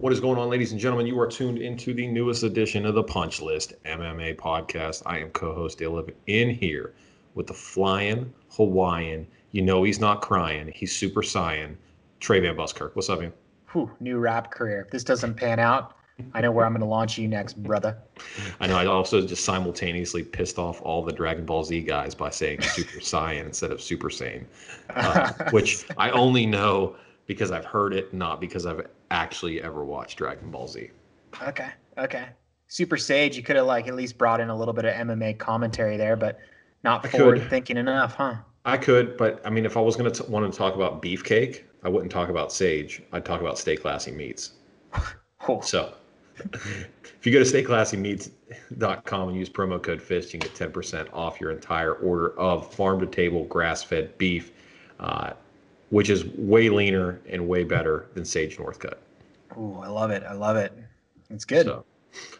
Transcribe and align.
What 0.00 0.12
is 0.12 0.20
going 0.20 0.38
on, 0.38 0.48
ladies 0.48 0.70
and 0.70 0.80
gentlemen? 0.80 1.08
You 1.08 1.18
are 1.18 1.26
tuned 1.26 1.58
into 1.58 1.92
the 1.92 2.06
newest 2.06 2.44
edition 2.44 2.86
of 2.86 2.94
the 2.94 3.02
Punch 3.02 3.42
List 3.42 3.72
MMA 3.84 4.36
podcast. 4.36 5.02
I 5.04 5.18
am 5.18 5.30
co-host 5.30 5.78
Dale 5.78 5.90
Lippin 5.90 6.14
in 6.28 6.50
here 6.50 6.94
with 7.34 7.48
the 7.48 7.54
flying 7.54 8.32
Hawaiian. 8.50 9.26
You 9.50 9.62
know 9.62 9.82
he's 9.82 9.98
not 9.98 10.22
crying. 10.22 10.70
He's 10.72 10.94
super 10.94 11.22
saiyan. 11.22 11.74
Trey 12.20 12.38
Van 12.38 12.54
Buskirk. 12.54 12.94
What's 12.94 13.10
up, 13.10 13.18
man? 13.18 13.32
Whew, 13.72 13.90
new 13.98 14.18
rap 14.18 14.52
career. 14.52 14.82
If 14.82 14.90
this 14.92 15.02
doesn't 15.02 15.34
pan 15.34 15.58
out, 15.58 15.96
I 16.32 16.42
know 16.42 16.52
where 16.52 16.64
I'm 16.64 16.72
going 16.72 16.80
to 16.80 16.86
launch 16.86 17.18
you 17.18 17.26
next, 17.26 17.60
brother. 17.60 17.98
I 18.60 18.68
know. 18.68 18.76
I 18.76 18.86
also 18.86 19.26
just 19.26 19.44
simultaneously 19.44 20.22
pissed 20.22 20.60
off 20.60 20.80
all 20.82 21.02
the 21.02 21.12
Dragon 21.12 21.44
Ball 21.44 21.64
Z 21.64 21.80
guys 21.82 22.14
by 22.14 22.30
saying 22.30 22.62
Super 22.62 23.00
Saiyan 23.00 23.46
instead 23.46 23.72
of 23.72 23.82
Super 23.82 24.10
Saiyan, 24.10 24.44
uh, 24.90 25.32
which 25.50 25.88
I 25.96 26.10
only 26.10 26.46
know 26.46 26.94
because 27.28 27.52
I've 27.52 27.64
heard 27.64 27.94
it, 27.94 28.12
not 28.12 28.40
because 28.40 28.66
I've 28.66 28.84
actually 29.12 29.62
ever 29.62 29.84
watched 29.84 30.18
Dragon 30.18 30.50
Ball 30.50 30.66
Z. 30.66 30.90
Okay. 31.46 31.68
Okay. 31.96 32.26
Super 32.66 32.96
Sage, 32.96 33.36
you 33.36 33.42
could 33.44 33.54
have 33.54 33.66
like 33.66 33.86
at 33.86 33.94
least 33.94 34.18
brought 34.18 34.40
in 34.40 34.48
a 34.48 34.56
little 34.56 34.74
bit 34.74 34.84
of 34.84 34.94
MMA 34.94 35.38
commentary 35.38 35.96
there, 35.96 36.16
but 36.16 36.40
not 36.82 37.06
forward 37.06 37.46
thinking 37.48 37.76
enough, 37.76 38.14
huh? 38.14 38.36
I 38.64 38.76
could, 38.76 39.16
but 39.16 39.40
I 39.46 39.50
mean, 39.50 39.64
if 39.64 39.76
I 39.76 39.80
was 39.80 39.94
going 39.94 40.10
to 40.12 40.22
want 40.24 40.50
to 40.50 40.58
talk 40.58 40.74
about 40.74 41.00
beefcake, 41.00 41.62
I 41.84 41.88
wouldn't 41.88 42.10
talk 42.10 42.28
about 42.28 42.52
Sage. 42.52 43.02
I'd 43.12 43.24
talk 43.24 43.40
about 43.40 43.58
Stay 43.58 43.76
Classy 43.76 44.10
Meats. 44.10 44.52
Cool. 45.40 45.62
So, 45.62 45.94
if 46.52 47.20
you 47.22 47.30
go 47.30 47.38
to 47.38 47.44
stayclassymeats.com 47.44 49.28
and 49.28 49.38
use 49.38 49.48
promo 49.48 49.80
code 49.80 50.02
FIST, 50.02 50.34
you 50.34 50.40
can 50.40 50.50
get 50.50 50.72
10% 50.72 51.08
off 51.12 51.40
your 51.40 51.52
entire 51.52 51.92
order 51.92 52.36
of 52.40 52.74
farm 52.74 52.98
to 52.98 53.06
table 53.06 53.44
grass 53.44 53.84
fed 53.84 54.18
beef. 54.18 54.50
Uh, 54.98 55.34
which 55.90 56.10
is 56.10 56.24
way 56.36 56.68
leaner 56.68 57.20
and 57.28 57.46
way 57.48 57.64
better 57.64 58.06
than 58.14 58.24
Sage 58.24 58.58
Northcutt. 58.58 58.94
Oh, 59.56 59.80
I 59.82 59.88
love 59.88 60.10
it. 60.10 60.22
I 60.24 60.34
love 60.34 60.56
it. 60.56 60.72
It's 61.30 61.44
good. 61.44 61.66
So, 61.66 61.84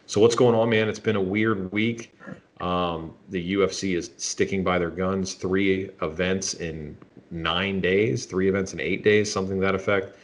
so 0.05 0.21
what's 0.21 0.35
going 0.35 0.55
on, 0.55 0.69
man? 0.69 0.87
It's 0.89 0.99
been 0.99 1.15
a 1.15 1.21
weird 1.21 1.71
week. 1.71 2.15
Um, 2.59 3.13
the 3.29 3.53
UFC 3.53 3.95
is 3.95 4.11
sticking 4.17 4.63
by 4.63 4.79
their 4.79 4.89
guns. 4.89 5.33
Three 5.33 5.89
events 6.01 6.55
in 6.55 6.97
nine 7.31 7.79
days, 7.79 8.25
three 8.25 8.49
events 8.49 8.73
in 8.73 8.79
eight 8.79 9.03
days, 9.03 9.31
something 9.31 9.59
to 9.59 9.61
that 9.61 9.75
effect. 9.75 10.15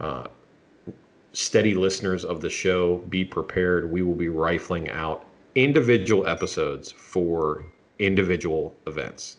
Uh, 0.00 0.26
steady 1.32 1.74
listeners 1.74 2.24
of 2.24 2.40
the 2.40 2.50
show, 2.50 2.98
be 3.08 3.24
prepared. 3.24 3.90
We 3.90 4.02
will 4.02 4.14
be 4.14 4.28
rifling 4.28 4.88
out 4.90 5.26
individual 5.54 6.26
episodes 6.26 6.90
for 6.90 7.64
individual 7.98 8.74
events. 8.86 9.38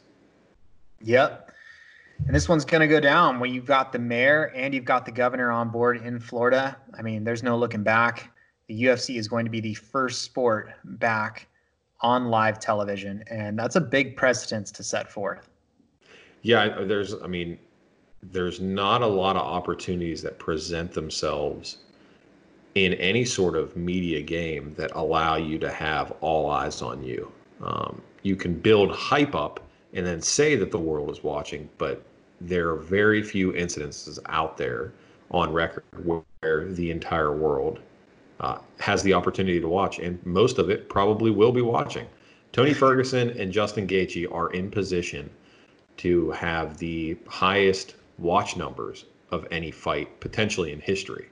Yep. 1.02 1.45
And 2.26 2.36
this 2.36 2.48
one's 2.48 2.66
going 2.66 2.82
to 2.82 2.88
go 2.88 3.00
down 3.00 3.40
when 3.40 3.54
you've 3.54 3.66
got 3.66 3.92
the 3.92 4.00
mayor 4.00 4.52
and 4.56 4.74
you've 4.74 4.86
got 4.86 5.06
the 5.06 5.12
governor 5.12 5.52
on 5.52 5.70
board 5.70 5.98
in 5.98 6.20
Florida. 6.20 6.78
I 6.98 7.02
mean, 7.02 7.24
there's 7.24 7.44
no 7.44 7.58
looking 7.58 7.84
back. 7.84 8.32
The 8.68 8.84
UFC 8.84 9.18
is 9.18 9.28
going 9.28 9.46
to 9.46 9.52
be 9.52 9.60
the 9.60 9.74
first 9.74 10.24
sport 10.24 10.72
back 10.84 11.48
on 12.02 12.30
live 12.30 12.60
television, 12.60 13.24
and 13.30 13.58
that's 13.58 13.76
a 13.76 13.82
big 13.82 14.16
precedence 14.16 14.72
to 14.72 14.84
set 14.84 15.12
forth. 15.12 15.50
Yeah, 16.42 16.84
there's, 16.84 17.16
I 17.22 17.28
mean, 17.28 17.60
there's 18.22 18.60
not 18.60 19.02
a 19.02 19.08
lot 19.08 19.36
of 19.36 19.44
opportunities 19.44 20.22
that 20.24 20.40
present 20.40 20.94
themselves 20.94 21.78
in 22.76 22.94
any 22.96 23.24
sort 23.24 23.56
of 23.56 23.76
media 23.76 24.22
game 24.22 24.74
that 24.78 24.92
allow 24.96 25.36
you 25.36 25.58
to 25.60 25.72
have 25.72 26.12
all 26.22 26.50
eyes 26.50 26.82
on 26.82 27.04
you. 27.04 27.32
Um, 27.62 28.02
you 28.24 28.36
can 28.36 28.54
build 28.54 28.92
hype 28.92 29.36
up 29.36 29.65
and 29.96 30.06
then 30.06 30.22
say 30.22 30.56
that 30.58 30.72
the 30.72 30.78
world 30.78 31.10
is 31.10 31.24
watching, 31.24 31.68
but 31.78 32.04
there 32.42 32.70
are 32.70 32.76
very 32.76 33.24
few 33.24 33.54
incidences 33.54 34.20
out 34.28 34.58
there 34.58 34.94
on 35.32 35.52
record 35.52 35.84
where 36.04 36.66
the 36.66 36.92
entire 36.92 37.36
world 37.36 37.80
uh, 38.42 38.58
has 38.78 39.02
the 39.04 39.14
opportunity 39.14 39.60
to 39.60 39.68
watch, 39.68 39.98
and 40.00 40.24
most 40.26 40.60
of 40.60 40.70
it 40.70 40.90
probably 40.90 41.32
will 41.32 41.54
be 41.54 41.62
watching. 41.62 42.06
Tony 42.52 42.74
Ferguson 42.84 43.30
and 43.40 43.52
Justin 43.52 43.88
Gaethje 43.88 44.32
are 44.32 44.52
in 44.52 44.70
position 44.70 45.30
to 45.98 46.30
have 46.32 46.78
the 46.78 47.18
highest 47.28 47.96
watch 48.18 48.58
numbers 48.58 49.06
of 49.32 49.48
any 49.50 49.72
fight 49.72 50.20
potentially 50.20 50.74
in 50.74 50.82
history. 50.82 51.30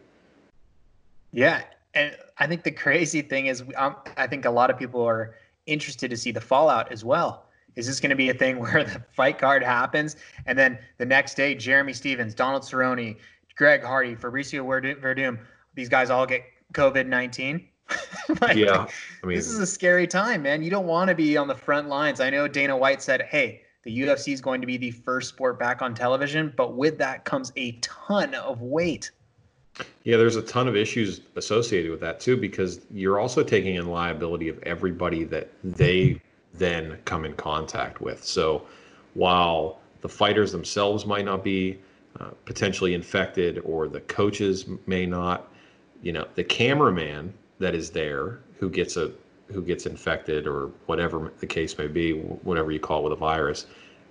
Yeah, 1.31 1.63
and 1.93 2.15
I 2.37 2.47
think 2.47 2.63
the 2.63 2.71
crazy 2.71 3.21
thing 3.21 3.47
is, 3.47 3.61
um, 3.75 3.97
I 4.15 4.27
think 4.27 4.45
a 4.45 4.49
lot 4.49 4.69
of 4.69 4.77
people 4.77 5.03
are 5.03 5.35
interested 5.65 6.09
to 6.09 6.17
see 6.17 6.31
the 6.31 6.41
fallout 6.41 6.91
as 6.91 7.03
well. 7.03 7.45
Is 7.75 7.87
this 7.87 7.99
going 7.99 8.11
to 8.11 8.15
be 8.15 8.29
a 8.29 8.33
thing 8.33 8.59
where 8.59 8.83
the 8.83 9.01
fight 9.11 9.37
card 9.37 9.63
happens 9.63 10.15
and 10.45 10.57
then 10.57 10.79
the 10.97 11.05
next 11.05 11.35
day, 11.35 11.55
Jeremy 11.55 11.93
Stephens, 11.93 12.33
Donald 12.33 12.63
Cerrone, 12.63 13.17
Greg 13.55 13.83
Hardy, 13.83 14.15
Fabricio 14.15 14.65
Werdum, 14.65 15.39
these 15.75 15.89
guys 15.89 16.09
all 16.09 16.25
get 16.25 16.43
COVID 16.73 17.07
19? 17.07 17.67
like, 18.41 18.55
yeah. 18.55 18.87
I 19.23 19.27
mean, 19.27 19.35
this 19.35 19.47
is 19.47 19.59
a 19.59 19.67
scary 19.67 20.07
time, 20.07 20.43
man. 20.43 20.63
You 20.63 20.69
don't 20.69 20.87
want 20.87 21.09
to 21.09 21.15
be 21.15 21.37
on 21.37 21.47
the 21.47 21.55
front 21.55 21.89
lines. 21.89 22.19
I 22.19 22.29
know 22.29 22.47
Dana 22.47 22.75
White 22.75 23.01
said, 23.01 23.23
hey, 23.23 23.61
the 23.83 24.01
UFC 24.01 24.33
is 24.33 24.41
going 24.41 24.61
to 24.61 24.67
be 24.67 24.77
the 24.77 24.91
first 24.91 25.29
sport 25.29 25.59
back 25.59 25.81
on 25.81 25.93
television, 25.93 26.53
but 26.55 26.75
with 26.75 26.97
that 26.99 27.25
comes 27.25 27.51
a 27.57 27.73
ton 27.81 28.33
of 28.35 28.61
weight. 28.61 29.11
Yeah, 30.03 30.17
there's 30.17 30.35
a 30.35 30.41
ton 30.41 30.67
of 30.67 30.75
issues 30.75 31.21
associated 31.35 31.91
with 31.91 31.99
that 32.01 32.19
too, 32.19 32.37
because 32.37 32.81
you're 32.91 33.19
also 33.19 33.43
taking 33.43 33.75
in 33.75 33.87
liability 33.87 34.47
of 34.47 34.61
everybody 34.63 35.23
that 35.25 35.49
they 35.63 36.21
then 36.53 36.97
come 37.05 37.25
in 37.25 37.33
contact 37.33 38.01
with. 38.01 38.23
So 38.23 38.63
while 39.13 39.79
the 40.01 40.09
fighters 40.09 40.51
themselves 40.51 41.05
might 41.05 41.25
not 41.25 41.43
be 41.43 41.79
uh, 42.19 42.29
potentially 42.45 42.93
infected 42.93 43.59
or 43.65 43.87
the 43.87 44.01
coaches 44.01 44.65
may 44.85 45.05
not, 45.05 45.51
you 46.01 46.11
know, 46.11 46.27
the 46.35 46.43
cameraman 46.43 47.33
that 47.59 47.73
is 47.73 47.89
there 47.89 48.39
who 48.59 48.69
gets 48.69 48.97
a 48.97 49.11
who 49.51 49.61
gets 49.61 49.85
infected 49.85 50.47
or 50.47 50.71
whatever 50.85 51.31
the 51.39 51.45
case 51.45 51.77
may 51.77 51.87
be, 51.87 52.13
whatever 52.13 52.71
you 52.71 52.79
call 52.79 53.01
it 53.01 53.03
with 53.03 53.13
a 53.13 53.17
virus, 53.17 53.67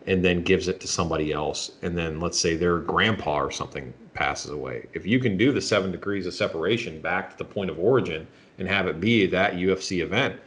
and 0.06 0.24
then 0.24 0.42
gives 0.42 0.68
it 0.68 0.80
to 0.80 0.88
somebody 0.88 1.32
else, 1.32 1.72
and 1.82 1.96
then 1.96 2.20
let's 2.20 2.38
say 2.38 2.56
their 2.56 2.78
grandpa 2.78 3.40
or 3.40 3.50
something 3.50 3.92
passes 4.14 4.50
away. 4.50 4.86
If 4.92 5.06
you 5.06 5.18
can 5.18 5.36
do 5.36 5.52
the 5.52 5.60
seven 5.60 5.90
degrees 5.90 6.26
of 6.26 6.34
separation 6.34 7.00
back 7.00 7.30
to 7.30 7.38
the 7.38 7.44
point 7.44 7.70
of 7.70 7.78
origin 7.78 8.26
and 8.58 8.68
have 8.68 8.86
it 8.86 9.00
be 9.00 9.26
that 9.26 9.54
UFC 9.54 10.02
event, 10.02 10.38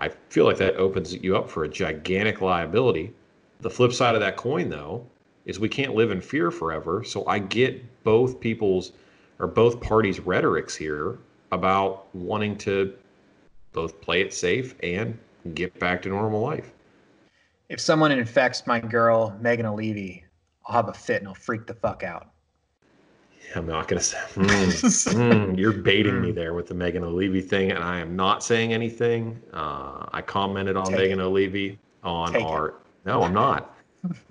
I 0.00 0.08
feel 0.30 0.46
like 0.46 0.56
that 0.56 0.76
opens 0.76 1.12
you 1.12 1.36
up 1.36 1.50
for 1.50 1.64
a 1.64 1.68
gigantic 1.68 2.40
liability. 2.40 3.12
The 3.60 3.68
flip 3.68 3.92
side 3.92 4.14
of 4.14 4.22
that 4.22 4.38
coin, 4.38 4.70
though, 4.70 5.06
is 5.44 5.60
we 5.60 5.68
can't 5.68 5.94
live 5.94 6.10
in 6.10 6.22
fear 6.22 6.50
forever. 6.50 7.04
So 7.04 7.26
I 7.26 7.38
get 7.38 8.02
both 8.02 8.40
people's 8.40 8.92
or 9.38 9.46
both 9.46 9.80
parties' 9.80 10.18
rhetorics 10.18 10.74
here 10.74 11.18
about 11.52 12.06
wanting 12.14 12.56
to 12.58 12.94
both 13.72 14.00
play 14.00 14.22
it 14.22 14.32
safe 14.32 14.74
and 14.82 15.18
get 15.54 15.78
back 15.78 16.00
to 16.02 16.08
normal 16.08 16.40
life. 16.40 16.72
If 17.68 17.78
someone 17.78 18.10
infects 18.10 18.66
my 18.66 18.80
girl, 18.80 19.36
Megan 19.40 19.66
Olivi, 19.66 20.24
I'll 20.66 20.76
have 20.76 20.88
a 20.88 20.94
fit 20.94 21.18
and 21.18 21.28
I'll 21.28 21.34
freak 21.34 21.66
the 21.66 21.74
fuck 21.74 22.02
out. 22.02 22.29
I'm 23.54 23.66
not 23.66 23.88
going 23.88 23.98
to 23.98 24.04
say, 24.04 24.18
mm, 24.34 25.14
mm, 25.14 25.58
you're 25.58 25.72
baiting 25.72 26.20
me 26.20 26.32
there 26.40 26.54
with 26.54 26.68
the 26.68 26.74
Megan 26.74 27.02
Olivi 27.02 27.40
thing, 27.40 27.72
and 27.72 27.82
I 27.82 27.98
am 27.98 28.14
not 28.14 28.44
saying 28.44 28.72
anything. 28.72 29.40
Uh, 29.52 30.06
I 30.12 30.22
commented 30.22 30.76
on 30.76 30.86
Take 30.86 30.96
Megan 30.96 31.20
it. 31.20 31.24
Olivi 31.24 31.78
on 32.04 32.32
Take 32.32 32.44
our. 32.44 32.68
It. 32.68 32.74
No, 33.06 33.22
I'm 33.22 33.34
not. 33.34 33.76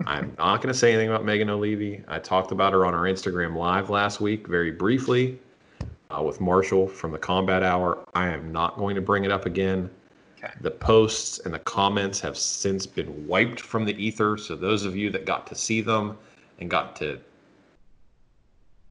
I'm 0.06 0.34
not 0.38 0.62
going 0.62 0.72
to 0.72 0.78
say 0.78 0.92
anything 0.92 1.08
about 1.08 1.24
Megan 1.24 1.48
Olivi. 1.48 2.02
I 2.08 2.18
talked 2.18 2.50
about 2.50 2.72
her 2.72 2.86
on 2.86 2.94
our 2.94 3.04
Instagram 3.04 3.54
live 3.54 3.90
last 3.90 4.20
week 4.20 4.46
very 4.46 4.70
briefly 4.70 5.38
uh, 6.10 6.22
with 6.22 6.40
Marshall 6.40 6.88
from 6.88 7.12
the 7.12 7.18
Combat 7.18 7.62
Hour. 7.62 8.04
I 8.14 8.28
am 8.28 8.50
not 8.52 8.76
going 8.76 8.94
to 8.96 9.00
bring 9.00 9.24
it 9.24 9.30
up 9.30 9.46
again. 9.46 9.90
Okay. 10.38 10.52
The 10.62 10.70
posts 10.70 11.40
and 11.40 11.52
the 11.52 11.58
comments 11.60 12.20
have 12.20 12.36
since 12.36 12.86
been 12.86 13.26
wiped 13.26 13.60
from 13.60 13.84
the 13.84 13.94
ether. 14.02 14.36
So 14.36 14.56
those 14.56 14.84
of 14.84 14.96
you 14.96 15.10
that 15.10 15.26
got 15.26 15.46
to 15.48 15.54
see 15.54 15.80
them 15.80 16.16
and 16.58 16.70
got 16.70 16.96
to 16.96 17.20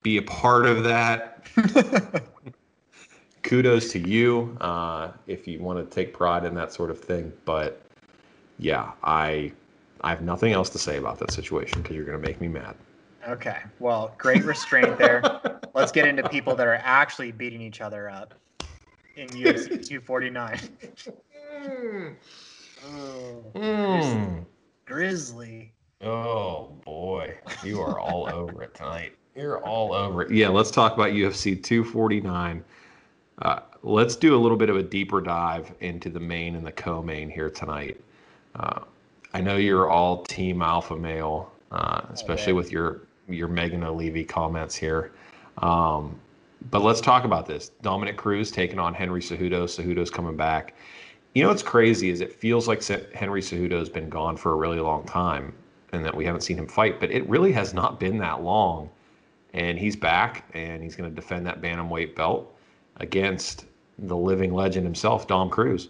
be 0.01 0.17
a 0.17 0.21
part 0.21 0.65
of 0.65 0.83
that. 0.83 1.45
Kudos 3.43 3.91
to 3.93 3.99
you 3.99 4.57
uh, 4.61 5.11
if 5.27 5.47
you 5.47 5.59
want 5.59 5.79
to 5.79 5.95
take 5.95 6.13
pride 6.13 6.45
in 6.45 6.53
that 6.55 6.73
sort 6.73 6.91
of 6.91 6.99
thing. 6.99 7.31
But 7.45 7.81
yeah, 8.57 8.91
I 9.03 9.51
I 10.01 10.09
have 10.09 10.21
nothing 10.21 10.53
else 10.53 10.69
to 10.71 10.77
say 10.77 10.97
about 10.97 11.19
that 11.19 11.31
situation 11.31 11.81
because 11.81 11.95
you're 11.95 12.05
going 12.05 12.21
to 12.21 12.27
make 12.27 12.39
me 12.39 12.47
mad. 12.47 12.75
Okay. 13.27 13.57
Well, 13.79 14.13
great 14.17 14.43
restraint 14.43 14.97
there. 14.97 15.21
let's 15.73 15.91
get 15.91 16.07
into 16.07 16.27
people 16.29 16.55
that 16.55 16.67
are 16.67 16.79
actually 16.83 17.31
beating 17.31 17.61
each 17.61 17.81
other 17.81 18.09
up 18.09 18.33
in 19.15 19.27
UFC 19.29 19.85
249. 19.85 20.59
oh, 22.85 23.43
Mm. 23.55 24.45
Grizzly. 24.85 25.73
Oh 26.01 26.71
boy, 26.85 27.37
you 27.63 27.81
are 27.81 27.99
all 27.99 28.29
over 28.31 28.63
it 28.63 28.73
tonight. 28.73 29.13
You're 29.35 29.63
all 29.65 29.93
over 29.93 30.23
it. 30.23 30.31
Yeah, 30.31 30.49
let's 30.49 30.71
talk 30.71 30.93
about 30.93 31.11
UFC 31.11 31.61
249. 31.61 32.63
Uh, 33.41 33.59
let's 33.83 34.15
do 34.15 34.35
a 34.35 34.39
little 34.39 34.57
bit 34.57 34.69
of 34.69 34.75
a 34.75 34.83
deeper 34.83 35.21
dive 35.21 35.73
into 35.79 36.09
the 36.09 36.19
main 36.19 36.55
and 36.55 36.65
the 36.65 36.71
co-main 36.71 37.29
here 37.29 37.49
tonight. 37.49 37.99
Uh, 38.55 38.81
I 39.33 39.41
know 39.41 39.57
you're 39.57 39.89
all 39.89 40.23
team 40.23 40.61
alpha 40.61 40.95
male, 40.95 41.51
uh, 41.71 42.01
especially 42.11 42.53
with 42.53 42.71
your 42.71 43.01
your 43.27 43.47
Megan 43.47 43.83
O'Leary 43.83 44.25
comments 44.25 44.75
here. 44.75 45.11
Um, 45.59 46.19
but 46.71 46.81
let's 46.81 46.99
talk 46.99 47.23
about 47.23 47.45
this. 47.45 47.69
Dominic 47.81 48.17
Cruz 48.17 48.51
taking 48.51 48.79
on 48.79 48.93
Henry 48.93 49.21
Cejudo. 49.21 49.63
Cejudo's 49.65 50.09
coming 50.09 50.35
back. 50.35 50.73
You 51.35 51.43
know 51.43 51.49
what's 51.49 51.63
crazy 51.63 52.09
is 52.09 52.21
it 52.21 52.33
feels 52.33 52.67
like 52.67 52.83
Henry 53.13 53.41
Cejudo's 53.41 53.87
been 53.87 54.09
gone 54.09 54.35
for 54.35 54.53
a 54.53 54.55
really 54.55 54.79
long 54.79 55.05
time, 55.05 55.53
and 55.93 56.03
that 56.03 56.15
we 56.15 56.25
haven't 56.25 56.41
seen 56.41 56.57
him 56.57 56.67
fight. 56.67 56.99
But 56.99 57.11
it 57.11 57.27
really 57.29 57.51
has 57.51 57.73
not 57.73 57.99
been 57.99 58.17
that 58.17 58.41
long, 58.41 58.89
and 59.53 59.77
he's 59.79 59.95
back, 59.95 60.45
and 60.53 60.83
he's 60.83 60.95
going 60.95 61.09
to 61.09 61.15
defend 61.15 61.45
that 61.47 61.61
bantamweight 61.61 62.15
belt 62.15 62.55
against 62.97 63.65
the 63.97 64.15
living 64.17 64.53
legend 64.53 64.85
himself, 64.85 65.27
Dom 65.27 65.49
Cruz. 65.49 65.89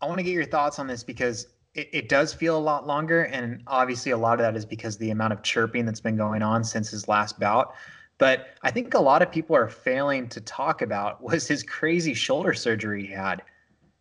I 0.00 0.06
want 0.06 0.18
to 0.18 0.22
get 0.24 0.32
your 0.32 0.44
thoughts 0.46 0.78
on 0.78 0.86
this 0.86 1.02
because 1.04 1.46
it, 1.74 1.88
it 1.92 2.08
does 2.08 2.32
feel 2.32 2.56
a 2.56 2.60
lot 2.60 2.86
longer. 2.86 3.24
And 3.24 3.62
obviously, 3.66 4.12
a 4.12 4.16
lot 4.18 4.34
of 4.34 4.40
that 4.40 4.56
is 4.56 4.64
because 4.66 4.96
the 4.96 5.10
amount 5.10 5.32
of 5.32 5.42
chirping 5.42 5.84
that's 5.84 6.00
been 6.00 6.16
going 6.16 6.42
on 6.42 6.64
since 6.64 6.90
his 6.90 7.08
last 7.08 7.38
bout. 7.38 7.74
But 8.18 8.48
I 8.62 8.70
think 8.70 8.94
a 8.94 9.00
lot 9.00 9.22
of 9.22 9.30
people 9.30 9.56
are 9.56 9.68
failing 9.68 10.28
to 10.30 10.40
talk 10.40 10.82
about 10.82 11.22
was 11.22 11.46
his 11.48 11.62
crazy 11.62 12.14
shoulder 12.14 12.52
surgery 12.52 13.06
he 13.06 13.12
had. 13.12 13.42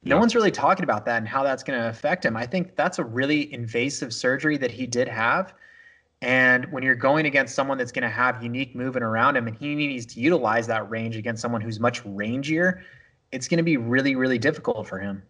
No 0.05 0.17
Yeah. 0.17 0.19
one's 0.19 0.35
really 0.35 0.51
talking 0.51 0.83
about 0.83 1.05
that 1.05 1.17
and 1.17 1.27
how 1.27 1.43
that's 1.43 1.63
going 1.63 1.79
to 1.79 1.89
affect 1.89 2.25
him. 2.25 2.37
I 2.37 2.45
think 2.47 2.75
that's 2.75 2.99
a 2.99 3.05
really 3.05 3.53
invasive 3.53 4.13
surgery 4.13 4.57
that 4.57 4.71
he 4.71 4.87
did 4.87 5.07
have. 5.09 5.53
And 6.21 6.65
when 6.71 6.83
you're 6.83 6.95
going 6.95 7.25
against 7.25 7.55
someone 7.55 7.77
that's 7.77 7.91
going 7.91 8.03
to 8.03 8.09
have 8.09 8.43
unique 8.43 8.75
movement 8.75 9.05
around 9.05 9.37
him 9.37 9.47
and 9.47 9.55
he 9.55 9.73
needs 9.73 10.05
to 10.07 10.19
utilize 10.19 10.67
that 10.67 10.89
range 10.89 11.15
against 11.15 11.41
someone 11.41 11.61
who's 11.61 11.79
much 11.79 12.03
rangier, 12.03 12.81
it's 13.31 13.47
going 13.47 13.57
to 13.57 13.63
be 13.63 13.77
really, 13.77 14.15
really 14.15 14.37
difficult 14.37 14.87
for 14.87 14.99
him. 14.99 15.23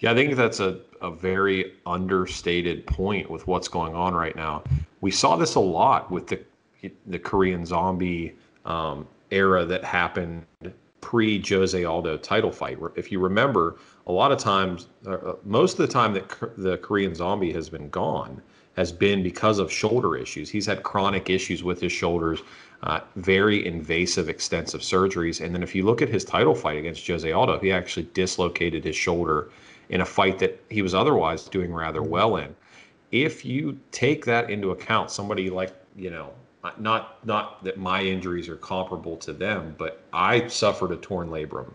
Yeah, 0.00 0.12
I 0.12 0.14
think 0.14 0.34
that's 0.36 0.60
a, 0.60 0.80
a 1.00 1.10
very 1.10 1.74
understated 1.86 2.86
point 2.86 3.30
with 3.30 3.46
what's 3.46 3.68
going 3.68 3.94
on 3.94 4.14
right 4.14 4.36
now. 4.36 4.62
We 5.00 5.10
saw 5.10 5.36
this 5.36 5.54
a 5.54 5.60
lot 5.60 6.10
with 6.10 6.26
the 6.26 6.40
the 7.06 7.18
Korean 7.18 7.64
zombie 7.64 8.36
um, 8.64 9.06
era 9.30 9.64
that 9.64 9.84
happened 9.84 10.44
pre 11.00 11.40
Jose 11.46 11.84
Aldo 11.84 12.16
title 12.16 12.50
fight. 12.50 12.78
If 12.96 13.12
you 13.12 13.20
remember, 13.20 13.76
a 14.06 14.12
lot 14.12 14.32
of 14.32 14.38
times, 14.38 14.88
uh, 15.06 15.34
most 15.44 15.78
of 15.78 15.86
the 15.86 15.92
time 15.92 16.12
that 16.14 16.28
the 16.56 16.78
Korean 16.78 17.14
zombie 17.14 17.52
has 17.52 17.68
been 17.68 17.88
gone 17.90 18.42
has 18.76 18.90
been 18.92 19.22
because 19.22 19.58
of 19.58 19.70
shoulder 19.70 20.16
issues. 20.16 20.48
He's 20.48 20.66
had 20.66 20.82
chronic 20.82 21.28
issues 21.28 21.62
with 21.62 21.80
his 21.80 21.92
shoulders, 21.92 22.40
uh, 22.82 23.00
very 23.16 23.66
invasive, 23.66 24.28
extensive 24.28 24.80
surgeries. 24.80 25.44
And 25.44 25.54
then 25.54 25.62
if 25.62 25.74
you 25.74 25.84
look 25.84 26.02
at 26.02 26.08
his 26.08 26.24
title 26.24 26.54
fight 26.54 26.78
against 26.78 27.06
Jose 27.06 27.30
Aldo, 27.30 27.58
he 27.58 27.70
actually 27.70 28.08
dislocated 28.14 28.84
his 28.84 28.96
shoulder 28.96 29.50
in 29.90 30.00
a 30.00 30.06
fight 30.06 30.38
that 30.38 30.58
he 30.70 30.82
was 30.82 30.94
otherwise 30.94 31.44
doing 31.44 31.72
rather 31.72 32.02
well 32.02 32.36
in. 32.36 32.54
If 33.10 33.44
you 33.44 33.78
take 33.90 34.24
that 34.24 34.50
into 34.50 34.70
account, 34.70 35.10
somebody 35.10 35.50
like, 35.50 35.74
you 35.94 36.10
know, 36.10 36.32
not 36.78 37.26
not 37.26 37.62
that 37.64 37.76
my 37.76 38.02
injuries 38.02 38.48
are 38.48 38.56
comparable 38.56 39.16
to 39.18 39.32
them, 39.32 39.74
but 39.78 40.02
I 40.12 40.46
suffered 40.46 40.92
a 40.92 40.96
torn 40.96 41.28
labrum 41.28 41.72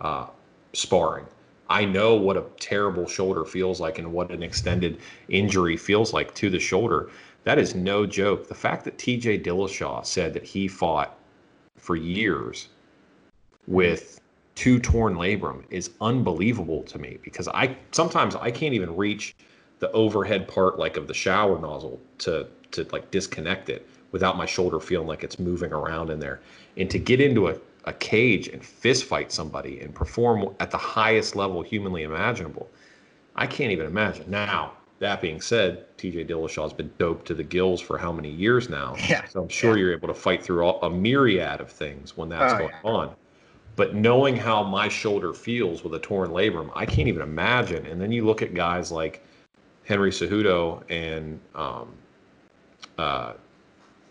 uh, 0.00 0.26
sparring. 0.72 1.26
I 1.70 1.84
know 1.84 2.16
what 2.16 2.36
a 2.36 2.44
terrible 2.58 3.06
shoulder 3.06 3.44
feels 3.44 3.80
like 3.80 3.98
and 3.98 4.12
what 4.12 4.30
an 4.32 4.42
extended 4.42 4.98
injury 5.28 5.76
feels 5.76 6.12
like 6.12 6.34
to 6.34 6.50
the 6.50 6.58
shoulder. 6.58 7.10
That 7.44 7.58
is 7.58 7.76
no 7.76 8.04
joke. 8.04 8.48
The 8.48 8.54
fact 8.54 8.84
that 8.84 8.98
TJ 8.98 9.44
Dillashaw 9.44 10.04
said 10.04 10.34
that 10.34 10.42
he 10.42 10.66
fought 10.66 11.16
for 11.76 11.94
years 11.94 12.68
with 13.68 14.20
two 14.56 14.80
torn 14.80 15.14
labrum 15.14 15.62
is 15.70 15.90
unbelievable 16.00 16.82
to 16.82 16.98
me 16.98 17.18
because 17.22 17.48
I 17.48 17.76
sometimes 17.92 18.34
I 18.34 18.50
can't 18.50 18.74
even 18.74 18.94
reach 18.96 19.34
the 19.78 19.90
overhead 19.92 20.48
part 20.48 20.78
like 20.78 20.96
of 20.96 21.06
the 21.06 21.14
shower 21.14 21.58
nozzle 21.58 22.00
to 22.18 22.48
to 22.72 22.86
like 22.92 23.10
disconnect 23.10 23.70
it 23.70 23.88
without 24.12 24.36
my 24.36 24.44
shoulder 24.44 24.80
feeling 24.80 25.06
like 25.06 25.22
it's 25.22 25.38
moving 25.38 25.72
around 25.72 26.10
in 26.10 26.18
there. 26.18 26.40
And 26.76 26.90
to 26.90 26.98
get 26.98 27.20
into 27.20 27.48
a, 27.48 27.56
a 27.84 27.92
cage 27.92 28.48
and 28.48 28.64
fist 28.64 29.04
fight 29.04 29.32
somebody 29.32 29.80
and 29.80 29.94
perform 29.94 30.54
at 30.60 30.70
the 30.70 30.78
highest 30.78 31.36
level 31.36 31.62
humanly 31.62 32.02
imaginable, 32.02 32.68
I 33.36 33.46
can't 33.46 33.72
even 33.72 33.86
imagine. 33.86 34.30
Now, 34.30 34.74
that 34.98 35.20
being 35.20 35.40
said, 35.40 35.86
TJ 35.98 36.24
Dillashaw's 36.24 36.72
been 36.74 36.92
doped 36.98 37.26
to 37.28 37.34
the 37.34 37.44
gills 37.44 37.80
for 37.80 37.98
how 37.98 38.12
many 38.12 38.30
years 38.30 38.68
now? 38.68 39.02
Yeah, 39.08 39.22
So 39.24 39.42
I'm 39.42 39.48
sure 39.48 39.76
yeah. 39.76 39.76
you're 39.76 39.92
able 39.92 40.08
to 40.08 40.14
fight 40.14 40.42
through 40.42 40.62
all, 40.64 40.80
a 40.82 40.90
myriad 40.90 41.60
of 41.60 41.70
things 41.70 42.16
when 42.16 42.28
that's 42.28 42.52
Oh, 42.52 42.58
going 42.58 42.70
yeah. 42.70 42.80
on. 42.84 43.14
But 43.76 43.94
knowing 43.94 44.36
how 44.36 44.62
my 44.62 44.88
shoulder 44.88 45.32
feels 45.32 45.82
with 45.84 45.94
a 45.94 45.98
torn 45.98 46.30
labrum, 46.30 46.70
I 46.74 46.86
can't 46.86 47.08
even 47.08 47.22
imagine. 47.22 47.86
And 47.86 48.00
then 48.00 48.12
you 48.12 48.24
look 48.26 48.42
at 48.42 48.54
guys 48.54 48.92
like 48.92 49.24
Henry 49.84 50.10
Cejudo 50.10 50.82
and 50.90 51.40
um, 51.54 51.88
uh, 52.98 53.34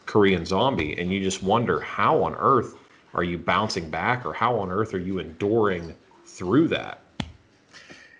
Korean 0.05 0.45
Zombie, 0.45 0.97
and 0.99 1.11
you 1.11 1.21
just 1.21 1.43
wonder 1.43 1.79
how 1.79 2.23
on 2.23 2.35
earth 2.35 2.75
are 3.13 3.23
you 3.23 3.37
bouncing 3.37 3.89
back, 3.89 4.25
or 4.25 4.33
how 4.33 4.57
on 4.57 4.71
earth 4.71 4.93
are 4.93 4.99
you 4.99 5.19
enduring 5.19 5.95
through 6.25 6.67
that? 6.69 7.01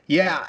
Yeah. 0.08 0.48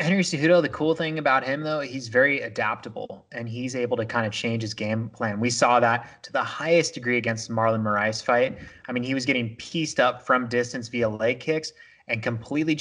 Henry 0.00 0.22
Cejudo, 0.22 0.62
the 0.62 0.68
cool 0.70 0.94
thing 0.94 1.18
about 1.18 1.44
him 1.44 1.62
though, 1.62 1.80
he's 1.80 2.08
very 2.08 2.40
adaptable 2.40 3.26
and 3.32 3.46
he's 3.46 3.76
able 3.76 3.98
to 3.98 4.06
kind 4.06 4.26
of 4.26 4.32
change 4.32 4.62
his 4.62 4.72
game 4.72 5.10
plan. 5.10 5.40
We 5.40 5.50
saw 5.50 5.78
that 5.80 6.22
to 6.22 6.32
the 6.32 6.42
highest 6.42 6.94
degree 6.94 7.18
against 7.18 7.50
Marlon 7.50 7.82
Moraes 7.82 8.24
fight. 8.24 8.56
I 8.88 8.92
mean, 8.92 9.02
he 9.02 9.12
was 9.12 9.26
getting 9.26 9.54
pieced 9.56 10.00
up 10.00 10.26
from 10.26 10.48
distance 10.48 10.88
via 10.88 11.06
leg 11.06 11.38
kicks 11.38 11.72
and 12.08 12.22
completely 12.22 12.74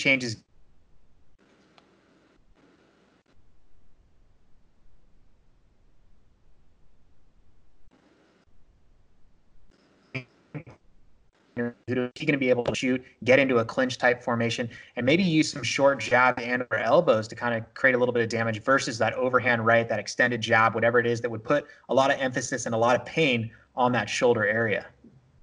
changes 11.56 12.12
He 12.16 12.26
going 12.26 12.34
to 12.34 12.38
be 12.38 12.50
able 12.50 12.64
to 12.66 12.76
shoot, 12.76 13.04
get 13.24 13.40
into 13.40 13.58
a 13.58 13.66
clinch 13.66 13.98
type 13.98 14.24
formation, 14.24 14.70
and 14.96 15.06
maybe 15.06 15.24
use 15.24 15.52
some 15.52 15.64
short 15.64 16.00
jab 16.00 16.40
and 16.40 16.66
or 16.72 16.78
elbows 16.78 17.28
to 17.30 17.36
kind 17.36 17.56
of 17.56 17.74
create 17.74 17.96
a 17.96 17.98
little 17.98 18.14
bit 18.14 18.24
of 18.24 18.30
damage 18.30 18.62
versus 18.62 18.98
that 18.98 19.14
overhand 19.14 19.66
right, 19.66 19.88
that 19.90 20.00
extended 20.00 20.42
jab, 20.42 20.76
whatever 20.76 21.00
it 21.00 21.06
is 21.06 21.22
that 21.22 21.30
would 21.30 21.44
put 21.44 21.66
a 21.90 21.94
lot 21.94 22.12
of 22.12 22.20
emphasis 22.20 22.66
and 22.66 22.76
a 22.76 22.78
lot 22.78 22.96
of 22.96 23.06
pain 23.06 23.52
on 23.76 23.92
that 23.92 24.10
shoulder 24.10 24.46
area. 24.46 24.86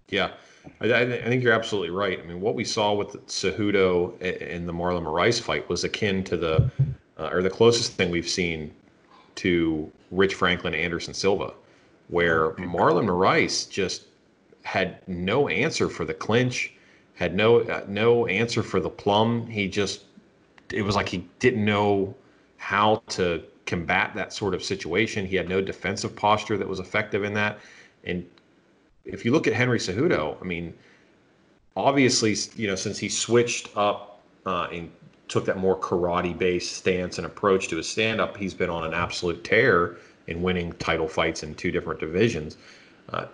Yeah, 0.09 0.33
I, 0.81 0.93
I 0.93 1.01
I 1.01 1.25
think 1.25 1.43
you're 1.43 1.53
absolutely 1.53 1.91
right. 1.91 2.19
I 2.21 2.23
mean, 2.25 2.41
what 2.41 2.55
we 2.55 2.65
saw 2.65 2.93
with 2.95 3.27
Cejudo 3.27 4.21
in 4.21 4.67
the 4.67 4.73
Marlon 4.73 5.05
Moraes 5.05 5.41
fight 5.41 5.69
was 5.69 5.85
akin 5.85 6.25
to 6.25 6.37
the, 6.37 6.71
uh, 7.19 7.31
or 7.33 7.43
the 7.43 7.51
closest 7.51 7.93
thing 7.93 8.11
we've 8.11 8.29
seen 8.29 8.75
to 9.37 9.91
Rich 10.11 10.35
Franklin 10.35 10.75
Anderson 10.75 11.15
Silva, 11.15 11.55
where 12.09 12.51
Marlon 12.55 13.07
Moraes 13.07 13.71
just 13.71 14.07
had 14.63 15.07
no 15.09 15.49
answer 15.49 15.89
for 15.89 16.05
the 16.05 16.15
clinch, 16.15 16.73
had 17.15 17.35
no 17.35 17.61
uh, 17.61 17.85
no 17.89 18.27
answer 18.27 18.63
for 18.63 18.81
the 18.81 18.91
plum. 18.91 19.47
He 19.47 19.69
just 19.69 20.05
it 20.73 20.83
was 20.83 20.97
like 20.97 21.09
he 21.09 21.27
didn't 21.39 21.65
know 21.65 22.15
how 22.57 23.03
to 23.09 23.43
combat 23.67 24.13
that 24.15 24.33
sort 24.33 24.55
of 24.55 24.63
situation. 24.63 25.27
He 25.27 25.37
had 25.37 25.49
no 25.49 25.61
defensive 25.61 26.15
posture 26.15 26.57
that 26.59 26.69
was 26.69 26.81
effective 26.81 27.25
in 27.25 27.35
that. 27.35 27.59
And 28.05 28.27
if 29.05 29.25
you 29.25 29.33
look 29.33 29.47
at 29.47 29.53
Henry 29.53 29.79
Cejudo, 29.79 30.37
I 30.41 30.45
mean, 30.45 30.75
obviously, 31.77 32.37
you 32.57 32.69
know, 32.69 32.75
since 32.75 32.99
he 32.99 33.09
switched 33.09 33.69
up 33.77 34.21
uh, 34.45 34.69
and 34.73 34.91
took 35.29 35.45
that 35.47 35.59
more 35.59 35.79
karate-based 35.79 36.73
stance 36.73 37.19
and 37.19 37.27
approach 37.27 37.69
to 37.69 37.77
his 37.77 37.89
stand-up, 37.89 38.37
he's 38.37 38.55
been 38.55 38.71
on 38.71 38.85
an 38.85 38.93
absolute 38.93 39.45
tear 39.45 39.97
in 40.27 40.43
winning 40.43 40.73
title 40.75 41.09
fights 41.09 41.43
in 41.43 41.55
two 41.55 41.71
different 41.71 42.01
divisions. 42.01 42.57
Uh, 43.11 43.27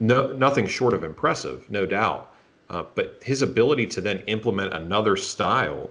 no, 0.00 0.32
nothing 0.32 0.66
short 0.66 0.94
of 0.94 1.04
impressive, 1.04 1.68
no 1.70 1.86
doubt. 1.86 2.32
Uh, 2.68 2.84
but 2.94 3.20
his 3.22 3.42
ability 3.42 3.86
to 3.86 4.00
then 4.00 4.18
implement 4.26 4.74
another 4.74 5.16
style 5.16 5.90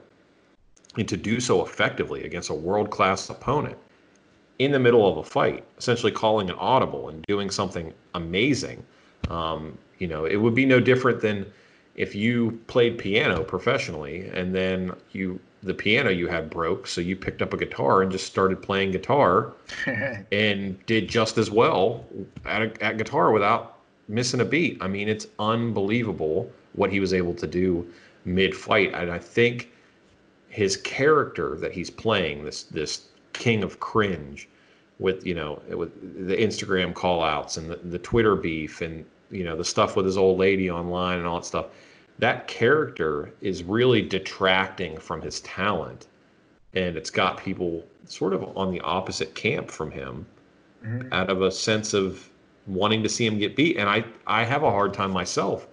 and 0.97 1.07
to 1.07 1.17
do 1.17 1.39
so 1.39 1.63
effectively 1.63 2.25
against 2.25 2.49
a 2.49 2.53
world-class 2.53 3.29
opponent 3.29 3.77
in 4.59 4.71
the 4.71 4.79
middle 4.79 5.07
of 5.09 5.17
a 5.17 5.23
fight, 5.23 5.63
essentially 5.77 6.11
calling 6.11 6.49
an 6.49 6.55
audible 6.57 7.09
and 7.09 7.23
doing 7.23 7.49
something 7.49 7.93
amazing. 8.13 8.83
Um, 9.29 9.77
you 9.99 10.07
know, 10.07 10.25
it 10.25 10.37
would 10.37 10.55
be 10.55 10.65
no 10.65 10.79
different 10.79 11.21
than 11.21 11.45
if 11.95 12.13
you 12.13 12.59
played 12.67 12.97
piano 12.97 13.43
professionally 13.43 14.29
and 14.33 14.53
then 14.53 14.91
you 15.11 15.39
the 15.63 15.73
piano 15.73 16.11
you 16.11 16.27
had 16.27 16.47
broke, 16.49 16.85
so 16.85 17.01
you 17.01 17.15
picked 17.15 17.41
up 17.41 17.51
a 17.51 17.57
guitar 17.57 18.03
and 18.03 18.11
just 18.11 18.27
started 18.27 18.61
playing 18.61 18.91
guitar 18.91 19.53
and 20.31 20.85
did 20.85 21.09
just 21.09 21.39
as 21.39 21.49
well 21.49 22.05
at, 22.45 22.61
a, 22.61 22.83
at 22.83 22.97
guitar 22.97 23.31
without 23.31 23.74
missing 24.07 24.41
a 24.41 24.45
beat. 24.45 24.77
I 24.81 24.87
mean, 24.87 25.09
it's 25.09 25.27
unbelievable 25.39 26.51
what 26.73 26.91
he 26.91 26.99
was 26.99 27.13
able 27.13 27.33
to 27.35 27.47
do 27.47 27.87
mid-fight, 28.25 28.93
and 28.93 29.11
I 29.11 29.19
think 29.19 29.71
his 30.49 30.77
character 30.77 31.57
that 31.57 31.71
he's 31.73 31.89
playing 31.89 32.45
this 32.45 32.63
this 32.63 33.09
king 33.33 33.63
of 33.63 33.79
cringe 33.79 34.47
with 34.99 35.25
you 35.25 35.35
know 35.35 35.61
with 35.69 35.91
the 36.27 36.35
Instagram 36.35 36.93
call 36.93 37.21
outs 37.21 37.57
and 37.57 37.69
the, 37.69 37.75
the 37.75 37.99
Twitter 37.99 38.35
beef 38.35 38.81
and 38.81 39.05
you 39.29 39.43
know 39.43 39.55
the 39.55 39.65
stuff 39.65 39.95
with 39.95 40.05
his 40.05 40.17
old 40.17 40.39
lady 40.39 40.69
online 40.69 41.17
and 41.17 41.27
all 41.27 41.39
that 41.39 41.45
stuff 41.45 41.67
that 42.19 42.47
character 42.47 43.33
is 43.41 43.63
really 43.63 44.01
detracting 44.01 44.97
from 44.97 45.21
his 45.21 45.41
talent 45.41 46.07
and 46.73 46.95
it's 46.95 47.09
got 47.09 47.37
people 47.37 47.83
sort 48.05 48.33
of 48.33 48.57
on 48.57 48.71
the 48.71 48.79
opposite 48.81 49.35
camp 49.35 49.69
from 49.69 49.91
him 49.91 50.25
mm-hmm. 50.85 51.11
out 51.11 51.29
of 51.29 51.41
a 51.41 51.51
sense 51.51 51.93
of 51.93 52.29
wanting 52.67 53.03
to 53.03 53.09
see 53.09 53.25
him 53.25 53.37
get 53.37 53.55
beat 53.55 53.77
and 53.77 53.89
i 53.89 54.03
i 54.27 54.43
have 54.43 54.63
a 54.63 54.71
hard 54.71 54.93
time 54.93 55.11
myself 55.11 55.67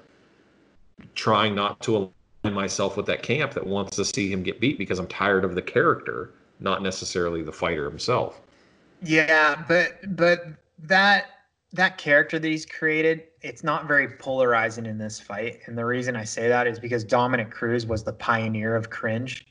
trying 1.14 1.54
not 1.54 1.80
to 1.80 1.96
align 1.96 2.54
myself 2.54 2.96
with 2.96 3.06
that 3.06 3.22
camp 3.22 3.52
that 3.52 3.66
wants 3.66 3.96
to 3.96 4.04
see 4.04 4.30
him 4.30 4.42
get 4.42 4.60
beat 4.60 4.78
because 4.78 4.98
i'm 4.98 5.06
tired 5.06 5.44
of 5.44 5.54
the 5.54 5.62
character 5.62 6.34
not 6.60 6.82
necessarily 6.82 7.42
the 7.42 7.52
fighter 7.52 7.88
himself 7.88 8.40
yeah 9.02 9.64
but 9.66 9.98
but 10.16 10.46
that 10.78 11.26
that 11.72 11.96
character 11.96 12.38
that 12.38 12.46
he's 12.46 12.66
created, 12.66 13.24
it's 13.40 13.64
not 13.64 13.88
very 13.88 14.08
polarizing 14.08 14.86
in 14.86 14.98
this 14.98 15.18
fight. 15.18 15.60
And 15.66 15.76
the 15.76 15.84
reason 15.84 16.16
I 16.16 16.24
say 16.24 16.48
that 16.48 16.66
is 16.66 16.78
because 16.78 17.02
Dominic 17.02 17.50
Cruz 17.50 17.86
was 17.86 18.04
the 18.04 18.12
pioneer 18.12 18.76
of 18.76 18.90
cringe. 18.90 19.46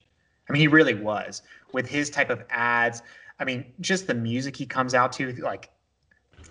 I 0.47 0.53
mean, 0.53 0.59
he 0.59 0.67
really 0.67 0.93
was 0.93 1.41
with 1.73 1.87
his 1.87 2.09
type 2.09 2.29
of 2.29 2.43
ads. 2.49 3.01
I 3.39 3.45
mean, 3.45 3.65
just 3.79 4.05
the 4.05 4.13
music 4.13 4.55
he 4.55 4.65
comes 4.65 4.93
out 4.93 5.11
to, 5.13 5.33
like 5.37 5.71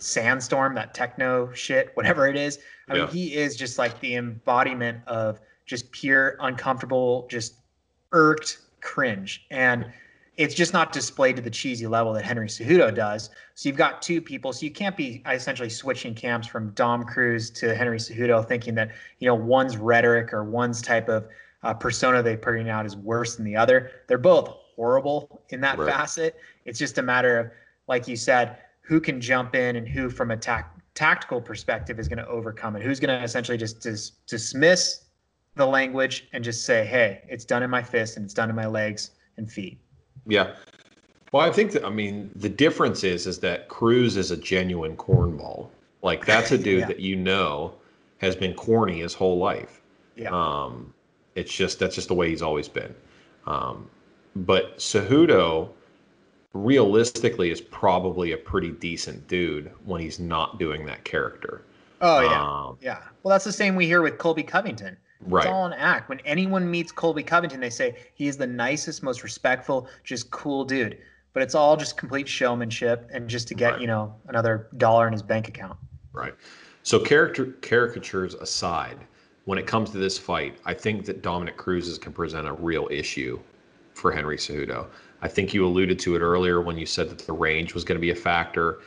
Sandstorm, 0.02 0.75
that 0.75 0.95
techno 0.95 1.52
shit, 1.52 1.90
whatever 1.95 2.26
it 2.26 2.37
is. 2.37 2.59
I 2.88 2.95
yeah. 2.95 3.02
mean, 3.02 3.11
he 3.11 3.35
is 3.35 3.57
just 3.57 3.78
like 3.78 3.99
the 4.00 4.16
embodiment 4.16 4.99
of 5.07 5.40
just 5.66 5.90
pure, 5.92 6.37
uncomfortable, 6.40 7.26
just 7.30 7.54
irked 8.12 8.59
cringe. 8.80 9.47
And 9.50 9.87
it's 10.37 10.54
just 10.54 10.73
not 10.73 10.92
displayed 10.92 11.37
to 11.37 11.42
the 11.42 11.50
cheesy 11.50 11.87
level 11.87 12.12
that 12.14 12.25
Henry 12.25 12.49
Cejudo 12.49 12.95
does. 12.95 13.30
So 13.54 13.69
you've 13.69 13.76
got 13.76 14.00
two 14.00 14.23
people. 14.23 14.52
So 14.52 14.64
you 14.64 14.71
can't 14.71 14.97
be 14.97 15.23
essentially 15.30 15.69
switching 15.69 16.14
camps 16.14 16.49
from 16.49 16.71
Dom 16.71 17.04
Cruz 17.04 17.50
to 17.50 17.75
Henry 17.75 17.99
Cejudo, 17.99 18.47
thinking 18.47 18.75
that 18.76 18.90
you 19.19 19.26
know 19.26 19.35
one's 19.35 19.76
rhetoric 19.76 20.33
or 20.33 20.45
one's 20.45 20.80
type 20.80 21.09
of 21.09 21.28
uh, 21.62 21.75
persona 21.75 22.23
they're 22.23 22.38
putting 22.38 22.71
out 22.71 22.87
is 22.87 22.97
worse 22.97 23.37
than 23.37 23.45
the 23.45 23.54
other. 23.54 23.90
They're 24.07 24.19
both 24.19 24.49
horrible 24.76 25.42
in 25.50 25.61
that 25.61 25.78
right. 25.78 25.88
facet. 25.88 26.37
It's 26.64 26.78
just 26.78 26.97
a 26.97 27.02
matter 27.02 27.38
of, 27.38 27.50
like 27.87 28.09
you 28.09 28.16
said, 28.16 28.57
who 28.80 29.00
can 29.00 29.20
jump 29.20 29.54
in 29.54 29.76
and 29.76 29.88
who, 29.88 30.10
from 30.10 30.30
a 30.30 30.37
ta- 30.37 30.68
tactical 30.94 31.40
perspective, 31.40 31.99
is 31.99 32.08
going 32.08 32.18
to 32.18 32.26
overcome 32.26 32.76
it. 32.76 32.82
Who's 32.82 33.00
going 33.00 33.16
to 33.16 33.25
essentially 33.25 33.58
just 33.58 33.80
dis- 33.80 34.12
dismiss 34.26 35.04
the 35.56 35.66
language 35.66 36.28
and 36.32 36.42
just 36.42 36.64
say, 36.64 36.84
"Hey, 36.84 37.22
it's 37.28 37.44
done 37.44 37.62
in 37.62 37.70
my 37.70 37.82
fist 37.82 38.16
and 38.16 38.25
it's 38.25 38.34
done 38.34 38.50
in 38.50 38.56
my 38.56 38.66
legs 38.66 39.12
and 39.37 39.50
feet." 39.50 39.78
Yeah. 40.26 40.54
Well, 41.32 41.46
I 41.46 41.52
think 41.52 41.72
that 41.72 41.84
I 41.84 41.90
mean 41.90 42.30
the 42.34 42.49
difference 42.49 43.04
is 43.04 43.26
is 43.26 43.38
that 43.40 43.68
Cruz 43.68 44.16
is 44.16 44.30
a 44.30 44.37
genuine 44.37 44.96
cornball. 44.96 45.68
Like 46.02 46.26
that's 46.26 46.50
a 46.50 46.58
dude 46.68 46.80
yeah. 46.80 46.87
that 46.87 47.00
you 47.00 47.16
know 47.16 47.75
has 48.18 48.37
been 48.37 48.54
corny 48.54 49.00
his 49.00 49.14
whole 49.14 49.38
life. 49.38 49.80
Yeah. 50.16 50.30
Um, 50.32 50.92
it's 51.34 51.52
just 51.52 51.78
that's 51.78 51.94
just 51.94 52.08
the 52.08 52.14
way 52.14 52.28
he's 52.28 52.42
always 52.42 52.68
been. 52.68 52.94
Um, 53.46 53.88
but 54.37 54.78
Cejudo, 54.78 55.70
realistically, 56.52 57.50
is 57.50 57.61
probably 57.61 58.33
a 58.33 58.37
pretty 58.37 58.71
decent 58.73 59.26
dude 59.28 59.71
when 59.85 60.00
he's 60.00 60.19
not 60.19 60.59
doing 60.59 60.85
that 60.87 61.04
character. 61.04 61.62
Oh 62.00 62.21
yeah, 62.21 62.42
um, 62.42 62.78
yeah. 62.80 63.02
Well, 63.23 63.30
that's 63.30 63.45
the 63.45 63.52
same 63.52 63.76
we 63.76 63.87
hear 63.87 64.02
with 64.02 64.19
Colby 64.19 64.42
Covington. 64.42 64.97
Right. 65.21 65.45
It's 65.45 65.50
all 65.50 65.66
an 65.66 65.75
act. 65.75 66.09
When 66.09 66.21
anyone 66.21 66.71
meets 66.71 66.92
Colby 66.92 67.23
Covington, 67.23 67.61
they 67.61 67.71
say 67.71 67.97
he 68.14 68.26
is 68.26 68.37
the 68.37 68.47
nicest, 68.47 69.02
most 69.02 69.23
respectful, 69.23 69.87
just 70.02 70.30
cool 70.30 70.64
dude. 70.64 70.99
But 71.33 71.42
it's 71.42 71.54
all 71.54 71.76
just 71.76 71.97
complete 71.97 72.26
showmanship 72.26 73.09
and 73.12 73.28
just 73.28 73.47
to 73.49 73.54
get, 73.54 73.73
right. 73.73 73.80
you 73.80 73.87
know, 73.87 74.14
another 74.28 74.69
dollar 74.78 75.07
in 75.07 75.12
his 75.12 75.23
bank 75.23 75.47
account. 75.47 75.78
Right. 76.12 76.35
So 76.83 76.99
character 76.99 77.54
caricatures 77.61 78.35
aside, 78.35 78.99
when 79.45 79.59
it 79.59 79.66
comes 79.66 79.90
to 79.90 79.99
this 79.99 80.19
fight, 80.19 80.57
I 80.64 80.75
think 80.75 81.04
that 81.04 81.23
Dominic 81.23 81.57
Cruz 81.57 81.99
can 81.99 82.12
present 82.12 82.49
a 82.49 82.52
real 82.54 82.88
issue 82.90 83.38
for 83.94 84.12
Henry 84.12 84.37
Cejudo. 84.37 84.87
I 85.23 85.28
think 85.28 85.52
you 85.52 85.66
alluded 85.66 85.99
to 86.00 86.16
it 86.16 86.20
earlier 86.20 86.61
when 86.61 86.78
you 86.78 86.87
said 86.87 87.11
that 87.11 87.18
the 87.18 87.32
range 87.32 87.75
was 87.75 87.85
going 87.85 87.97
to 87.97 88.00
be 88.00 88.11
a 88.11 88.14
factor. 88.14 88.80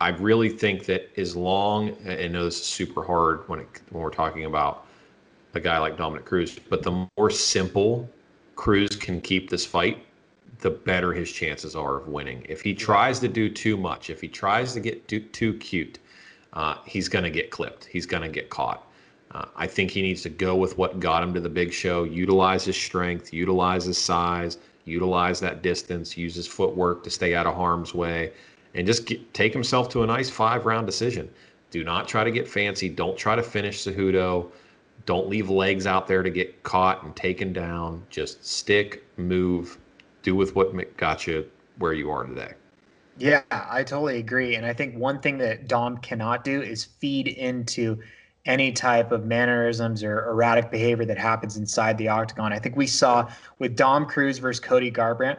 I 0.00 0.08
really 0.08 0.48
think 0.48 0.86
that 0.86 1.08
as 1.18 1.36
long, 1.36 1.90
and 2.04 2.20
I 2.20 2.26
know 2.28 2.44
this 2.44 2.60
is 2.60 2.66
super 2.66 3.02
hard 3.02 3.48
when 3.48 3.60
it, 3.60 3.68
when 3.90 4.02
we're 4.02 4.10
talking 4.10 4.44
about 4.44 4.86
a 5.54 5.60
guy 5.60 5.78
like 5.78 5.96
Dominick 5.96 6.24
Cruz. 6.26 6.58
But 6.58 6.82
the 6.82 7.08
more 7.16 7.30
simple 7.30 8.10
Cruz 8.56 8.96
can 8.96 9.20
keep 9.20 9.48
this 9.48 9.64
fight, 9.64 10.04
the 10.58 10.70
better 10.70 11.12
his 11.12 11.30
chances 11.30 11.76
are 11.76 11.98
of 11.98 12.08
winning. 12.08 12.44
If 12.48 12.60
he 12.60 12.74
tries 12.74 13.20
to 13.20 13.28
do 13.28 13.48
too 13.48 13.76
much, 13.76 14.10
if 14.10 14.20
he 14.20 14.28
tries 14.28 14.74
to 14.74 14.80
get 14.80 15.06
too, 15.08 15.20
too 15.20 15.54
cute, 15.54 16.00
uh, 16.52 16.76
he's 16.84 17.08
going 17.08 17.24
to 17.24 17.30
get 17.30 17.50
clipped. 17.50 17.84
He's 17.86 18.06
going 18.06 18.22
to 18.22 18.28
get 18.28 18.50
caught. 18.50 18.86
Uh, 19.34 19.46
I 19.56 19.66
think 19.66 19.90
he 19.90 20.00
needs 20.00 20.22
to 20.22 20.28
go 20.28 20.54
with 20.54 20.78
what 20.78 21.00
got 21.00 21.22
him 21.22 21.34
to 21.34 21.40
the 21.40 21.48
big 21.48 21.72
show, 21.72 22.04
utilize 22.04 22.64
his 22.64 22.76
strength, 22.76 23.32
utilize 23.32 23.84
his 23.84 23.98
size, 23.98 24.58
utilize 24.84 25.40
that 25.40 25.62
distance, 25.62 26.16
use 26.16 26.34
his 26.34 26.46
footwork 26.46 27.02
to 27.04 27.10
stay 27.10 27.34
out 27.34 27.46
of 27.46 27.54
harm's 27.54 27.94
way, 27.94 28.32
and 28.74 28.86
just 28.86 29.06
get, 29.06 29.34
take 29.34 29.52
himself 29.52 29.88
to 29.88 30.02
a 30.02 30.06
nice 30.06 30.30
five 30.30 30.66
round 30.66 30.86
decision. 30.86 31.28
Do 31.70 31.82
not 31.82 32.06
try 32.06 32.22
to 32.22 32.30
get 32.30 32.46
fancy. 32.46 32.88
Don't 32.88 33.16
try 33.16 33.34
to 33.34 33.42
finish 33.42 33.82
Cejudo. 33.82 34.50
Don't 35.06 35.28
leave 35.28 35.50
legs 35.50 35.86
out 35.86 36.06
there 36.06 36.22
to 36.22 36.30
get 36.30 36.62
caught 36.62 37.02
and 37.02 37.14
taken 37.16 37.52
down. 37.52 38.06
Just 38.10 38.46
stick, 38.46 39.04
move, 39.16 39.78
do 40.22 40.36
with 40.36 40.54
what 40.54 40.96
got 40.96 41.26
you 41.26 41.44
where 41.78 41.92
you 41.92 42.10
are 42.10 42.24
today. 42.24 42.52
Yeah, 43.18 43.42
I 43.50 43.82
totally 43.82 44.18
agree. 44.18 44.54
And 44.56 44.64
I 44.64 44.72
think 44.72 44.96
one 44.96 45.20
thing 45.20 45.38
that 45.38 45.68
Dom 45.68 45.98
cannot 45.98 46.44
do 46.44 46.62
is 46.62 46.84
feed 46.84 47.28
into 47.28 48.00
any 48.46 48.72
type 48.72 49.12
of 49.12 49.24
mannerisms 49.24 50.02
or 50.02 50.28
erratic 50.28 50.70
behavior 50.70 51.06
that 51.06 51.18
happens 51.18 51.56
inside 51.56 51.96
the 51.98 52.08
octagon. 52.08 52.52
I 52.52 52.58
think 52.58 52.76
we 52.76 52.86
saw 52.86 53.30
with 53.58 53.76
Dom 53.76 54.06
Cruz 54.06 54.38
versus 54.38 54.60
Cody 54.60 54.90
Garbrandt, 54.90 55.38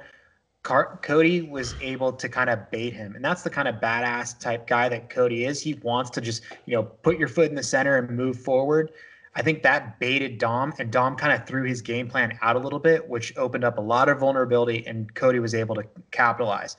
Car- 0.63 1.00
Cody 1.03 1.43
was 1.43 1.75
able 1.81 2.12
to 2.12 2.27
kind 2.27 2.50
of 2.50 2.71
bait 2.71 2.91
him. 2.93 3.15
And 3.15 3.24
that's 3.24 3.43
the 3.43 3.51
kind 3.51 3.67
of 3.67 3.75
badass 3.75 4.39
type 4.39 4.65
guy 4.65 4.89
that 4.89 5.12
Cody 5.12 5.45
is. 5.45 5.62
He 5.62 5.75
wants 5.75 6.09
to 6.12 6.21
just, 6.21 6.41
you 6.65 6.75
know, 6.75 6.83
put 6.83 7.19
your 7.19 7.27
foot 7.27 7.50
in 7.50 7.55
the 7.55 7.63
center 7.63 7.97
and 7.97 8.09
move 8.09 8.39
forward. 8.39 8.91
I 9.35 9.43
think 9.43 9.62
that 9.63 10.00
baited 10.00 10.39
Dom, 10.39 10.74
and 10.79 10.89
Dom 10.91 11.17
kind 11.17 11.33
of 11.33 11.45
threw 11.45 11.65
his 11.65 11.81
game 11.81 12.07
plan 12.07 12.39
out 12.41 12.55
a 12.55 12.59
little 12.59 12.79
bit, 12.79 13.07
which 13.07 13.38
opened 13.38 13.63
up 13.63 13.77
a 13.77 13.81
lot 13.81 14.09
of 14.09 14.19
vulnerability, 14.19 14.88
and 14.88 15.13
Cody 15.13 15.39
was 15.39 15.53
able 15.53 15.75
to 15.75 15.83
capitalize. 16.12 16.77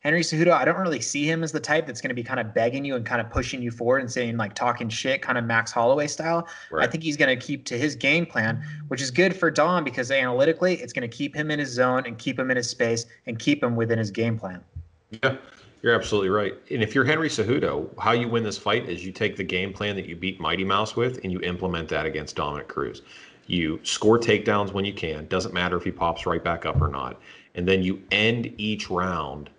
Henry 0.00 0.20
Cejudo, 0.20 0.52
I 0.52 0.64
don't 0.64 0.78
really 0.78 1.00
see 1.00 1.28
him 1.28 1.42
as 1.42 1.50
the 1.50 1.58
type 1.58 1.86
that's 1.86 2.00
going 2.00 2.10
to 2.10 2.14
be 2.14 2.22
kind 2.22 2.38
of 2.38 2.54
begging 2.54 2.84
you 2.84 2.94
and 2.94 3.04
kind 3.04 3.20
of 3.20 3.30
pushing 3.30 3.60
you 3.60 3.72
forward 3.72 3.98
and 3.98 4.10
saying 4.10 4.36
like 4.36 4.54
talking 4.54 4.88
shit, 4.88 5.22
kind 5.22 5.36
of 5.36 5.44
Max 5.44 5.72
Holloway 5.72 6.06
style. 6.06 6.46
Right. 6.70 6.86
I 6.86 6.90
think 6.90 7.02
he's 7.02 7.16
going 7.16 7.36
to 7.36 7.46
keep 7.46 7.64
to 7.66 7.76
his 7.76 7.96
game 7.96 8.24
plan, 8.24 8.64
which 8.88 9.02
is 9.02 9.10
good 9.10 9.34
for 9.34 9.50
Dom 9.50 9.82
because 9.82 10.12
analytically, 10.12 10.74
it's 10.74 10.92
going 10.92 11.08
to 11.08 11.14
keep 11.16 11.34
him 11.34 11.50
in 11.50 11.58
his 11.58 11.70
zone 11.70 12.04
and 12.06 12.16
keep 12.16 12.38
him 12.38 12.48
in 12.52 12.56
his 12.56 12.70
space 12.70 13.06
and 13.26 13.40
keep 13.40 13.62
him 13.62 13.74
within 13.74 13.98
his 13.98 14.12
game 14.12 14.38
plan. 14.38 14.62
Yeah, 15.10 15.36
you're 15.82 15.94
absolutely 15.94 16.28
right. 16.28 16.54
And 16.70 16.80
if 16.80 16.94
you're 16.94 17.04
Henry 17.04 17.28
Cejudo, 17.28 17.88
how 17.98 18.12
you 18.12 18.28
win 18.28 18.44
this 18.44 18.58
fight 18.58 18.88
is 18.88 19.04
you 19.04 19.10
take 19.10 19.36
the 19.36 19.44
game 19.44 19.72
plan 19.72 19.96
that 19.96 20.06
you 20.06 20.14
beat 20.14 20.38
Mighty 20.38 20.64
Mouse 20.64 20.94
with 20.94 21.24
and 21.24 21.32
you 21.32 21.40
implement 21.40 21.88
that 21.88 22.06
against 22.06 22.36
Dominic 22.36 22.68
Cruz. 22.68 23.02
You 23.48 23.80
score 23.82 24.18
takedowns 24.18 24.72
when 24.72 24.84
you 24.84 24.92
can, 24.92 25.26
doesn't 25.26 25.52
matter 25.52 25.76
if 25.76 25.82
he 25.82 25.90
pops 25.90 26.24
right 26.24 26.44
back 26.44 26.66
up 26.66 26.80
or 26.80 26.88
not. 26.88 27.20
And 27.56 27.66
then 27.66 27.82
you 27.82 28.00
end 28.12 28.54
each 28.58 28.90
round 28.90 29.50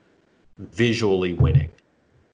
visually 0.60 1.34
winning. 1.34 1.70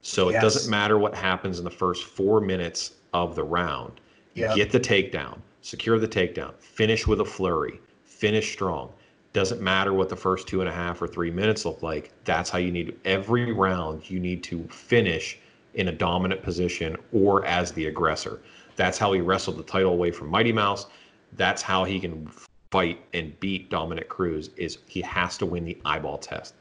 So 0.02 0.30
yes. 0.30 0.40
it 0.40 0.42
doesn't 0.42 0.70
matter 0.70 0.98
what 0.98 1.16
happens 1.16 1.60
in 1.60 1.66
the 1.66 1.72
first 1.72 2.04
four 2.04 2.42
minutes 2.42 2.96
of 3.14 3.36
the 3.36 3.44
round. 3.44 4.02
Yep. 4.34 4.56
Get 4.56 4.72
the 4.72 4.80
takedown, 4.80 5.38
secure 5.62 5.98
the 5.98 6.08
takedown, 6.08 6.54
finish 6.60 7.08
with 7.08 7.22
a 7.22 7.26
flurry, 7.26 7.80
finish 8.04 8.52
strong. 8.52 8.92
Doesn't 9.34 9.62
matter 9.62 9.94
what 9.94 10.10
the 10.10 10.16
first 10.16 10.48
two 10.48 10.62
and 10.62 10.70
a 10.70 10.74
half 10.74 11.02
or 11.02 11.08
three 11.08 11.32
minutes 11.32 11.66
look 11.66 11.82
like. 11.82 12.12
That's 12.24 12.50
how 12.50 12.58
you 12.58 12.72
need 12.72 12.98
every 13.06 13.52
round. 13.52 14.10
You 14.10 14.20
need 14.20 14.44
to 14.44 14.64
finish 14.68 15.40
in 15.74 15.88
a 15.88 15.92
dominant 15.92 16.42
position 16.42 16.96
or 17.12 17.46
as 17.46 17.72
the 17.74 17.88
aggressor. 17.88 18.42
That's 18.76 18.98
how 18.98 19.14
he 19.14 19.22
wrestled 19.22 19.58
the 19.58 19.64
title 19.64 19.92
away 19.92 20.12
from 20.12 20.30
Mighty 20.30 20.52
Mouse. 20.52 20.88
That's 21.34 21.62
how 21.62 21.84
he 21.84 22.00
can 22.00 22.28
fight 22.72 23.00
and 23.14 23.38
beat 23.40 23.70
Dominick 23.70 24.10
Cruz. 24.10 24.52
Is 24.58 24.78
he 24.88 25.02
has 25.02 25.38
to 25.40 25.46
win 25.46 25.66
the 25.66 25.78
eyeball 25.86 26.18
test. 26.18 26.56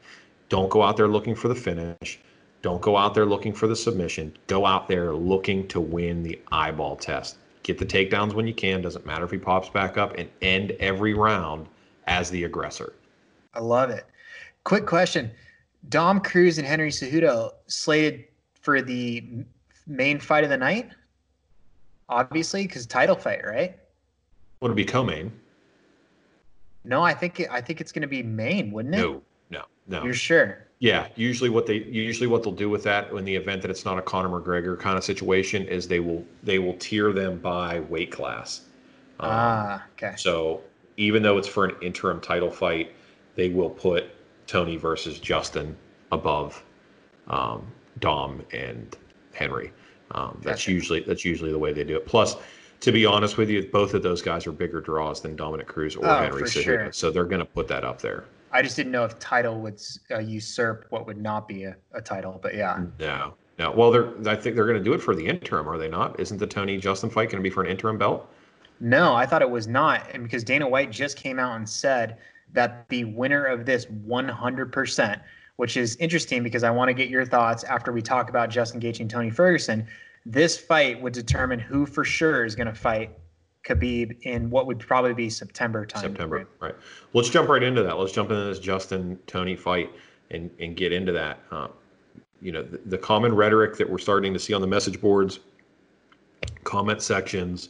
Don't 0.49 0.69
go 0.69 0.83
out 0.83 0.97
there 0.97 1.07
looking 1.07 1.35
for 1.35 1.47
the 1.47 1.55
finish. 1.55 2.19
Don't 2.61 2.81
go 2.81 2.97
out 2.97 3.13
there 3.13 3.25
looking 3.25 3.53
for 3.53 3.67
the 3.67 3.75
submission. 3.75 4.35
Go 4.47 4.65
out 4.65 4.87
there 4.87 5.13
looking 5.13 5.67
to 5.69 5.79
win 5.79 6.23
the 6.23 6.39
eyeball 6.51 6.95
test. 6.95 7.37
Get 7.63 7.77
the 7.77 7.85
takedowns 7.85 8.33
when 8.33 8.47
you 8.47 8.53
can. 8.53 8.81
Doesn't 8.81 9.05
matter 9.05 9.25
if 9.25 9.31
he 9.31 9.37
pops 9.37 9.69
back 9.69 9.97
up 9.97 10.15
and 10.17 10.29
end 10.41 10.71
every 10.79 11.13
round 11.13 11.67
as 12.07 12.29
the 12.29 12.43
aggressor. 12.43 12.93
I 13.53 13.59
love 13.59 13.89
it. 13.89 14.05
Quick 14.63 14.85
question. 14.85 15.31
Dom 15.89 16.19
Cruz 16.19 16.57
and 16.57 16.67
Henry 16.67 16.89
Cejudo 16.89 17.51
slated 17.67 18.25
for 18.61 18.81
the 18.81 19.45
main 19.87 20.19
fight 20.19 20.43
of 20.43 20.49
the 20.49 20.57
night? 20.57 20.89
obviously, 22.09 22.63
because 22.63 22.85
title 22.85 23.15
fight, 23.15 23.45
right? 23.45 23.77
Would 24.61 24.71
it 24.71 24.75
be 24.75 24.85
co-main? 24.85 25.31
No, 26.83 27.01
I 27.01 27.13
think 27.13 27.39
it, 27.39 27.49
I 27.51 27.61
think 27.61 27.81
it's 27.81 27.91
going 27.91 28.03
to 28.03 28.07
be 28.07 28.23
main, 28.23 28.71
wouldn't 28.71 28.95
it? 28.95 28.99
No, 28.99 29.21
no, 29.49 29.63
no. 29.87 30.03
You're 30.03 30.13
sure? 30.13 30.65
Yeah, 30.79 31.07
usually 31.15 31.49
what 31.49 31.65
they 31.65 31.77
usually 31.77 32.27
what 32.27 32.43
they'll 32.43 32.51
do 32.51 32.69
with 32.69 32.83
that 32.83 33.11
in 33.11 33.23
the 33.23 33.35
event 33.35 33.61
that 33.61 33.71
it's 33.71 33.85
not 33.85 33.97
a 33.97 34.01
Conor 34.01 34.29
McGregor 34.29 34.77
kind 34.77 34.97
of 34.97 35.03
situation 35.03 35.65
is 35.67 35.87
they 35.87 35.99
will 36.01 36.23
they 36.43 36.59
will 36.59 36.75
tier 36.75 37.13
them 37.13 37.39
by 37.39 37.79
weight 37.81 38.11
class. 38.11 38.61
Um, 39.19 39.29
ah, 39.31 39.83
okay. 39.93 40.15
So 40.17 40.61
even 40.97 41.23
though 41.23 41.37
it's 41.37 41.47
for 41.47 41.65
an 41.65 41.75
interim 41.81 42.19
title 42.19 42.51
fight, 42.51 42.91
they 43.35 43.49
will 43.49 43.69
put 43.69 44.05
Tony 44.47 44.75
versus 44.75 45.19
Justin 45.19 45.75
above 46.11 46.63
um, 47.27 47.65
Dom 47.99 48.43
and 48.51 48.95
Henry. 49.33 49.71
Um, 50.11 50.39
that's 50.43 50.61
gotcha. 50.61 50.71
usually 50.71 50.99
that's 51.01 51.25
usually 51.25 51.51
the 51.51 51.59
way 51.59 51.73
they 51.73 51.83
do 51.83 51.95
it. 51.95 52.05
Plus, 52.05 52.35
to 52.81 52.91
be 52.91 53.05
honest 53.05 53.37
with 53.37 53.49
you, 53.49 53.67
both 53.71 53.93
of 53.93 54.03
those 54.03 54.21
guys 54.21 54.45
are 54.45 54.51
bigger 54.51 54.81
draws 54.81 55.21
than 55.21 55.35
Dominick 55.35 55.67
Cruz 55.67 55.95
or 55.95 56.05
oh, 56.05 56.17
Henry 56.19 56.43
Cejudo, 56.43 56.63
sure. 56.63 56.91
so 56.91 57.11
they're 57.11 57.25
going 57.25 57.39
to 57.39 57.45
put 57.45 57.67
that 57.69 57.83
up 57.83 58.01
there. 58.01 58.25
I 58.55 58.61
just 58.61 58.77
didn't 58.77 58.93
know 58.93 59.03
if 59.03 59.19
title 59.19 59.59
would 59.61 59.81
uh, 60.09 60.19
usurp 60.19 60.85
what 60.89 61.05
would 61.07 61.21
not 61.21 61.45
be 61.45 61.65
a, 61.65 61.75
a, 61.93 62.01
title, 62.01 62.39
but 62.41 62.55
yeah. 62.55 62.85
No, 62.99 63.33
no. 63.59 63.71
Well, 63.71 63.91
they're 63.91 64.13
I 64.29 64.35
think 64.37 64.55
they're 64.55 64.65
going 64.65 64.77
to 64.77 64.83
do 64.83 64.93
it 64.93 65.01
for 65.01 65.13
the 65.13 65.27
interim, 65.27 65.67
are 65.67 65.77
they 65.77 65.89
not? 65.89 66.17
Isn't 66.21 66.37
the 66.37 66.47
Tony 66.47 66.77
Justin 66.77 67.09
fight 67.09 67.29
going 67.29 67.43
to 67.43 67.47
be 67.47 67.53
for 67.53 67.63
an 67.63 67.69
interim 67.69 67.97
belt? 67.97 68.29
No, 68.79 69.13
I 69.13 69.25
thought 69.25 69.41
it 69.41 69.49
was 69.49 69.67
not, 69.67 70.09
and 70.13 70.23
because 70.23 70.41
Dana 70.43 70.67
White 70.69 70.89
just 70.89 71.17
came 71.17 71.37
out 71.37 71.57
and 71.57 71.67
said 71.67 72.17
that 72.53 72.87
the 72.87 73.03
winner 73.03 73.43
of 73.43 73.65
this 73.65 73.87
100%, 73.87 75.21
which 75.57 75.75
is 75.75 75.97
interesting 75.97 76.41
because 76.41 76.63
I 76.63 76.71
want 76.71 76.87
to 76.87 76.93
get 76.93 77.09
your 77.09 77.25
thoughts 77.25 77.65
after 77.65 77.91
we 77.91 78.01
talk 78.01 78.29
about 78.29 78.49
Justin 78.49 78.79
Gaethje 78.79 79.01
and 79.01 79.09
Tony 79.09 79.31
Ferguson. 79.31 79.85
This 80.25 80.57
fight 80.57 81.01
would 81.01 81.13
determine 81.13 81.59
who 81.59 81.85
for 81.85 82.05
sure 82.05 82.45
is 82.45 82.55
going 82.55 82.67
to 82.67 82.73
fight 82.73 83.17
Khabib 83.65 84.21
in 84.21 84.49
what 84.49 84.67
would 84.67 84.79
probably 84.79 85.13
be 85.13 85.29
September 85.29 85.85
time. 85.85 86.03
September, 86.03 86.47
right? 86.59 86.75
Let's 87.13 87.29
jump 87.29 87.49
right 87.49 87.63
into 87.63 87.83
that. 87.83 87.97
Let's 87.97 88.11
jump 88.11 88.29
into 88.29 88.45
this 88.45 88.59
Justin 88.59 89.19
Tony 89.27 89.55
fight 89.55 89.91
and 90.31 90.49
and 90.59 90.75
get 90.75 90.93
into 90.93 91.11
that. 91.13 91.39
Uh, 91.51 91.67
you 92.41 92.51
know, 92.51 92.61
the, 92.61 92.79
the, 92.85 92.97
common 92.97 93.33
rhetoric 93.33 93.77
that 93.77 93.89
we're 93.89 93.97
starting 93.97 94.33
to 94.33 94.39
see 94.39 94.53
on 94.53 94.61
the 94.61 94.67
message 94.67 95.01
boards, 95.01 95.39
comment 96.63 97.01
sections, 97.01 97.69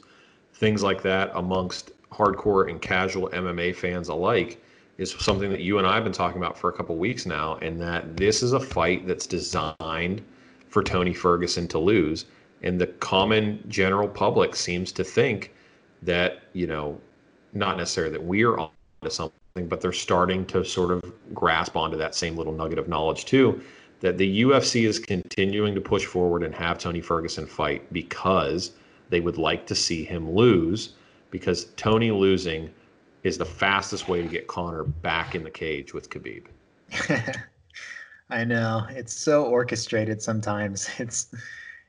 things 0.55 0.83
like 0.83 1.01
that 1.03 1.31
amongst 1.35 1.91
hardcore 2.11 2.69
and 2.69 2.81
casual 2.81 3.29
MMA 3.29 3.75
fans 3.75 4.09
alike 4.09 4.61
is 4.97 5.11
something 5.19 5.49
that 5.49 5.61
you 5.61 5.77
and 5.77 5.87
I 5.87 5.95
have 5.95 6.03
been 6.03 6.13
talking 6.13 6.41
about 6.41 6.57
for 6.57 6.69
a 6.69 6.73
couple 6.73 6.95
weeks 6.97 7.25
now, 7.25 7.57
and 7.57 7.79
that 7.81 8.17
this 8.17 8.41
is 8.41 8.53
a 8.53 8.59
fight 8.59 9.07
that's 9.07 9.27
designed 9.27 10.21
for 10.67 10.83
Tony 10.83 11.13
Ferguson 11.13 11.67
to 11.69 11.79
lose. 11.79 12.25
And 12.63 12.79
the 12.79 12.87
common 12.87 13.63
general 13.67 14.07
public 14.07 14.55
seems 14.55 14.91
to 14.93 15.03
think 15.03 15.53
that, 16.05 16.43
you 16.53 16.67
know, 16.67 16.99
not 17.53 17.77
necessarily 17.77 18.11
that 18.11 18.23
we're 18.23 18.57
on 18.57 18.69
to 19.01 19.09
something, 19.09 19.67
but 19.67 19.81
they're 19.81 19.93
starting 19.93 20.45
to 20.47 20.63
sort 20.63 20.91
of 20.91 21.01
grasp 21.33 21.75
onto 21.75 21.97
that 21.97 22.15
same 22.15 22.35
little 22.35 22.53
nugget 22.53 22.79
of 22.79 22.87
knowledge 22.87 23.25
too. 23.25 23.61
That 24.01 24.17
the 24.17 24.43
UFC 24.43 24.85
is 24.85 24.99
continuing 24.99 25.73
to 25.73 25.81
push 25.81 26.05
forward 26.05 26.43
and 26.43 26.53
have 26.53 26.77
Tony 26.77 27.01
Ferguson 27.01 27.45
fight 27.45 27.91
because 27.93 28.71
they 29.09 29.19
would 29.19 29.37
like 29.37 29.65
to 29.67 29.75
see 29.75 30.03
him 30.03 30.31
lose, 30.31 30.93
because 31.31 31.65
Tony 31.75 32.11
losing 32.11 32.69
is 33.23 33.37
the 33.37 33.45
fastest 33.45 34.07
way 34.07 34.21
to 34.21 34.27
get 34.27 34.47
Conor 34.47 34.83
back 34.83 35.33
in 35.33 35.43
the 35.43 35.49
cage 35.49 35.93
with 35.93 36.09
Khabib. 36.09 36.45
I 38.29 38.43
know 38.43 38.85
it's 38.89 39.13
so 39.13 39.45
orchestrated 39.45 40.21
sometimes. 40.21 40.89
It's 40.99 41.33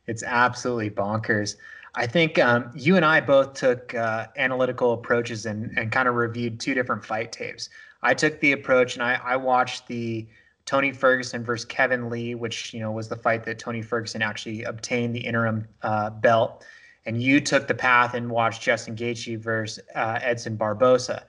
it's 0.06 0.23
absolutely 0.23 0.90
bonkers. 0.90 1.56
I 1.97 2.07
think 2.07 2.38
um, 2.38 2.71
you 2.75 2.97
and 2.97 3.05
I 3.05 3.21
both 3.21 3.55
took 3.55 3.95
uh, 3.95 4.26
analytical 4.37 4.93
approaches 4.93 5.47
and 5.47 5.77
and 5.79 5.90
kind 5.90 6.09
of 6.09 6.14
reviewed 6.14 6.61
two 6.61 6.75
different 6.75 7.05
fight 7.05 7.33
tapes. 7.33 7.68
I 8.03 8.14
took 8.14 8.38
the 8.40 8.53
approach 8.53 8.94
and 8.94 9.03
I, 9.03 9.18
I 9.25 9.37
watched 9.37 9.87
the 9.88 10.27
Tony 10.66 10.92
Ferguson 10.92 11.42
versus 11.42 11.64
Kevin 11.64 12.11
Lee, 12.11 12.35
which 12.35 12.73
you 12.75 12.81
know 12.81 12.92
was 12.92 13.09
the 13.09 13.16
fight 13.16 13.44
that 13.44 13.59
Tony 13.59 13.83
Ferguson 13.83 14.23
actually 14.23 14.62
obtained 14.62 15.14
the 15.14 15.20
interim 15.20 15.66
uh, 15.83 16.11
belt 16.11 16.64
and 17.07 17.23
you 17.23 17.40
took 17.40 17.68
the 17.68 17.75
path 17.75 18.14
and 18.14 18.31
watched 18.31 18.61
Justin 18.61 18.97
Gaethje 18.97 19.38
versus 19.38 19.83
uh, 19.94 20.18
Edson 20.20 20.57
Barboza. 20.57 21.25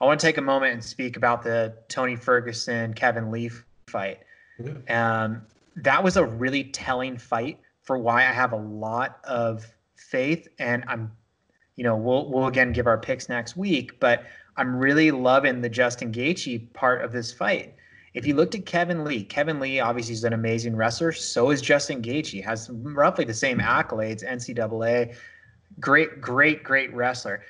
I 0.00 0.04
want 0.04 0.20
to 0.20 0.26
take 0.26 0.38
a 0.38 0.42
moment 0.42 0.72
and 0.72 0.84
speak 0.84 1.16
about 1.16 1.42
the 1.42 1.74
Tony 1.88 2.16
Ferguson 2.16 2.94
Kevin 2.94 3.30
Lee 3.30 3.50
fight. 3.88 4.20
Yeah. 4.58 5.24
Um, 5.24 5.42
that 5.76 6.02
was 6.02 6.16
a 6.16 6.24
really 6.24 6.64
telling 6.64 7.18
fight 7.18 7.58
for 7.82 7.98
why 7.98 8.20
I 8.20 8.32
have 8.32 8.52
a 8.52 8.56
lot 8.56 9.18
of 9.24 9.66
faith, 10.10 10.48
and 10.58 10.84
I'm, 10.88 11.12
you 11.76 11.84
know, 11.84 11.96
we'll 11.96 12.30
we'll 12.30 12.46
again 12.46 12.72
give 12.72 12.86
our 12.86 12.98
picks 12.98 13.28
next 13.28 13.56
week, 13.56 14.00
but 14.00 14.24
I'm 14.56 14.76
really 14.76 15.10
loving 15.10 15.60
the 15.60 15.68
Justin 15.68 16.12
Gaethje 16.12 16.72
part 16.72 17.04
of 17.04 17.12
this 17.12 17.32
fight. 17.32 17.74
If 18.14 18.26
you 18.26 18.34
looked 18.34 18.54
at 18.54 18.64
Kevin 18.64 19.04
Lee, 19.04 19.24
Kevin 19.24 19.60
Lee 19.60 19.78
obviously 19.78 20.14
is 20.14 20.24
an 20.24 20.32
amazing 20.32 20.74
wrestler. 20.74 21.12
So 21.12 21.50
is 21.50 21.60
Justin 21.60 22.00
Gaethje. 22.00 22.42
Has 22.42 22.70
roughly 22.70 23.26
the 23.26 23.34
same 23.34 23.58
accolades, 23.58 24.24
NCAA. 24.24 25.14
Great, 25.78 26.20
great, 26.22 26.64
great 26.64 26.94
wrestler. 26.94 27.42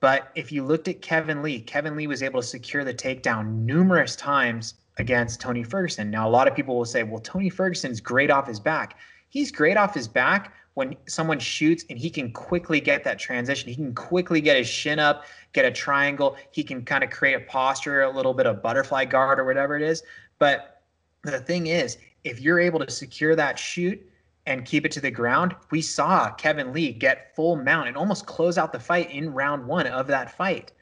But 0.00 0.30
if 0.34 0.52
you 0.52 0.62
looked 0.62 0.88
at 0.88 1.00
Kevin 1.00 1.42
Lee, 1.42 1.60
Kevin 1.60 1.96
Lee 1.96 2.06
was 2.06 2.22
able 2.22 2.42
to 2.42 2.46
secure 2.46 2.84
the 2.84 2.92
takedown 2.92 3.64
numerous 3.64 4.14
times 4.16 4.74
against 4.98 5.40
Tony 5.40 5.62
Ferguson. 5.62 6.10
Now, 6.10 6.28
a 6.28 6.30
lot 6.30 6.46
of 6.46 6.54
people 6.54 6.76
will 6.76 6.84
say, 6.84 7.02
well, 7.02 7.20
Tony 7.20 7.48
Ferguson's 7.48 8.00
great 8.00 8.30
off 8.30 8.46
his 8.46 8.60
back. 8.60 8.98
He's 9.30 9.50
great 9.50 9.76
off 9.76 9.94
his 9.94 10.08
back 10.08 10.52
when 10.74 10.94
someone 11.06 11.38
shoots 11.38 11.84
and 11.88 11.98
he 11.98 12.10
can 12.10 12.32
quickly 12.32 12.80
get 12.80 13.04
that 13.04 13.18
transition. 13.18 13.68
He 13.68 13.76
can 13.76 13.94
quickly 13.94 14.40
get 14.40 14.56
his 14.56 14.68
shin 14.68 14.98
up, 14.98 15.24
get 15.52 15.64
a 15.64 15.70
triangle. 15.70 16.36
He 16.50 16.62
can 16.62 16.84
kind 16.84 17.02
of 17.02 17.10
create 17.10 17.34
a 17.34 17.40
posture, 17.40 18.02
a 18.02 18.10
little 18.10 18.34
bit 18.34 18.46
of 18.46 18.62
butterfly 18.62 19.04
guard 19.06 19.38
or 19.38 19.44
whatever 19.44 19.76
it 19.76 19.82
is. 19.82 20.02
But 20.38 20.82
the 21.22 21.40
thing 21.40 21.68
is, 21.68 21.98
if 22.24 22.40
you're 22.40 22.60
able 22.60 22.80
to 22.80 22.90
secure 22.90 23.34
that 23.36 23.58
shoot 23.58 24.00
and 24.46 24.64
keep 24.64 24.84
it 24.84 24.92
to 24.92 25.00
the 25.00 25.10
ground, 25.10 25.54
we 25.70 25.80
saw 25.80 26.30
Kevin 26.32 26.72
Lee 26.72 26.92
get 26.92 27.34
full 27.36 27.56
mount 27.56 27.88
and 27.88 27.96
almost 27.96 28.26
close 28.26 28.58
out 28.58 28.72
the 28.72 28.80
fight 28.80 29.10
in 29.10 29.32
round 29.32 29.66
one 29.66 29.86
of 29.86 30.06
that 30.08 30.36
fight. 30.36 30.72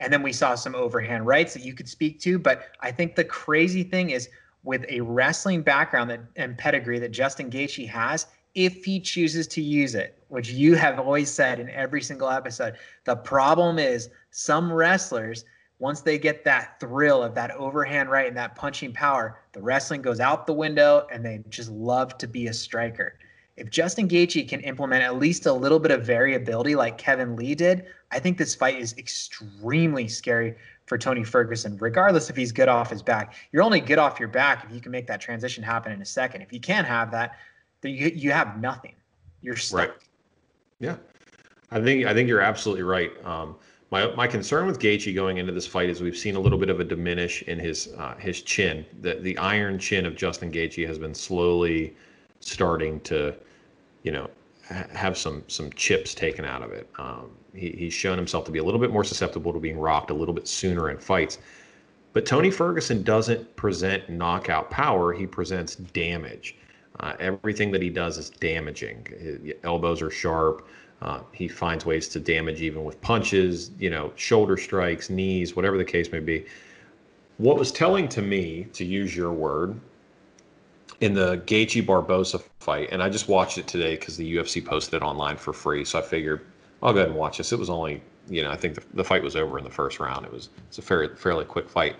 And 0.00 0.12
then 0.12 0.22
we 0.22 0.32
saw 0.32 0.54
some 0.54 0.74
overhand 0.74 1.26
rights 1.26 1.54
that 1.54 1.64
you 1.64 1.74
could 1.74 1.88
speak 1.88 2.20
to. 2.20 2.38
But 2.38 2.64
I 2.80 2.92
think 2.92 3.16
the 3.16 3.24
crazy 3.24 3.82
thing 3.82 4.10
is 4.10 4.28
with 4.68 4.84
a 4.90 5.00
wrestling 5.00 5.62
background 5.62 6.10
that, 6.10 6.20
and 6.36 6.58
pedigree 6.58 6.98
that 6.98 7.10
Justin 7.10 7.50
Gaethje 7.50 7.88
has, 7.88 8.26
if 8.54 8.84
he 8.84 9.00
chooses 9.00 9.46
to 9.46 9.62
use 9.62 9.94
it, 9.94 10.22
which 10.28 10.50
you 10.50 10.74
have 10.74 10.98
always 10.98 11.30
said 11.30 11.58
in 11.58 11.70
every 11.70 12.02
single 12.02 12.28
episode. 12.28 12.74
The 13.04 13.16
problem 13.16 13.78
is 13.78 14.10
some 14.30 14.70
wrestlers, 14.70 15.46
once 15.78 16.02
they 16.02 16.18
get 16.18 16.44
that 16.44 16.78
thrill 16.80 17.22
of 17.22 17.34
that 17.34 17.50
overhand 17.52 18.10
right 18.10 18.28
and 18.28 18.36
that 18.36 18.56
punching 18.56 18.92
power, 18.92 19.38
the 19.52 19.62
wrestling 19.62 20.02
goes 20.02 20.20
out 20.20 20.46
the 20.46 20.52
window 20.52 21.06
and 21.10 21.24
they 21.24 21.42
just 21.48 21.70
love 21.70 22.18
to 22.18 22.26
be 22.26 22.48
a 22.48 22.52
striker. 22.52 23.14
If 23.56 23.70
Justin 23.70 24.06
Gaethje 24.06 24.46
can 24.50 24.60
implement 24.60 25.02
at 25.02 25.16
least 25.16 25.46
a 25.46 25.52
little 25.52 25.78
bit 25.78 25.92
of 25.92 26.04
variability 26.04 26.74
like 26.74 26.98
Kevin 26.98 27.36
Lee 27.36 27.54
did, 27.54 27.86
I 28.10 28.18
think 28.18 28.36
this 28.36 28.54
fight 28.54 28.78
is 28.78 28.94
extremely 28.98 30.08
scary 30.08 30.56
for 30.88 30.98
Tony 30.98 31.22
Ferguson, 31.22 31.76
regardless 31.78 32.30
if 32.30 32.36
he's 32.36 32.50
good 32.50 32.68
off 32.68 32.90
his 32.90 33.02
back. 33.02 33.34
You're 33.52 33.62
only 33.62 33.80
good 33.80 33.98
off 33.98 34.18
your 34.18 34.28
back 34.28 34.64
if 34.64 34.74
you 34.74 34.80
can 34.80 34.90
make 34.90 35.06
that 35.06 35.20
transition 35.20 35.62
happen 35.62 35.92
in 35.92 36.00
a 36.00 36.06
second. 36.06 36.42
If 36.42 36.52
you 36.52 36.60
can't 36.60 36.86
have 36.86 37.10
that, 37.10 37.36
then 37.82 37.92
you 37.92 38.08
you 38.08 38.32
have 38.32 38.60
nothing. 38.60 38.94
You're 39.42 39.56
stuck. 39.56 39.78
Right. 39.78 39.92
Yeah, 40.80 40.96
I 41.70 41.80
think 41.80 42.06
I 42.06 42.14
think 42.14 42.28
you're 42.28 42.40
absolutely 42.40 42.84
right. 42.84 43.12
Um, 43.24 43.56
my 43.90 44.14
my 44.14 44.26
concern 44.26 44.66
with 44.66 44.78
Gaethje 44.78 45.14
going 45.14 45.38
into 45.38 45.52
this 45.52 45.66
fight 45.66 45.90
is 45.90 46.00
we've 46.00 46.16
seen 46.16 46.36
a 46.36 46.40
little 46.40 46.58
bit 46.58 46.70
of 46.70 46.80
a 46.80 46.84
diminish 46.84 47.42
in 47.42 47.58
his 47.58 47.88
uh, 47.98 48.14
his 48.16 48.42
chin. 48.42 48.84
The 49.02 49.14
the 49.16 49.36
iron 49.38 49.78
chin 49.78 50.06
of 50.06 50.16
Justin 50.16 50.50
Gaethje 50.50 50.86
has 50.86 50.98
been 50.98 51.14
slowly 51.14 51.94
starting 52.40 53.00
to, 53.00 53.34
you 54.02 54.12
know, 54.12 54.30
have 54.68 55.16
some 55.16 55.42
some 55.48 55.72
chips 55.72 56.14
taken 56.14 56.44
out 56.44 56.62
of 56.62 56.72
it. 56.72 56.88
Um, 56.98 57.30
he, 57.54 57.70
he's 57.70 57.94
shown 57.94 58.18
himself 58.18 58.44
to 58.46 58.50
be 58.50 58.58
a 58.58 58.64
little 58.64 58.80
bit 58.80 58.90
more 58.90 59.04
susceptible 59.04 59.52
to 59.52 59.60
being 59.60 59.78
rocked 59.78 60.10
a 60.10 60.14
little 60.14 60.34
bit 60.34 60.46
sooner 60.46 60.90
in 60.90 60.98
fights. 60.98 61.38
But 62.12 62.26
Tony 62.26 62.50
Ferguson 62.50 63.02
doesn't 63.02 63.56
present 63.56 64.08
knockout 64.08 64.70
power; 64.70 65.12
he 65.12 65.26
presents 65.26 65.76
damage. 65.76 66.56
Uh, 67.00 67.14
everything 67.20 67.70
that 67.70 67.82
he 67.82 67.90
does 67.90 68.18
is 68.18 68.30
damaging. 68.30 69.06
His 69.18 69.54
elbows 69.62 70.02
are 70.02 70.10
sharp. 70.10 70.66
Uh, 71.00 71.20
he 71.32 71.46
finds 71.46 71.86
ways 71.86 72.08
to 72.08 72.18
damage 72.18 72.60
even 72.60 72.82
with 72.82 73.00
punches, 73.00 73.70
you 73.78 73.88
know, 73.88 74.12
shoulder 74.16 74.56
strikes, 74.56 75.08
knees, 75.08 75.54
whatever 75.54 75.78
the 75.78 75.84
case 75.84 76.10
may 76.10 76.18
be. 76.18 76.44
What 77.36 77.56
was 77.56 77.70
telling 77.70 78.08
to 78.08 78.22
me, 78.22 78.66
to 78.72 78.84
use 78.84 79.14
your 79.14 79.32
word, 79.32 79.78
in 81.00 81.14
the 81.14 81.38
Gaethje 81.46 81.86
Barboza 81.86 82.40
fight, 82.68 82.90
and 82.92 83.02
I 83.02 83.08
just 83.08 83.28
watched 83.28 83.56
it 83.56 83.66
today 83.66 83.96
because 83.96 84.18
the 84.18 84.36
UFC 84.36 84.62
posted 84.62 85.00
it 85.00 85.02
online 85.02 85.38
for 85.38 85.54
free, 85.54 85.86
so 85.86 85.98
I 85.98 86.02
figured 86.02 86.44
I'll 86.82 86.92
go 86.92 86.98
ahead 86.98 87.08
and 87.08 87.18
watch 87.18 87.38
this. 87.38 87.50
It 87.50 87.58
was 87.58 87.70
only, 87.70 88.02
you 88.28 88.42
know, 88.42 88.50
I 88.50 88.56
think 88.56 88.74
the, 88.74 88.82
the 88.92 89.04
fight 89.04 89.22
was 89.22 89.36
over 89.36 89.56
in 89.56 89.64
the 89.64 89.70
first 89.70 89.98
round. 90.00 90.26
It 90.26 90.32
was 90.32 90.50
it's 90.68 90.76
a 90.76 90.82
fairly 90.82 91.08
fairly 91.16 91.46
quick 91.46 91.66
fight. 91.66 91.96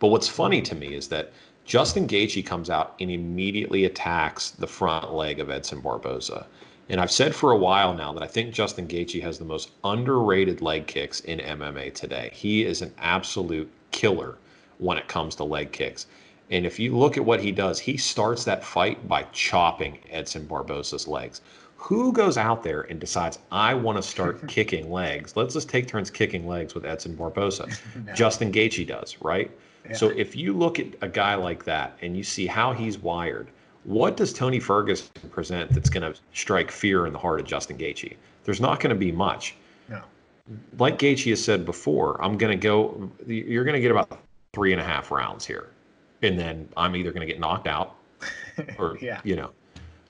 But 0.00 0.08
what's 0.08 0.26
funny 0.26 0.62
to 0.62 0.74
me 0.74 0.94
is 0.94 1.06
that 1.08 1.30
Justin 1.64 2.08
Gaethje 2.08 2.44
comes 2.44 2.70
out 2.70 2.96
and 2.98 3.08
immediately 3.08 3.84
attacks 3.84 4.50
the 4.50 4.66
front 4.66 5.12
leg 5.12 5.38
of 5.38 5.48
Edson 5.48 5.80
Barboza. 5.80 6.44
And 6.88 7.00
I've 7.00 7.12
said 7.12 7.32
for 7.32 7.52
a 7.52 7.56
while 7.56 7.94
now 7.94 8.12
that 8.12 8.24
I 8.24 8.26
think 8.26 8.52
Justin 8.52 8.88
Gaethje 8.88 9.22
has 9.22 9.38
the 9.38 9.44
most 9.44 9.70
underrated 9.84 10.60
leg 10.60 10.88
kicks 10.88 11.20
in 11.20 11.38
MMA 11.38 11.94
today. 11.94 12.30
He 12.32 12.64
is 12.64 12.82
an 12.82 12.92
absolute 12.98 13.70
killer 13.92 14.38
when 14.78 14.98
it 14.98 15.06
comes 15.06 15.36
to 15.36 15.44
leg 15.44 15.70
kicks. 15.70 16.06
And 16.50 16.66
if 16.66 16.78
you 16.78 16.96
look 16.96 17.16
at 17.16 17.24
what 17.24 17.40
he 17.40 17.52
does, 17.52 17.78
he 17.78 17.96
starts 17.96 18.44
that 18.44 18.64
fight 18.64 19.06
by 19.08 19.22
chopping 19.32 19.98
Edson 20.10 20.46
Barboza's 20.46 21.06
legs. 21.06 21.40
Who 21.76 22.12
goes 22.12 22.36
out 22.36 22.62
there 22.62 22.82
and 22.82 23.00
decides, 23.00 23.38
I 23.50 23.72
want 23.74 23.96
to 23.96 24.02
start 24.02 24.46
kicking 24.48 24.90
legs? 24.90 25.36
Let's 25.36 25.54
just 25.54 25.68
take 25.68 25.86
turns 25.86 26.10
kicking 26.10 26.46
legs 26.46 26.74
with 26.74 26.84
Edson 26.84 27.14
Barboza. 27.14 27.68
no. 28.04 28.12
Justin 28.14 28.52
Gaethje 28.52 28.86
does, 28.86 29.16
right? 29.22 29.50
Yeah. 29.88 29.96
So 29.96 30.10
if 30.10 30.36
you 30.36 30.52
look 30.52 30.78
at 30.78 30.86
a 31.00 31.08
guy 31.08 31.34
like 31.36 31.64
that 31.64 31.96
and 32.02 32.16
you 32.16 32.22
see 32.22 32.46
how 32.46 32.72
he's 32.72 32.98
wired, 32.98 33.48
what 33.84 34.16
does 34.16 34.32
Tony 34.32 34.60
Ferguson 34.60 35.08
present 35.30 35.72
that's 35.72 35.88
going 35.88 36.12
to 36.12 36.18
strike 36.34 36.70
fear 36.70 37.06
in 37.06 37.12
the 37.12 37.18
heart 37.18 37.40
of 37.40 37.46
Justin 37.46 37.78
Gaethje? 37.78 38.14
There's 38.44 38.60
not 38.60 38.80
going 38.80 38.90
to 38.90 38.98
be 38.98 39.12
much. 39.12 39.54
No. 39.88 40.02
Like 40.78 40.98
Gaethje 40.98 41.30
has 41.30 41.42
said 41.42 41.64
before, 41.64 42.22
I'm 42.22 42.36
going 42.36 42.50
to 42.58 42.62
go. 42.62 43.10
You're 43.26 43.64
going 43.64 43.74
to 43.74 43.80
get 43.80 43.90
about 43.90 44.20
three 44.52 44.72
and 44.72 44.80
a 44.80 44.84
half 44.84 45.10
rounds 45.10 45.46
here, 45.46 45.70
and 46.22 46.38
then 46.38 46.68
I'm 46.76 46.96
either 46.96 47.12
going 47.12 47.26
to 47.26 47.32
get 47.32 47.40
knocked 47.40 47.66
out, 47.66 47.96
or 48.78 48.98
yeah. 49.00 49.20
you 49.24 49.36
know, 49.36 49.50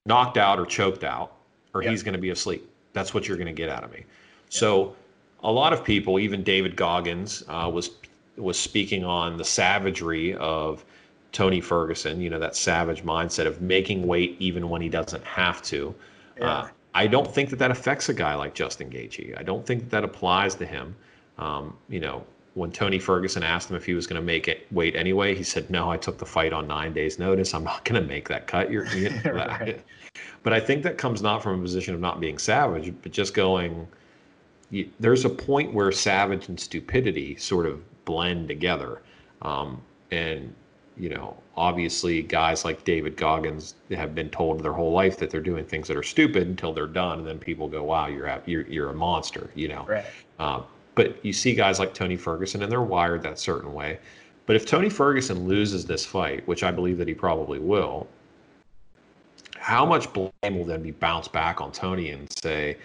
knocked 0.06 0.36
out 0.36 0.58
or 0.58 0.66
choked 0.66 1.04
out, 1.04 1.32
or 1.74 1.82
yep. 1.82 1.90
he's 1.90 2.02
going 2.02 2.14
to 2.14 2.20
be 2.20 2.30
asleep. 2.30 2.68
That's 2.92 3.14
what 3.14 3.28
you're 3.28 3.36
going 3.36 3.46
to 3.46 3.52
get 3.52 3.68
out 3.68 3.84
of 3.84 3.92
me. 3.92 3.98
Yep. 3.98 4.06
So, 4.48 4.96
a 5.42 5.50
lot 5.50 5.72
of 5.72 5.84
people, 5.84 6.18
even 6.18 6.42
David 6.42 6.76
Goggins, 6.76 7.44
uh, 7.48 7.70
was 7.72 7.90
was 8.36 8.58
speaking 8.58 9.04
on 9.04 9.36
the 9.36 9.44
savagery 9.44 10.34
of 10.36 10.84
Tony 11.32 11.60
Ferguson. 11.60 12.20
You 12.20 12.30
know 12.30 12.38
that 12.38 12.56
savage 12.56 13.04
mindset 13.04 13.46
of 13.46 13.60
making 13.60 14.06
weight 14.06 14.36
even 14.38 14.68
when 14.68 14.82
he 14.82 14.88
doesn't 14.88 15.24
have 15.24 15.62
to. 15.62 15.94
Yeah. 16.38 16.50
Uh, 16.50 16.68
I 16.92 17.06
don't 17.06 17.32
think 17.32 17.50
that 17.50 17.58
that 17.60 17.70
affects 17.70 18.08
a 18.08 18.14
guy 18.14 18.34
like 18.34 18.54
Justin 18.54 18.90
Gaethje. 18.90 19.38
I 19.38 19.44
don't 19.44 19.64
think 19.64 19.82
that, 19.82 19.90
that 19.90 20.04
applies 20.04 20.56
to 20.56 20.66
him. 20.66 20.96
Um, 21.38 21.76
you 21.88 22.00
know, 22.00 22.24
when 22.54 22.72
Tony 22.72 22.98
Ferguson 22.98 23.42
asked 23.42 23.70
him 23.70 23.76
if 23.76 23.84
he 23.84 23.94
was 23.94 24.06
going 24.06 24.20
to 24.20 24.24
make 24.26 24.48
it 24.48 24.66
wait 24.72 24.96
anyway, 24.96 25.34
he 25.34 25.42
said, 25.42 25.70
"No, 25.70 25.90
I 25.90 25.96
took 25.96 26.18
the 26.18 26.26
fight 26.26 26.52
on 26.52 26.66
nine 26.66 26.92
days' 26.92 27.18
notice. 27.18 27.54
I'm 27.54 27.64
not 27.64 27.84
going 27.84 28.00
to 28.00 28.06
make 28.06 28.28
that 28.28 28.46
cut." 28.46 28.70
You're, 28.70 28.86
you 28.88 29.10
know, 29.24 29.32
right. 29.32 29.80
but 30.42 30.52
I 30.52 30.60
think 30.60 30.82
that 30.82 30.98
comes 30.98 31.22
not 31.22 31.42
from 31.42 31.60
a 31.60 31.62
position 31.62 31.94
of 31.94 32.00
not 32.00 32.20
being 32.20 32.38
savage, 32.38 32.92
but 33.02 33.12
just 33.12 33.34
going. 33.34 33.86
You, 34.70 34.88
there's 35.00 35.24
a 35.24 35.30
point 35.30 35.72
where 35.72 35.90
savage 35.90 36.48
and 36.48 36.58
stupidity 36.58 37.36
sort 37.36 37.66
of 37.66 37.82
blend 38.04 38.48
together, 38.48 39.02
um, 39.42 39.80
and 40.10 40.54
you 40.96 41.08
know, 41.08 41.36
obviously, 41.56 42.22
guys 42.22 42.64
like 42.64 42.84
David 42.84 43.16
Goggins 43.16 43.74
have 43.90 44.14
been 44.14 44.28
told 44.28 44.62
their 44.62 44.72
whole 44.72 44.92
life 44.92 45.16
that 45.18 45.30
they're 45.30 45.40
doing 45.40 45.64
things 45.64 45.88
that 45.88 45.96
are 45.96 46.02
stupid 46.02 46.46
until 46.48 46.72
they're 46.72 46.86
done, 46.86 47.20
and 47.20 47.26
then 47.26 47.38
people 47.38 47.68
go, 47.68 47.84
"Wow, 47.84 48.08
you're 48.08 48.42
you're 48.46 48.66
you're 48.66 48.90
a 48.90 48.94
monster," 48.94 49.50
you 49.54 49.68
know. 49.68 49.86
Right. 49.88 50.04
Uh, 50.38 50.62
but 50.94 51.24
you 51.24 51.32
see 51.32 51.54
guys 51.54 51.78
like 51.78 51.94
Tony 51.94 52.16
Ferguson, 52.16 52.62
and 52.62 52.70
they're 52.70 52.82
wired 52.82 53.22
that 53.22 53.38
certain 53.38 53.72
way. 53.72 53.98
But 54.46 54.56
if 54.56 54.66
Tony 54.66 54.90
Ferguson 54.90 55.46
loses 55.46 55.86
this 55.86 56.04
fight, 56.04 56.46
which 56.48 56.62
I 56.62 56.70
believe 56.70 56.98
that 56.98 57.08
he 57.08 57.14
probably 57.14 57.58
will, 57.58 58.08
how 59.56 59.84
much 59.86 60.12
blame 60.12 60.32
will 60.58 60.64
then 60.64 60.82
be 60.82 60.90
bounced 60.90 61.32
back 61.32 61.60
on 61.60 61.70
Tony 61.70 62.10
and 62.10 62.28
say, 62.42 62.76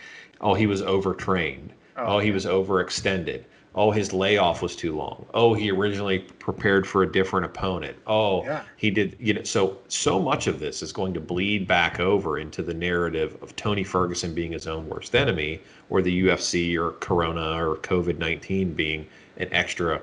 "Oh, 0.42 0.54
he 0.54 0.68
was 0.68 0.82
overtrained. 0.82 1.72
Oh, 1.98 2.16
oh 2.16 2.20
he 2.20 2.32
was 2.32 2.46
overextended." 2.46 3.46
Oh 3.76 3.92
his 3.92 4.12
layoff 4.14 4.62
was 4.62 4.76
too 4.76 4.96
long. 4.96 5.26
Oh 5.34 5.54
he 5.54 5.70
originally 5.70 6.20
prepared 6.20 6.88
for 6.88 7.04
a 7.04 7.12
different 7.12 7.46
opponent. 7.46 7.98
Oh 8.08 8.44
yeah. 8.44 8.64
he 8.78 8.90
did 8.90 9.16
you 9.20 9.34
know 9.34 9.44
so 9.44 9.78
so 9.88 10.20
much 10.20 10.48
of 10.48 10.60
this 10.60 10.82
is 10.82 10.92
going 10.92 11.14
to 11.14 11.20
bleed 11.20 11.68
back 11.68 12.00
over 12.00 12.40
into 12.40 12.64
the 12.64 12.74
narrative 12.74 13.38
of 13.42 13.56
tony 13.56 13.84
ferguson 13.84 14.34
being 14.34 14.52
his 14.52 14.68
own 14.68 14.88
worst 14.90 15.16
enemy 15.16 15.60
or 15.90 16.02
the 16.02 16.24
ufc 16.24 16.76
or 16.78 16.92
corona 16.94 17.64
or 17.64 17.76
covid-19 17.78 18.76
being 18.76 19.08
an 19.38 19.50
extra 19.52 20.02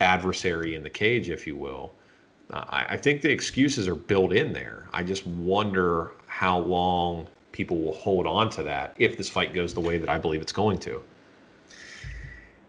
adversary 0.00 0.74
in 0.74 0.82
the 0.82 0.90
cage 0.90 1.30
if 1.30 1.46
you 1.46 1.56
will. 1.56 1.92
Uh, 2.52 2.64
I, 2.68 2.86
I 2.90 2.96
think 2.96 3.22
the 3.22 3.30
excuses 3.32 3.88
are 3.88 3.96
built 3.96 4.32
in 4.32 4.52
there. 4.52 4.86
I 4.92 5.02
just 5.02 5.26
wonder 5.26 6.12
how 6.26 6.58
long 6.60 7.26
people 7.56 7.78
will 7.78 7.94
hold 7.94 8.26
on 8.26 8.50
to 8.50 8.62
that 8.62 8.94
if 8.98 9.16
this 9.16 9.30
fight 9.30 9.54
goes 9.54 9.72
the 9.72 9.80
way 9.80 9.96
that 9.96 10.10
i 10.10 10.18
believe 10.18 10.42
it's 10.42 10.52
going 10.52 10.76
to 10.76 11.02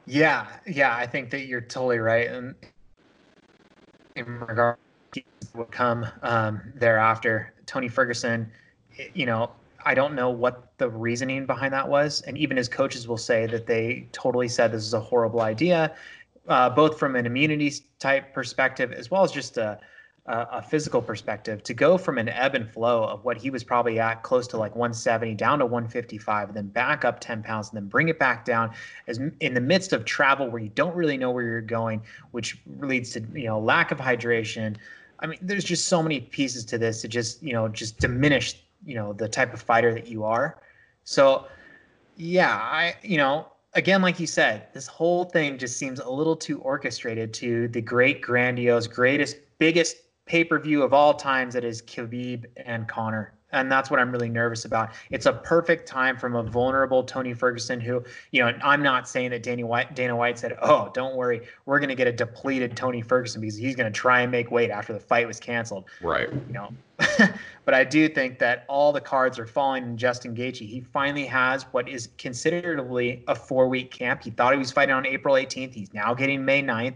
yeah, 0.07 0.47
yeah, 0.65 0.95
I 0.95 1.05
think 1.05 1.29
that 1.31 1.47
you're 1.47 1.61
totally 1.61 1.99
right, 1.99 2.29
and 2.29 2.55
in 4.15 4.25
regard 4.39 4.77
to 5.13 5.21
what 5.53 5.71
come 5.71 6.05
um, 6.23 6.61
thereafter, 6.75 7.53
Tony 7.65 7.89
Ferguson, 7.89 8.49
you 9.13 9.25
know, 9.25 9.51
I 9.85 9.93
don't 9.93 10.15
know 10.15 10.29
what 10.29 10.71
the 10.77 10.89
reasoning 10.89 11.45
behind 11.45 11.73
that 11.73 11.87
was, 11.87 12.21
and 12.21 12.37
even 12.37 12.55
his 12.55 12.69
coaches 12.69 13.07
will 13.07 13.17
say 13.17 13.47
that 13.47 13.67
they 13.67 14.07
totally 14.13 14.47
said 14.47 14.71
this 14.71 14.83
is 14.83 14.93
a 14.93 14.99
horrible 14.99 15.41
idea, 15.41 15.93
uh, 16.47 16.69
both 16.69 16.97
from 16.97 17.17
an 17.17 17.25
immunity 17.25 17.73
type 17.99 18.33
perspective 18.33 18.93
as 18.93 19.11
well 19.11 19.23
as 19.23 19.31
just 19.31 19.57
a 19.57 19.79
a, 20.27 20.61
physical 20.61 21.01
perspective 21.01 21.63
to 21.63 21.73
go 21.73 21.97
from 21.97 22.17
an 22.17 22.27
ebb 22.27 22.53
and 22.53 22.69
flow 22.69 23.05
of 23.05 23.23
what 23.23 23.37
he 23.37 23.49
was 23.49 23.63
probably 23.63 23.99
at 23.99 24.23
close 24.23 24.45
to 24.47 24.57
like 24.57 24.75
170 24.75 25.33
down 25.35 25.59
to 25.59 25.65
155 25.65 26.49
and 26.49 26.57
then 26.57 26.67
back 26.67 27.05
up 27.05 27.19
10 27.19 27.41
pounds 27.43 27.69
and 27.69 27.77
then 27.77 27.87
bring 27.87 28.09
it 28.09 28.19
back 28.19 28.43
down 28.43 28.71
as 29.07 29.19
in 29.39 29.53
the 29.53 29.61
midst 29.61 29.93
of 29.93 30.03
travel 30.03 30.49
where 30.49 30.61
you 30.61 30.69
don't 30.69 30.95
really 30.95 31.17
know 31.17 31.31
where 31.31 31.43
you're 31.43 31.61
going 31.61 32.01
which 32.31 32.59
leads 32.79 33.11
to 33.11 33.21
you 33.33 33.45
know 33.45 33.59
lack 33.59 33.91
of 33.91 33.97
hydration. 33.97 34.75
I 35.19 35.27
mean 35.27 35.39
there's 35.41 35.63
just 35.63 35.87
so 35.87 36.03
many 36.03 36.19
pieces 36.19 36.65
to 36.65 36.77
this 36.77 37.01
to 37.03 37.07
just 37.07 37.41
you 37.41 37.53
know 37.53 37.69
just 37.69 37.99
diminish 37.99 38.61
you 38.85 38.95
know 38.95 39.13
the 39.13 39.29
type 39.29 39.53
of 39.53 39.61
fighter 39.61 39.93
that 39.93 40.07
you 40.07 40.23
are. 40.23 40.61
So 41.03 41.47
yeah 42.17 42.55
i 42.55 42.95
you 43.01 43.17
know 43.17 43.47
again, 43.73 44.01
like 44.01 44.19
you 44.19 44.25
said, 44.25 44.67
this 44.73 44.87
whole 44.87 45.23
thing 45.23 45.57
just 45.57 45.77
seems 45.77 45.99
a 45.99 46.09
little 46.09 46.35
too 46.35 46.59
orchestrated 46.61 47.31
to 47.35 47.67
the 47.67 47.79
great, 47.79 48.21
grandiose, 48.21 48.87
greatest, 48.87 49.37
biggest 49.59 49.97
pay 50.27 50.43
per 50.43 50.59
view 50.59 50.83
of 50.83 50.93
all 50.93 51.13
times 51.13 51.53
that 51.53 51.63
is 51.63 51.81
Khabib 51.81 52.45
and 52.65 52.87
Conor. 52.87 53.33
And 53.53 53.71
that's 53.71 53.89
what 53.89 53.97
I'm 53.99 54.11
really 54.11 54.27
nervous 54.27 54.65
about. 54.65 54.91
It's 55.09 55.25
a 55.25 55.31
perfect 55.31 55.87
time 55.87 56.17
from 56.17 56.35
a 56.35 56.43
vulnerable 56.43 57.01
Tony 57.01 57.33
Ferguson, 57.33 57.79
who, 57.79 58.03
you 58.31 58.43
know, 58.43 58.51
I'm 58.61 58.83
not 58.83 59.07
saying 59.07 59.31
that 59.31 59.41
Danny 59.41 59.63
White, 59.63 59.95
Dana 59.95 60.17
White 60.17 60.37
said, 60.37 60.57
"Oh, 60.61 60.91
don't 60.93 61.15
worry, 61.15 61.47
we're 61.65 61.79
going 61.79 61.87
to 61.87 61.95
get 61.95 62.07
a 62.07 62.11
depleted 62.11 62.75
Tony 62.75 63.01
Ferguson 63.01 63.39
because 63.39 63.55
he's 63.55 63.73
going 63.73 63.91
to 63.91 63.97
try 63.97 64.19
and 64.19 64.31
make 64.31 64.51
weight 64.51 64.69
after 64.69 64.91
the 64.91 64.99
fight 64.99 65.25
was 65.25 65.39
canceled." 65.39 65.85
Right. 66.01 66.29
You 66.29 66.53
know, 66.53 66.73
but 67.63 67.73
I 67.73 67.85
do 67.85 68.09
think 68.09 68.37
that 68.39 68.65
all 68.67 68.91
the 68.91 68.99
cards 68.99 69.39
are 69.39 69.47
falling 69.47 69.83
in 69.83 69.97
Justin 69.97 70.35
Gaethje. 70.35 70.67
He 70.67 70.81
finally 70.81 71.25
has 71.25 71.63
what 71.71 71.87
is 71.87 72.09
considerably 72.17 73.23
a 73.29 73.35
four-week 73.35 73.91
camp. 73.91 74.23
He 74.23 74.31
thought 74.31 74.51
he 74.51 74.59
was 74.59 74.73
fighting 74.73 74.93
on 74.93 75.05
April 75.05 75.35
18th. 75.35 75.73
He's 75.73 75.93
now 75.93 76.13
getting 76.13 76.43
May 76.43 76.61
9th 76.61 76.95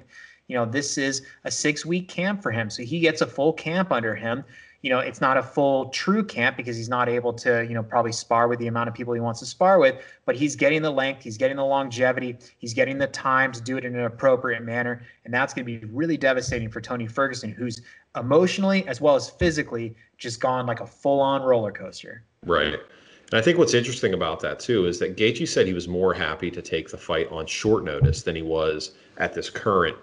you 0.51 0.57
know, 0.57 0.65
this 0.65 0.97
is 0.97 1.21
a 1.45 1.49
six 1.49 1.85
week 1.85 2.09
camp 2.09 2.43
for 2.43 2.51
him. 2.51 2.69
So 2.69 2.83
he 2.83 2.99
gets 2.99 3.21
a 3.21 3.25
full 3.25 3.53
camp 3.53 3.89
under 3.89 4.13
him. 4.13 4.43
You 4.81 4.89
know, 4.89 4.99
it's 4.99 5.21
not 5.21 5.37
a 5.37 5.41
full 5.41 5.85
true 5.91 6.25
camp 6.25 6.57
because 6.57 6.75
he's 6.75 6.89
not 6.89 7.07
able 7.07 7.31
to, 7.33 7.65
you 7.65 7.73
know, 7.73 7.81
probably 7.81 8.11
spar 8.11 8.49
with 8.49 8.59
the 8.59 8.67
amount 8.67 8.89
of 8.89 8.93
people 8.93 9.13
he 9.13 9.21
wants 9.21 9.39
to 9.39 9.45
spar 9.45 9.79
with, 9.79 10.03
but 10.25 10.35
he's 10.35 10.57
getting 10.57 10.81
the 10.81 10.91
length, 10.91 11.23
he's 11.23 11.37
getting 11.37 11.55
the 11.55 11.63
longevity, 11.63 12.37
he's 12.57 12.73
getting 12.73 12.97
the 12.97 13.07
time 13.07 13.53
to 13.53 13.61
do 13.61 13.77
it 13.77 13.85
in 13.85 13.95
an 13.95 14.03
appropriate 14.03 14.61
manner. 14.61 15.03
And 15.23 15.33
that's 15.33 15.53
going 15.53 15.65
to 15.65 15.79
be 15.79 15.85
really 15.85 16.17
devastating 16.17 16.69
for 16.69 16.81
Tony 16.81 17.07
Ferguson, 17.07 17.51
who's 17.51 17.81
emotionally 18.17 18.85
as 18.87 18.99
well 18.99 19.15
as 19.15 19.29
physically 19.29 19.95
just 20.17 20.41
gone 20.41 20.65
like 20.65 20.81
a 20.81 20.87
full 20.87 21.21
on 21.21 21.43
roller 21.43 21.71
coaster. 21.71 22.25
Right. 22.45 22.73
And 22.73 23.39
I 23.39 23.41
think 23.41 23.57
what's 23.57 23.73
interesting 23.73 24.13
about 24.13 24.41
that 24.41 24.59
too 24.59 24.85
is 24.85 24.99
that 24.99 25.15
Gaethje 25.15 25.47
said 25.47 25.65
he 25.65 25.73
was 25.73 25.87
more 25.87 26.13
happy 26.13 26.51
to 26.51 26.61
take 26.61 26.89
the 26.89 26.97
fight 26.97 27.31
on 27.31 27.45
short 27.45 27.85
notice 27.85 28.23
than 28.23 28.35
he 28.35 28.41
was 28.41 28.95
at 29.17 29.33
this 29.33 29.49
current 29.49 29.95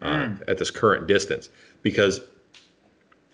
mm. 0.00 0.42
at 0.48 0.58
this 0.58 0.70
current 0.70 1.06
distance 1.06 1.48
because 1.82 2.20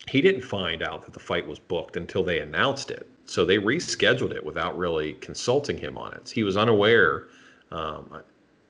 he 0.09 0.21
didn't 0.21 0.41
find 0.41 0.81
out 0.81 1.03
that 1.03 1.13
the 1.13 1.19
fight 1.19 1.47
was 1.47 1.59
booked 1.59 1.97
until 1.97 2.23
they 2.23 2.39
announced 2.39 2.91
it. 2.91 3.09
So 3.25 3.45
they 3.45 3.57
rescheduled 3.57 4.31
it 4.31 4.45
without 4.45 4.77
really 4.77 5.13
consulting 5.15 5.77
him 5.77 5.97
on 5.97 6.13
it. 6.13 6.29
He 6.29 6.43
was 6.43 6.55
unaware. 6.55 7.27
Um, 7.71 8.21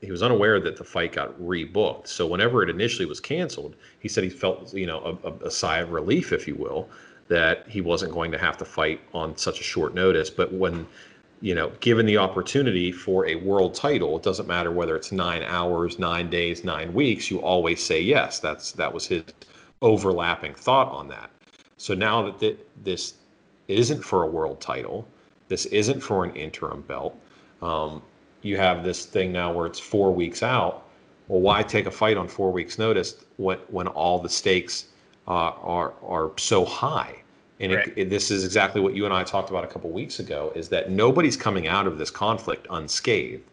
he 0.01 0.11
was 0.11 0.23
unaware 0.23 0.59
that 0.59 0.77
the 0.77 0.83
fight 0.83 1.11
got 1.11 1.39
rebooked. 1.39 2.07
So 2.07 2.25
whenever 2.25 2.63
it 2.63 2.69
initially 2.69 3.05
was 3.05 3.19
canceled, 3.19 3.75
he 3.99 4.07
said 4.07 4.23
he 4.23 4.29
felt, 4.29 4.73
you 4.73 4.87
know, 4.87 5.19
a, 5.23 5.47
a, 5.47 5.51
sigh 5.51 5.79
of 5.79 5.91
relief, 5.91 6.31
if 6.31 6.47
you 6.47 6.55
will, 6.55 6.89
that 7.27 7.67
he 7.67 7.81
wasn't 7.81 8.13
going 8.13 8.31
to 8.31 8.37
have 8.37 8.57
to 8.57 8.65
fight 8.65 9.01
on 9.13 9.37
such 9.37 9.59
a 9.59 9.63
short 9.63 9.93
notice. 9.93 10.29
But 10.29 10.53
when 10.53 10.87
you 11.41 11.53
know, 11.53 11.71
given 11.79 12.05
the 12.05 12.17
opportunity 12.17 12.91
for 12.91 13.27
a 13.27 13.35
world 13.35 13.75
title, 13.75 14.17
it 14.17 14.23
doesn't 14.23 14.47
matter 14.47 14.71
whether 14.71 14.95
it's 14.95 15.11
nine 15.11 15.43
hours, 15.43 15.99
nine 15.99 16.29
days, 16.29 16.63
nine 16.63 16.93
weeks, 16.93 17.29
you 17.29 17.39
always 17.41 17.83
say 17.83 18.01
yes. 18.01 18.39
That's 18.39 18.71
that 18.73 18.91
was 18.91 19.05
his 19.05 19.23
overlapping 19.81 20.55
thought 20.55 20.91
on 20.91 21.07
that. 21.09 21.29
So 21.77 21.93
now 21.93 22.23
that 22.23 22.39
th- 22.39 22.59
this 22.83 23.15
isn't 23.67 24.03
for 24.03 24.23
a 24.23 24.27
world 24.27 24.59
title, 24.59 25.07
this 25.47 25.65
isn't 25.67 26.01
for 26.01 26.23
an 26.23 26.35
interim 26.35 26.81
belt. 26.81 27.15
Um, 27.61 28.01
you 28.41 28.57
have 28.57 28.83
this 28.83 29.05
thing 29.05 29.31
now 29.31 29.51
where 29.53 29.67
it's 29.67 29.79
four 29.79 30.11
weeks 30.11 30.41
out. 30.41 30.85
Well, 31.27 31.41
why 31.41 31.61
take 31.61 31.85
a 31.85 31.91
fight 31.91 32.17
on 32.17 32.27
four 32.27 32.51
weeks' 32.51 32.79
notice 32.79 33.25
when 33.37 33.59
when 33.69 33.87
all 33.87 34.19
the 34.19 34.29
stakes 34.29 34.85
uh, 35.27 35.51
are 35.61 35.93
are 36.01 36.31
so 36.37 36.65
high? 36.65 37.21
And 37.59 37.73
right. 37.73 37.87
it, 37.87 37.93
it, 37.97 38.09
this 38.09 38.29
is 38.29 38.45
exactly 38.45 38.81
what 38.81 38.93
you 38.93 39.05
and 39.05 39.13
I 39.13 39.23
talked 39.23 39.49
about 39.49 39.63
a 39.63 39.67
couple 39.67 39.89
weeks 39.89 40.19
ago, 40.19 40.51
is 40.55 40.69
that 40.69 40.91
nobody's 40.91 41.37
coming 41.37 41.67
out 41.67 41.87
of 41.87 41.97
this 41.97 42.11
conflict 42.11 42.67
unscathed. 42.69 43.43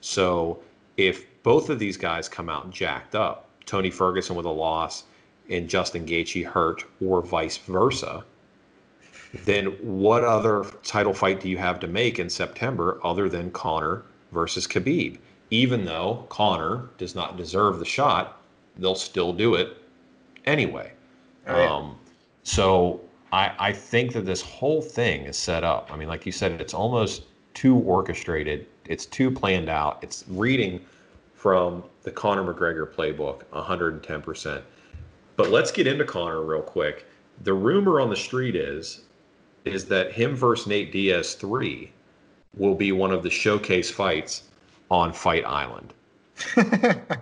So 0.00 0.60
if 0.96 1.26
both 1.42 1.70
of 1.70 1.78
these 1.78 1.96
guys 1.96 2.28
come 2.28 2.48
out 2.48 2.70
jacked 2.70 3.14
up, 3.14 3.48
Tony 3.66 3.90
Ferguson 3.90 4.36
with 4.36 4.46
a 4.46 4.50
loss 4.50 5.04
and 5.48 5.68
Justin 5.68 6.04
Gaethje 6.04 6.44
hurt, 6.44 6.84
or 7.00 7.22
vice 7.22 7.56
versa, 7.56 8.24
then 9.44 9.66
what 9.80 10.24
other 10.24 10.64
title 10.82 11.14
fight 11.14 11.40
do 11.40 11.48
you 11.48 11.56
have 11.56 11.80
to 11.80 11.86
make 11.86 12.18
in 12.18 12.28
September 12.28 13.00
other 13.02 13.28
than 13.28 13.50
Conor 13.50 14.02
versus 14.32 14.66
Khabib? 14.66 15.18
Even 15.50 15.84
though 15.84 16.26
Conor 16.28 16.90
does 16.98 17.14
not 17.14 17.36
deserve 17.36 17.78
the 17.78 17.84
shot, 17.84 18.40
they'll 18.76 18.94
still 18.94 19.32
do 19.32 19.54
it 19.54 19.76
anyway. 20.46 20.92
Yeah. 21.46 21.76
um, 21.76 21.98
so 22.42 23.00
I, 23.32 23.52
I 23.58 23.72
think 23.72 24.12
that 24.12 24.26
this 24.26 24.42
whole 24.42 24.82
thing 24.82 25.22
is 25.22 25.36
set 25.36 25.64
up. 25.64 25.90
I 25.90 25.96
mean, 25.96 26.08
like 26.08 26.26
you 26.26 26.32
said, 26.32 26.60
it's 26.60 26.74
almost 26.74 27.24
too 27.54 27.76
orchestrated. 27.78 28.66
It's 28.84 29.06
too 29.06 29.30
planned 29.30 29.68
out. 29.68 29.98
It's 30.02 30.24
reading 30.28 30.84
from 31.34 31.82
the 32.02 32.10
Conor 32.10 32.52
McGregor 32.52 32.92
playbook 32.92 33.44
110%. 33.52 34.62
But 35.36 35.50
let's 35.50 35.72
get 35.72 35.86
into 35.86 36.04
Conor 36.04 36.42
real 36.42 36.62
quick. 36.62 37.06
The 37.42 37.54
rumor 37.54 38.00
on 38.00 38.10
the 38.10 38.16
street 38.16 38.54
is 38.54 39.02
is 39.64 39.84
that 39.86 40.12
him 40.12 40.34
versus 40.34 40.66
Nate 40.66 40.90
Diaz 40.92 41.34
3 41.34 41.90
will 42.56 42.74
be 42.74 42.90
one 42.92 43.12
of 43.12 43.22
the 43.22 43.30
showcase 43.30 43.90
fights 43.90 44.42
on 44.90 45.12
Fight 45.12 45.44
Island. 45.46 45.94
I, 46.56 47.16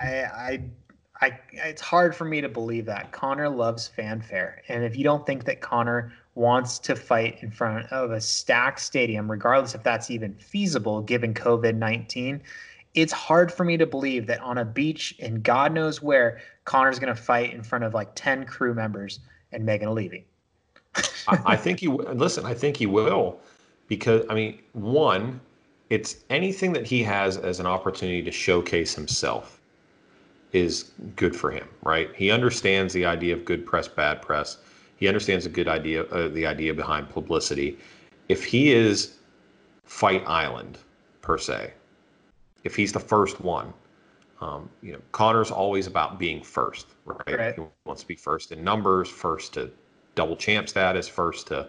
I, 0.00 0.62
I, 1.22 1.38
it's 1.52 1.80
hard 1.80 2.14
for 2.14 2.24
me 2.24 2.40
to 2.40 2.48
believe 2.48 2.84
that 2.86 3.12
Conor 3.12 3.48
loves 3.48 3.86
fanfare, 3.86 4.60
and 4.68 4.84
if 4.84 4.96
you 4.96 5.04
don't 5.04 5.24
think 5.24 5.44
that 5.44 5.60
Conor 5.60 6.12
wants 6.34 6.78
to 6.80 6.96
fight 6.96 7.42
in 7.42 7.50
front 7.50 7.90
of 7.92 8.10
a 8.10 8.20
stacked 8.20 8.80
stadium, 8.80 9.30
regardless 9.30 9.74
if 9.74 9.82
that's 9.82 10.10
even 10.10 10.34
feasible 10.34 11.00
given 11.00 11.32
COVID 11.32 11.76
nineteen, 11.76 12.42
it's 12.94 13.12
hard 13.12 13.52
for 13.52 13.64
me 13.64 13.76
to 13.76 13.86
believe 13.86 14.26
that 14.26 14.40
on 14.40 14.58
a 14.58 14.64
beach 14.64 15.14
in 15.20 15.40
God 15.42 15.72
knows 15.72 16.02
where, 16.02 16.40
Conor's 16.64 16.98
going 16.98 17.14
to 17.14 17.22
fight 17.22 17.54
in 17.54 17.62
front 17.62 17.84
of 17.84 17.94
like 17.94 18.14
ten 18.14 18.44
crew 18.44 18.74
members 18.74 19.20
and 19.52 19.64
Megan 19.64 19.88
Olivi. 19.88 20.24
I, 21.28 21.38
I 21.46 21.56
think 21.56 21.78
he 21.80 21.88
listen. 21.88 22.44
I 22.44 22.52
think 22.52 22.76
he 22.76 22.86
will, 22.86 23.38
because 23.86 24.26
I 24.28 24.34
mean, 24.34 24.58
one, 24.72 25.40
it's 25.88 26.16
anything 26.30 26.72
that 26.72 26.84
he 26.84 27.04
has 27.04 27.36
as 27.36 27.60
an 27.60 27.66
opportunity 27.66 28.22
to 28.22 28.32
showcase 28.32 28.94
himself 28.94 29.60
is 30.52 30.90
good 31.16 31.34
for 31.34 31.50
him, 31.50 31.68
right? 31.82 32.10
He 32.14 32.30
understands 32.30 32.92
the 32.92 33.04
idea 33.04 33.34
of 33.34 33.44
good 33.44 33.64
press, 33.64 33.88
bad 33.88 34.20
press. 34.20 34.58
He 34.96 35.08
understands 35.08 35.44
the 35.44 35.50
good 35.50 35.68
idea, 35.68 36.04
uh, 36.04 36.28
the 36.28 36.46
idea 36.46 36.74
behind 36.74 37.08
publicity. 37.08 37.78
If 38.28 38.44
he 38.44 38.72
is 38.72 39.16
Fight 39.84 40.22
Island 40.26 40.78
per 41.22 41.38
se, 41.38 41.72
if 42.64 42.76
he's 42.76 42.92
the 42.92 43.00
first 43.00 43.40
one, 43.40 43.72
um, 44.40 44.68
you 44.82 44.92
know, 44.92 45.00
Conor's 45.12 45.50
always 45.50 45.86
about 45.86 46.18
being 46.18 46.42
first, 46.42 46.88
right? 47.04 47.38
right? 47.38 47.54
He 47.54 47.62
wants 47.84 48.02
to 48.02 48.08
be 48.08 48.16
first 48.16 48.52
in 48.52 48.62
numbers, 48.62 49.08
first 49.08 49.54
to 49.54 49.70
double 50.14 50.36
champ 50.36 50.68
status, 50.68 51.08
first 51.08 51.46
to 51.48 51.68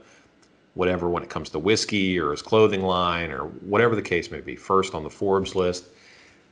whatever 0.74 1.08
when 1.08 1.22
it 1.22 1.30
comes 1.30 1.50
to 1.52 1.60
whiskey 1.60 2.19
or 2.19 2.32
his 2.32 2.41
clothing 2.41 2.82
line 2.82 3.32
or 3.32 3.46
whatever 3.62 3.96
the 3.96 4.02
case 4.02 4.32
may 4.32 4.41
be, 4.41 4.56
first 4.56 4.96
on 4.96 5.04
the 5.04 5.10
Forbes 5.10 5.56
list. 5.56 5.86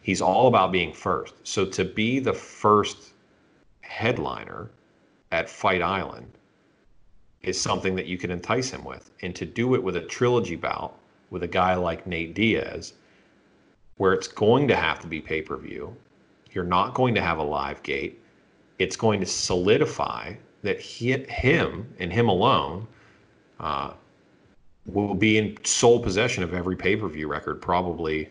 He's 0.01 0.21
all 0.21 0.47
about 0.47 0.71
being 0.71 0.93
first. 0.93 1.35
So 1.43 1.65
to 1.65 1.85
be 1.85 2.19
the 2.19 2.33
first 2.33 3.13
headliner 3.81 4.69
at 5.31 5.49
Fight 5.49 5.81
Island 5.81 6.31
is 7.43 7.59
something 7.59 7.95
that 7.95 8.05
you 8.05 8.17
can 8.17 8.31
entice 8.31 8.71
him 8.71 8.83
with. 8.83 9.11
And 9.21 9.35
to 9.35 9.45
do 9.45 9.75
it 9.75 9.83
with 9.83 9.95
a 9.95 10.01
trilogy 10.01 10.55
bout 10.55 10.97
with 11.29 11.43
a 11.43 11.47
guy 11.47 11.75
like 11.75 12.05
Nate 12.05 12.33
Diaz, 12.33 12.93
where 13.97 14.13
it's 14.13 14.27
going 14.27 14.67
to 14.67 14.75
have 14.75 14.99
to 14.99 15.07
be 15.07 15.21
pay 15.21 15.41
per 15.41 15.57
view, 15.57 15.95
you're 16.51 16.63
not 16.63 16.93
going 16.93 17.15
to 17.15 17.21
have 17.21 17.37
a 17.37 17.43
live 17.43 17.81
gate. 17.83 18.19
It's 18.79 18.95
going 18.95 19.19
to 19.19 19.25
solidify 19.25 20.33
that 20.63 20.79
he, 20.79 21.13
him 21.13 21.93
and 21.99 22.11
him 22.11 22.27
alone 22.27 22.87
uh, 23.59 23.93
will 24.85 25.13
be 25.13 25.37
in 25.37 25.57
sole 25.63 25.99
possession 25.99 26.43
of 26.43 26.53
every 26.53 26.75
pay 26.75 26.95
per 26.95 27.07
view 27.07 27.27
record, 27.27 27.61
probably 27.61 28.29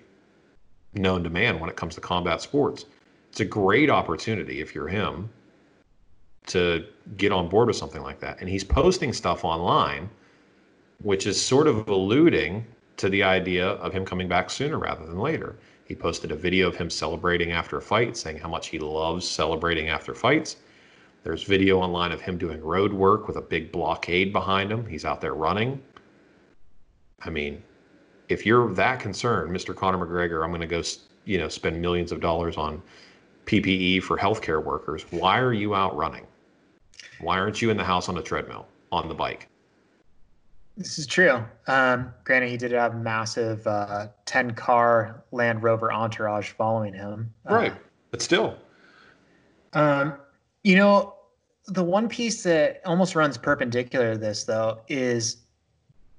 known 0.94 1.22
to 1.24 1.30
man 1.30 1.60
when 1.60 1.70
it 1.70 1.76
comes 1.76 1.94
to 1.94 2.00
combat 2.00 2.40
sports. 2.40 2.86
It's 3.30 3.40
a 3.40 3.44
great 3.44 3.90
opportunity 3.90 4.60
if 4.60 4.74
you're 4.74 4.88
him 4.88 5.30
to 6.46 6.84
get 7.16 7.32
on 7.32 7.48
board 7.48 7.68
with 7.68 7.76
something 7.76 8.02
like 8.02 8.18
that. 8.20 8.40
And 8.40 8.48
he's 8.48 8.64
posting 8.64 9.12
stuff 9.12 9.44
online, 9.44 10.10
which 11.02 11.26
is 11.26 11.40
sort 11.40 11.66
of 11.66 11.88
alluding 11.88 12.66
to 12.96 13.08
the 13.08 13.22
idea 13.22 13.68
of 13.68 13.92
him 13.92 14.04
coming 14.04 14.28
back 14.28 14.50
sooner 14.50 14.78
rather 14.78 15.06
than 15.06 15.18
later. 15.18 15.56
He 15.84 15.94
posted 15.94 16.32
a 16.32 16.36
video 16.36 16.68
of 16.68 16.76
him 16.76 16.90
celebrating 16.90 17.52
after 17.52 17.76
a 17.76 17.82
fight, 17.82 18.16
saying 18.16 18.38
how 18.38 18.48
much 18.48 18.68
he 18.68 18.78
loves 18.78 19.26
celebrating 19.26 19.88
after 19.88 20.14
fights. 20.14 20.56
There's 21.22 21.42
video 21.42 21.80
online 21.80 22.12
of 22.12 22.20
him 22.20 22.38
doing 22.38 22.60
road 22.62 22.92
work 22.92 23.26
with 23.26 23.36
a 23.36 23.42
big 23.42 23.70
blockade 23.70 24.32
behind 24.32 24.70
him. 24.70 24.86
He's 24.86 25.04
out 25.04 25.20
there 25.20 25.34
running. 25.34 25.82
I 27.22 27.30
mean, 27.30 27.62
if 28.30 28.46
you're 28.46 28.72
that 28.74 29.00
concerned, 29.00 29.54
Mr. 29.54 29.74
Conor 29.74 29.98
McGregor, 29.98 30.44
I'm 30.44 30.50
going 30.50 30.60
to 30.60 30.66
go, 30.66 30.82
you 31.24 31.38
know, 31.38 31.48
spend 31.48 31.80
millions 31.80 32.12
of 32.12 32.20
dollars 32.20 32.56
on 32.56 32.80
PPE 33.46 34.02
for 34.02 34.16
healthcare 34.16 34.62
workers. 34.62 35.04
Why 35.10 35.38
are 35.40 35.52
you 35.52 35.74
out 35.74 35.96
running? 35.96 36.26
Why 37.20 37.38
aren't 37.38 37.60
you 37.60 37.70
in 37.70 37.76
the 37.76 37.84
house 37.84 38.08
on 38.08 38.16
a 38.16 38.22
treadmill 38.22 38.68
on 38.92 39.08
the 39.08 39.14
bike? 39.14 39.48
This 40.76 40.98
is 40.98 41.06
true. 41.06 41.44
Um, 41.66 42.14
granted, 42.24 42.50
he 42.50 42.56
did 42.56 42.70
have 42.72 42.94
a 42.94 42.98
massive 42.98 43.66
uh, 43.66 44.08
10 44.24 44.52
car 44.52 45.24
Land 45.32 45.62
Rover 45.62 45.92
entourage 45.92 46.50
following 46.52 46.94
him. 46.94 47.34
Right. 47.44 47.72
Uh, 47.72 47.76
but 48.12 48.22
still. 48.22 48.56
Um, 49.72 50.14
you 50.62 50.76
know, 50.76 51.14
the 51.66 51.84
one 51.84 52.08
piece 52.08 52.44
that 52.44 52.80
almost 52.86 53.14
runs 53.16 53.36
perpendicular 53.36 54.12
to 54.12 54.18
this, 54.18 54.44
though, 54.44 54.80
is 54.88 55.38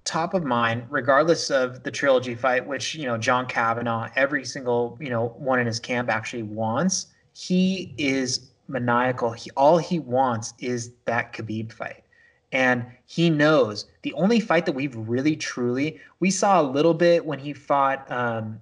top 0.03 0.33
of 0.33 0.43
mind, 0.43 0.85
regardless 0.89 1.49
of 1.49 1.83
the 1.83 1.91
trilogy 1.91 2.35
fight, 2.35 2.65
which, 2.65 2.95
you 2.95 3.05
know, 3.05 3.17
John 3.17 3.45
Kavanagh, 3.45 4.09
every 4.15 4.45
single, 4.45 4.97
you 4.99 5.09
know, 5.09 5.35
one 5.37 5.59
in 5.59 5.67
his 5.67 5.79
camp 5.79 6.09
actually 6.09 6.43
wants. 6.43 7.07
He 7.33 7.93
is 7.97 8.51
maniacal. 8.67 9.31
He 9.31 9.51
all 9.51 9.77
he 9.77 9.99
wants 9.99 10.53
is 10.59 10.91
that 11.05 11.33
Khabib 11.33 11.71
fight. 11.71 12.03
And 12.51 12.85
he 13.05 13.29
knows 13.29 13.85
the 14.01 14.13
only 14.13 14.39
fight 14.39 14.65
that 14.65 14.73
we've 14.73 14.95
really 14.95 15.35
truly 15.35 16.01
we 16.19 16.31
saw 16.31 16.61
a 16.61 16.63
little 16.63 16.93
bit 16.93 17.25
when 17.25 17.39
he 17.39 17.53
fought 17.53 18.09
um, 18.11 18.59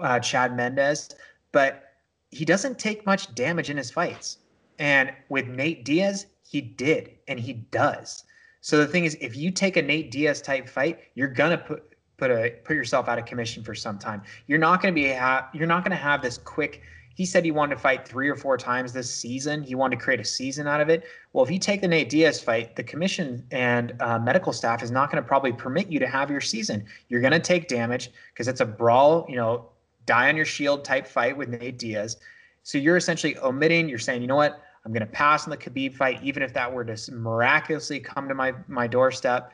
uh, 0.00 0.18
Chad 0.20 0.56
Mendes, 0.56 1.14
but 1.52 1.92
he 2.30 2.44
doesn't 2.44 2.78
take 2.78 3.06
much 3.06 3.34
damage 3.34 3.70
in 3.70 3.76
his 3.76 3.90
fights. 3.90 4.38
And 4.78 5.12
with 5.28 5.46
Nate 5.46 5.84
Diaz, 5.84 6.26
he 6.42 6.60
did, 6.60 7.10
and 7.28 7.40
he 7.40 7.54
does. 7.54 8.24
So 8.66 8.78
the 8.78 8.86
thing 8.88 9.04
is, 9.04 9.16
if 9.20 9.36
you 9.36 9.52
take 9.52 9.76
a 9.76 9.82
Nate 9.82 10.10
Diaz 10.10 10.42
type 10.42 10.68
fight, 10.68 10.98
you're 11.14 11.28
gonna 11.28 11.56
put 11.56 11.84
put 12.16 12.32
a 12.32 12.56
put 12.64 12.74
yourself 12.74 13.06
out 13.06 13.16
of 13.16 13.24
commission 13.24 13.62
for 13.62 13.76
some 13.76 13.96
time. 13.96 14.22
You're 14.48 14.58
not 14.58 14.82
gonna 14.82 14.92
be 14.92 15.12
ha- 15.12 15.48
you're 15.54 15.68
not 15.68 15.84
gonna 15.84 15.94
have 15.94 16.20
this 16.20 16.36
quick. 16.38 16.82
He 17.14 17.24
said 17.24 17.44
he 17.44 17.52
wanted 17.52 17.76
to 17.76 17.80
fight 17.80 18.08
three 18.08 18.28
or 18.28 18.34
four 18.34 18.56
times 18.56 18.92
this 18.92 19.08
season. 19.08 19.62
He 19.62 19.76
wanted 19.76 20.00
to 20.00 20.04
create 20.04 20.18
a 20.18 20.24
season 20.24 20.66
out 20.66 20.80
of 20.80 20.88
it. 20.88 21.04
Well, 21.32 21.44
if 21.44 21.50
you 21.52 21.60
take 21.60 21.80
the 21.80 21.86
Nate 21.86 22.08
Diaz 22.08 22.40
fight, 22.40 22.74
the 22.74 22.82
commission 22.82 23.46
and 23.52 23.94
uh, 24.00 24.18
medical 24.18 24.52
staff 24.52 24.82
is 24.82 24.90
not 24.90 25.12
going 25.12 25.22
to 25.22 25.26
probably 25.26 25.52
permit 25.52 25.86
you 25.86 26.00
to 26.00 26.08
have 26.08 26.28
your 26.28 26.40
season. 26.40 26.84
You're 27.08 27.20
going 27.20 27.32
to 27.32 27.38
take 27.38 27.68
damage 27.68 28.10
because 28.34 28.48
it's 28.48 28.60
a 28.60 28.66
brawl, 28.66 29.26
you 29.28 29.36
know, 29.36 29.70
die 30.06 30.28
on 30.28 30.36
your 30.36 30.44
shield 30.44 30.84
type 30.84 31.06
fight 31.06 31.36
with 31.36 31.48
Nate 31.48 31.78
Diaz. 31.78 32.16
So 32.64 32.78
you're 32.78 32.96
essentially 32.96 33.38
omitting. 33.38 33.88
You're 33.88 33.98
saying, 33.98 34.20
you 34.20 34.28
know 34.28 34.36
what? 34.36 34.60
I'm 34.86 34.92
going 34.92 35.00
to 35.00 35.06
pass 35.06 35.44
on 35.44 35.50
the 35.50 35.56
Khabib 35.56 35.94
fight, 35.94 36.22
even 36.22 36.44
if 36.44 36.54
that 36.54 36.72
were 36.72 36.84
to 36.84 37.12
miraculously 37.12 37.98
come 37.98 38.28
to 38.28 38.34
my 38.34 38.54
my 38.68 38.86
doorstep. 38.86 39.52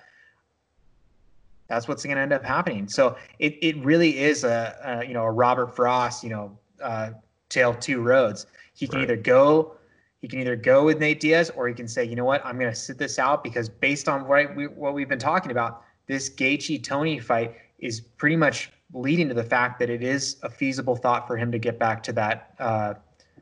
That's 1.68 1.88
what's 1.88 2.04
going 2.04 2.16
to 2.16 2.22
end 2.22 2.34
up 2.34 2.44
happening. 2.44 2.86
So 2.86 3.16
it 3.38 3.56
it 3.62 3.82
really 3.82 4.18
is 4.18 4.44
a, 4.44 4.76
a 4.84 5.06
you 5.06 5.14
know 5.14 5.24
a 5.24 5.30
Robert 5.30 5.74
Frost 5.74 6.22
you 6.22 6.28
know 6.28 6.58
uh, 6.82 7.12
tale 7.48 7.72
two 7.72 8.02
roads. 8.02 8.46
He 8.74 8.86
can 8.86 8.98
right. 8.98 9.04
either 9.04 9.16
go 9.16 9.78
he 10.20 10.28
can 10.28 10.38
either 10.38 10.54
go 10.54 10.84
with 10.84 11.00
Nate 11.00 11.18
Diaz 11.18 11.50
or 11.56 11.66
he 11.66 11.74
can 11.74 11.88
say, 11.88 12.04
you 12.04 12.14
know 12.14 12.24
what, 12.24 12.46
I'm 12.46 12.56
going 12.56 12.70
to 12.70 12.78
sit 12.78 12.96
this 12.96 13.18
out 13.18 13.42
because 13.42 13.68
based 13.68 14.08
on 14.08 14.28
what 14.28 14.54
we, 14.54 14.68
what 14.68 14.94
we've 14.94 15.08
been 15.08 15.18
talking 15.18 15.50
about, 15.50 15.82
this 16.06 16.30
Gaethje 16.30 16.84
Tony 16.84 17.18
fight 17.18 17.56
is 17.80 18.00
pretty 18.00 18.36
much 18.36 18.70
leading 18.94 19.26
to 19.28 19.34
the 19.34 19.42
fact 19.42 19.80
that 19.80 19.90
it 19.90 20.00
is 20.00 20.36
a 20.44 20.48
feasible 20.48 20.94
thought 20.94 21.26
for 21.26 21.36
him 21.36 21.50
to 21.50 21.58
get 21.58 21.76
back 21.76 22.04
to 22.04 22.12
that 22.12 22.54
uh, 22.60 22.94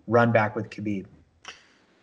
run 0.07 0.33
back 0.33 0.57
with 0.57 0.70
Khabib. 0.70 1.05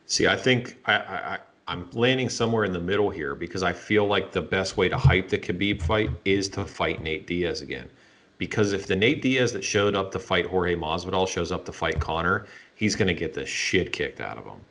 See, 0.07 0.25
I 0.25 0.37
think 0.37 0.77
I, 0.85 0.93
I, 0.93 1.39
I'm 1.67 1.89
landing 1.91 2.29
somewhere 2.29 2.63
in 2.63 2.71
the 2.71 2.79
middle 2.79 3.09
here 3.09 3.35
because 3.35 3.61
I 3.61 3.73
feel 3.73 4.07
like 4.07 4.31
the 4.31 4.41
best 4.41 4.77
way 4.77 4.87
to 4.87 4.97
hype 4.97 5.27
the 5.27 5.37
Khabib 5.37 5.81
fight 5.81 6.09
is 6.23 6.47
to 6.49 6.63
fight 6.63 7.03
Nate 7.03 7.27
Diaz 7.27 7.61
again. 7.61 7.89
Because 8.37 8.71
if 8.71 8.87
the 8.87 8.95
Nate 8.95 9.21
Diaz 9.21 9.51
that 9.51 9.65
showed 9.65 9.95
up 9.95 10.11
to 10.13 10.19
fight 10.19 10.45
Jorge 10.45 10.75
Masvidal 10.75 11.27
shows 11.27 11.51
up 11.51 11.65
to 11.65 11.73
fight 11.73 11.99
Conor, 11.99 12.47
he's 12.75 12.95
going 12.95 13.09
to 13.09 13.13
get 13.13 13.33
the 13.33 13.45
shit 13.45 13.91
kicked 13.91 14.21
out 14.21 14.37
of 14.37 14.45
him. 14.45 14.61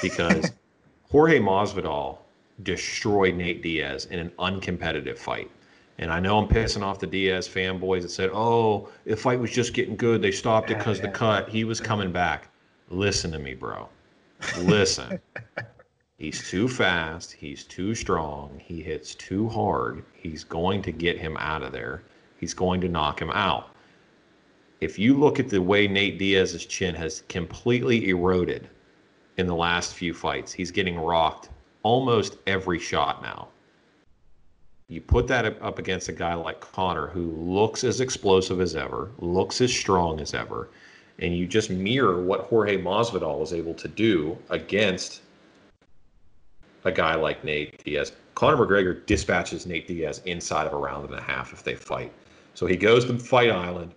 Because 0.00 0.52
Jorge 1.10 1.40
Masvidal 1.40 2.16
destroyed 2.62 3.34
Nate 3.34 3.62
Diaz 3.62 4.06
in 4.06 4.18
an 4.18 4.30
uncompetitive 4.38 5.18
fight. 5.18 5.50
And 5.98 6.10
I 6.10 6.20
know 6.20 6.38
I'm 6.38 6.48
pissing 6.48 6.82
off 6.82 6.98
the 7.00 7.06
Diaz 7.06 7.46
fanboys 7.46 8.02
that 8.02 8.10
said, 8.10 8.30
"Oh, 8.32 8.88
the 9.04 9.16
fight 9.16 9.40
was 9.40 9.50
just 9.50 9.72
getting 9.72 9.96
good. 9.96 10.20
They 10.20 10.32
stopped 10.32 10.70
it 10.70 10.78
because 10.78 11.00
the 11.00 11.08
cut. 11.08 11.48
He 11.48 11.64
was 11.64 11.80
coming 11.80 12.12
back." 12.12 12.48
Listen 12.90 13.32
to 13.32 13.38
me, 13.38 13.54
bro. 13.54 13.88
Listen. 14.58 15.20
He's 16.18 16.48
too 16.48 16.66
fast. 16.66 17.32
He's 17.32 17.64
too 17.64 17.94
strong. 17.94 18.58
He 18.62 18.82
hits 18.82 19.14
too 19.14 19.48
hard. 19.48 20.04
He's 20.14 20.44
going 20.44 20.82
to 20.82 20.92
get 20.92 21.18
him 21.18 21.36
out 21.38 21.62
of 21.62 21.72
there. 21.72 22.02
He's 22.38 22.54
going 22.54 22.80
to 22.80 22.88
knock 22.88 23.20
him 23.20 23.30
out. 23.30 23.70
If 24.80 24.98
you 24.98 25.18
look 25.18 25.40
at 25.40 25.48
the 25.48 25.60
way 25.60 25.86
Nate 25.88 26.18
Diaz's 26.18 26.66
chin 26.66 26.94
has 26.94 27.22
completely 27.28 28.08
eroded 28.08 28.68
in 29.36 29.46
the 29.46 29.54
last 29.54 29.94
few 29.94 30.14
fights, 30.14 30.52
he's 30.52 30.70
getting 30.70 30.98
rocked 30.98 31.50
almost 31.82 32.36
every 32.46 32.78
shot 32.78 33.22
now. 33.22 33.48
You 34.88 35.00
put 35.00 35.26
that 35.28 35.60
up 35.60 35.78
against 35.78 36.08
a 36.08 36.12
guy 36.12 36.34
like 36.34 36.60
Conor, 36.60 37.08
who 37.08 37.32
looks 37.32 37.84
as 37.84 38.00
explosive 38.00 38.60
as 38.60 38.76
ever, 38.76 39.10
looks 39.18 39.60
as 39.60 39.72
strong 39.72 40.20
as 40.20 40.32
ever, 40.32 40.70
and 41.18 41.36
you 41.36 41.46
just 41.46 41.70
mirror 41.70 42.22
what 42.22 42.42
Jorge 42.42 42.76
Masvidal 42.80 43.38
was 43.38 43.52
able 43.52 43.74
to 43.74 43.88
do 43.88 44.36
against 44.50 45.22
a 46.84 46.92
guy 46.92 47.14
like 47.14 47.42
Nate 47.42 47.82
Diaz. 47.84 48.12
Conor 48.34 48.56
McGregor 48.58 49.04
dispatches 49.06 49.66
Nate 49.66 49.88
Diaz 49.88 50.20
inside 50.26 50.66
of 50.66 50.72
a 50.72 50.76
round 50.76 51.08
and 51.08 51.18
a 51.18 51.22
half 51.22 51.52
if 51.52 51.62
they 51.62 51.74
fight. 51.74 52.12
So 52.54 52.66
he 52.66 52.76
goes 52.76 53.04
to 53.06 53.18
Fight 53.18 53.50
Island. 53.50 53.92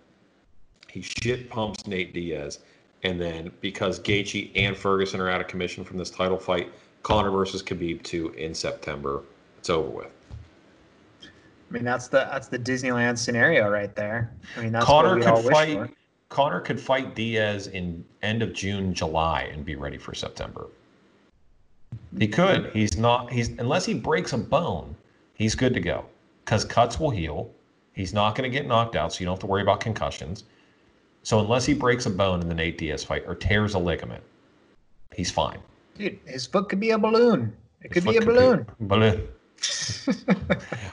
He 0.88 1.02
shit 1.02 1.50
pumps 1.50 1.86
Nate 1.86 2.12
Diaz. 2.14 2.60
And 3.02 3.20
then 3.20 3.50
because 3.60 4.00
Gaethje 4.00 4.50
and 4.54 4.76
Ferguson 4.76 5.20
are 5.20 5.30
out 5.30 5.40
of 5.40 5.46
commission 5.46 5.84
from 5.84 5.98
this 5.98 6.10
title 6.10 6.38
fight, 6.38 6.72
Conor 7.02 7.30
versus 7.30 7.62
Khabib 7.62 8.02
2 8.02 8.30
in 8.30 8.54
September. 8.54 9.22
It's 9.58 9.70
over 9.70 9.88
with. 9.88 10.10
I 11.22 11.72
mean, 11.72 11.84
that's 11.84 12.08
the 12.08 12.28
that's 12.30 12.48
the 12.48 12.58
Disneyland 12.58 13.16
scenario 13.16 13.70
right 13.70 13.94
there. 13.94 14.32
I 14.56 14.62
mean, 14.62 14.72
that's 14.72 14.84
Conor 14.84 15.20
could 15.20 15.52
fight. 15.52 15.90
For. 16.30 16.36
Conor 16.36 16.60
could 16.60 16.80
fight 16.80 17.14
Diaz 17.14 17.66
in 17.66 18.04
end 18.22 18.42
of 18.42 18.52
June, 18.52 18.94
July, 18.94 19.50
and 19.52 19.64
be 19.64 19.74
ready 19.74 19.98
for 19.98 20.14
September. 20.14 20.68
He 22.18 22.28
could. 22.28 22.70
He's 22.72 22.96
not. 22.96 23.30
He's 23.30 23.48
unless 23.50 23.84
he 23.84 23.94
breaks 23.94 24.32
a 24.32 24.38
bone, 24.38 24.94
he's 25.34 25.54
good 25.54 25.74
to 25.74 25.80
go. 25.80 26.04
Because 26.44 26.64
cuts 26.64 26.98
will 26.98 27.10
heal. 27.10 27.50
He's 27.92 28.14
not 28.14 28.34
going 28.34 28.50
to 28.50 28.56
get 28.56 28.66
knocked 28.66 28.96
out, 28.96 29.12
so 29.12 29.20
you 29.20 29.26
don't 29.26 29.34
have 29.34 29.40
to 29.40 29.46
worry 29.46 29.62
about 29.62 29.80
concussions. 29.80 30.44
So 31.22 31.38
unless 31.40 31.66
he 31.66 31.74
breaks 31.74 32.06
a 32.06 32.10
bone 32.10 32.40
in 32.40 32.48
the 32.48 32.54
Nate 32.54 32.78
Diaz 32.78 33.04
fight 33.04 33.24
or 33.26 33.34
tears 33.34 33.74
a 33.74 33.78
ligament, 33.78 34.22
he's 35.14 35.30
fine. 35.30 35.58
Dude, 35.98 36.18
his 36.24 36.46
foot 36.46 36.68
could 36.68 36.80
be 36.80 36.90
a 36.90 36.98
balloon. 36.98 37.54
It 37.82 37.90
could 37.90 38.04
be 38.04 38.16
a 38.16 38.24
balloon. 38.24 38.64
Be 38.64 38.72
balloon. 38.86 39.28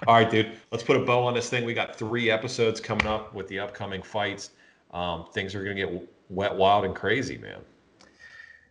All 0.08 0.16
right, 0.16 0.30
dude. 0.30 0.52
Let's 0.72 0.84
put 0.84 0.98
a 0.98 1.00
bow 1.00 1.24
on 1.24 1.34
this 1.34 1.50
thing. 1.50 1.64
We 1.64 1.74
got 1.74 1.96
three 1.96 2.30
episodes 2.30 2.82
coming 2.82 3.08
up 3.08 3.34
with 3.34 3.48
the 3.48 3.60
upcoming 3.60 4.02
fights. 4.02 4.52
Um, 4.92 5.26
things 5.34 5.54
are 5.56 5.64
going 5.64 5.76
to 5.76 5.86
get 5.86 6.10
wet, 6.30 6.56
wild, 6.56 6.86
and 6.86 6.96
crazy, 6.96 7.38
man. 7.38 7.60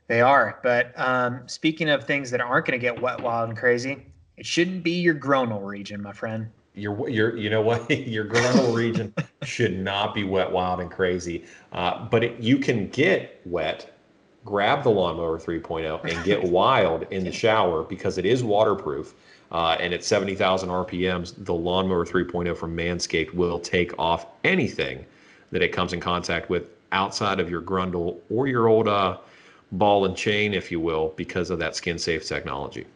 They 0.08 0.20
are. 0.20 0.60
But 0.62 0.92
um, 0.98 1.42
speaking 1.46 1.88
of 1.88 2.04
things 2.04 2.30
that 2.30 2.40
aren't 2.40 2.66
going 2.66 2.78
to 2.78 2.84
get 2.84 3.00
wet, 3.00 3.20
wild, 3.20 3.48
and 3.50 3.58
crazy, 3.58 4.06
it 4.36 4.46
shouldn't 4.46 4.82
be 4.82 5.00
your 5.00 5.14
groinal 5.14 5.64
region, 5.64 6.02
my 6.02 6.12
friend. 6.12 6.48
Your, 6.74 7.08
your, 7.08 7.36
you 7.36 7.50
know 7.50 7.62
what? 7.62 7.90
your 8.08 8.24
groinal 8.24 8.74
region 8.74 9.14
should 9.42 9.78
not 9.78 10.14
be 10.14 10.24
wet, 10.24 10.50
wild, 10.50 10.80
and 10.80 10.90
crazy. 10.90 11.44
Uh, 11.72 12.04
but 12.06 12.22
it, 12.22 12.40
you 12.40 12.58
can 12.58 12.88
get 12.88 13.40
wet. 13.44 13.92
Grab 14.44 14.84
the 14.84 14.90
lawnmower 14.90 15.38
3.0 15.38 16.04
and 16.04 16.24
get 16.24 16.42
wild 16.50 17.04
in 17.10 17.24
the 17.24 17.32
shower 17.32 17.82
because 17.82 18.16
it 18.16 18.24
is 18.24 18.44
waterproof. 18.44 19.14
Uh, 19.50 19.76
and 19.80 19.94
at 19.94 20.04
70,000 20.04 20.68
RPMs, 20.68 21.44
the 21.44 21.54
lawnmower 21.54 22.04
3.0 22.04 22.56
from 22.56 22.76
Manscaped 22.76 23.32
will 23.32 23.58
take 23.58 23.96
off 23.98 24.26
anything 24.44 25.04
that 25.52 25.62
it 25.62 25.72
comes 25.72 25.92
in 25.92 26.00
contact 26.00 26.50
with 26.50 26.70
outside 26.92 27.40
of 27.40 27.50
your 27.50 27.62
grundle 27.62 28.18
or 28.30 28.46
your 28.46 28.68
old 28.68 28.88
uh, 28.88 29.18
ball 29.72 30.04
and 30.04 30.16
chain, 30.16 30.54
if 30.54 30.70
you 30.70 30.80
will, 30.80 31.12
because 31.16 31.50
of 31.50 31.58
that 31.58 31.76
skin 31.76 31.98
safe 31.98 32.26
technology. 32.26 32.86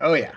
Oh, 0.00 0.14
yeah. 0.14 0.32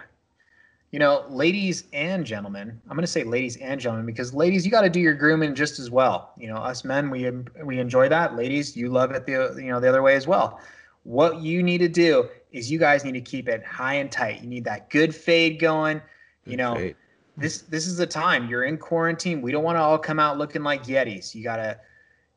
You 0.92 1.00
know, 1.00 1.26
ladies 1.30 1.86
and 1.92 2.26
gentlemen, 2.26 2.80
I'm 2.90 2.96
going 2.96 3.04
to 3.04 3.12
say 3.12 3.26
ladies 3.26 3.58
and 3.58 3.82
gentlemen 3.82 4.06
because 4.06 4.34
ladies, 4.34 4.64
you 4.64 4.72
got 4.72 4.84
to 4.84 4.90
do 4.90 5.02
your 5.02 5.14
grooming 5.14 5.54
just 5.54 5.78
as 5.78 5.92
well. 5.92 6.32
You 6.38 6.48
know, 6.48 6.56
us 6.56 6.86
men, 6.86 7.10
we 7.10 7.30
we 7.62 7.80
enjoy 7.80 8.08
that. 8.08 8.38
Ladies, 8.38 8.78
you 8.78 8.88
love 8.88 9.12
it 9.12 9.26
the 9.26 9.56
you 9.58 9.72
know 9.72 9.82
the 9.82 9.90
other 9.90 10.02
way 10.02 10.16
as 10.16 10.26
well. 10.26 10.62
What 11.04 11.42
you 11.42 11.64
need 11.64 11.80
to 11.80 11.90
do 11.90 12.30
is 12.54 12.72
you 12.72 12.80
guys 12.80 13.04
need 13.04 13.12
to 13.12 13.20
keep 13.20 13.50
it 13.50 13.62
high 13.66 13.96
and 13.96 14.10
tight. 14.10 14.42
You 14.42 14.48
need 14.48 14.64
that 14.64 14.90
good 14.90 15.14
fade 15.14 15.60
going. 15.60 16.02
You 16.46 16.56
know, 16.56 16.76
fade. 16.76 16.96
This 17.38 17.62
this 17.62 17.88
is 17.88 17.98
the 17.98 18.08
time 18.08 18.50
you're 18.50 18.64
in 18.64 18.78
quarantine. 18.78 19.42
We 19.42 19.52
don't 19.52 19.64
want 19.64 19.78
to 19.78 19.82
all 19.82 19.98
come 19.98 20.20
out 20.20 20.38
looking 20.38 20.64
like 20.64 20.84
Yetis. 20.86 21.36
You 21.36 21.44
gotta 21.44 21.80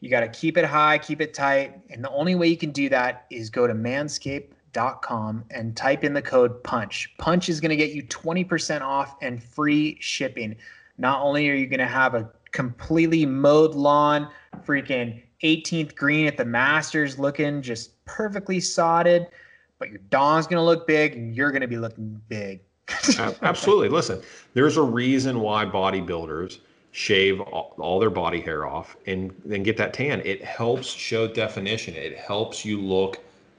you 0.01 0.11
gotta 0.11 0.29
keep 0.29 0.57
it 0.57 0.65
high, 0.65 0.99
keep 0.99 1.21
it 1.21 1.35
tight, 1.35 1.81
and 1.91 2.03
the 2.03 2.11
only 2.11 2.35
way 2.35 2.49
you 2.49 2.57
can 2.57 2.71
do 2.71 2.89
that 2.89 3.27
is 3.31 3.51
go 3.51 3.67
to 3.67 3.75
manscaped.com 3.75 5.45
and 5.51 5.77
type 5.77 6.05
in 6.05 6.15
the 6.15 6.23
code 6.23 6.63
punch. 6.63 7.15
Punch 7.19 7.49
is 7.49 7.61
going 7.61 7.71
to 7.71 7.77
get 7.77 7.91
you 7.93 8.05
20% 8.05 8.81
off 8.81 9.17
and 9.23 9.43
free 9.43 9.97
shipping. 10.01 10.57
Not 10.99 11.21
only 11.23 11.49
are 11.51 11.55
you 11.55 11.67
going 11.67 11.81
to 11.81 11.87
have 11.87 12.15
a 12.15 12.31
completely 12.53 13.27
mowed 13.27 13.75
lawn, 13.75 14.29
freaking 14.65 15.21
18th 15.43 15.97
green 15.97 16.27
at 16.27 16.37
the 16.37 16.45
Masters 16.45 17.19
looking 17.19 17.63
just 17.63 18.05
perfectly 18.05 18.61
sodded 18.61 19.29
but 19.79 19.91
your 19.91 20.01
going 20.11 20.49
to 20.49 20.63
look 20.63 20.87
big 20.87 21.15
and 21.15 21.35
you're 21.35 21.51
going 21.51 21.63
to 21.63 21.69
be 21.69 21.79
looking 21.79 22.21
big. 22.29 22.61
Absolutely. 23.43 23.89
Listen, 23.89 24.23
there's 24.55 24.77
a 24.77 24.83
reason 24.83 25.41
why 25.41 25.65
bodybuilders 25.65 26.59
shave 26.93 27.41
all, 27.41 27.75
all, 27.79 28.01
their 28.01 28.11
body 28.11 28.41
hair 28.41 28.67
off 28.67 28.97
and 29.07 29.35
then 29.45 29.63
get 29.63 29.77
that 29.77 29.93
tan. 29.93 30.23
It 30.25 30.43
helps 30.43 30.89
show 30.89 31.29
definition. 31.29 31.95
It 31.95 32.17
helps 32.17 32.65
you 32.65 32.81
look 32.81 33.19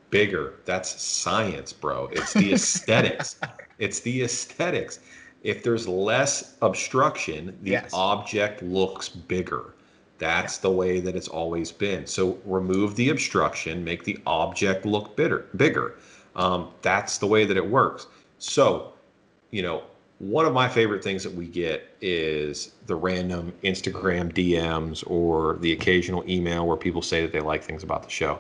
bigger. 0.10 0.56
That's 0.66 1.02
science, 1.02 1.72
bro. 1.72 2.10
It's 2.12 2.34
the 2.34 2.54
aesthetics. 2.54 3.40
it's 3.80 4.00
the 4.00 4.24
aesthetics. 4.24 5.00
If 5.44 5.64
there's 5.64 5.88
less 5.88 6.56
obstruction, 6.62 7.58
the 7.62 7.72
yes. 7.72 7.92
object 7.94 8.62
looks 8.62 9.10
bigger. 9.10 9.74
That's 10.18 10.58
yeah. 10.58 10.62
the 10.64 10.72
way 10.72 11.00
that 11.00 11.16
it's 11.16 11.30
always 11.30 11.72
been. 11.72 12.06
So 12.08 12.40
remove 12.46 12.96
the 12.96 13.10
obstruction, 13.10 13.84
make 13.84 14.04
the 14.04 14.20
object 14.26 14.86
look 14.86 15.16
bitter, 15.16 15.46
bigger. 15.56 15.96
Um, 16.36 16.70
that's 16.82 17.18
the 17.18 17.28
way 17.28 17.46
that 17.46 17.56
it 17.58 17.66
works. 17.66 18.08
So, 18.38 18.94
you 19.52 19.62
know, 19.62 19.84
one 20.20 20.46
of 20.46 20.54
my 20.54 20.68
favorite 20.68 21.04
things 21.04 21.24
that 21.24 21.34
we 21.34 21.48
get 21.48 21.96
is 22.02 22.74
the 22.88 22.96
random 22.96 23.54
Instagram 23.64 24.34
DMs 24.34 25.04
or 25.08 25.58
the 25.62 25.72
occasional 25.72 26.30
email 26.30 26.68
where 26.68 26.78
people 26.78 27.02
say 27.02 27.22
that 27.22 27.32
they 27.32 27.40
like 27.40 27.64
things 27.64 27.84
about 27.84 28.04
the 28.04 28.10
show. 28.10 28.40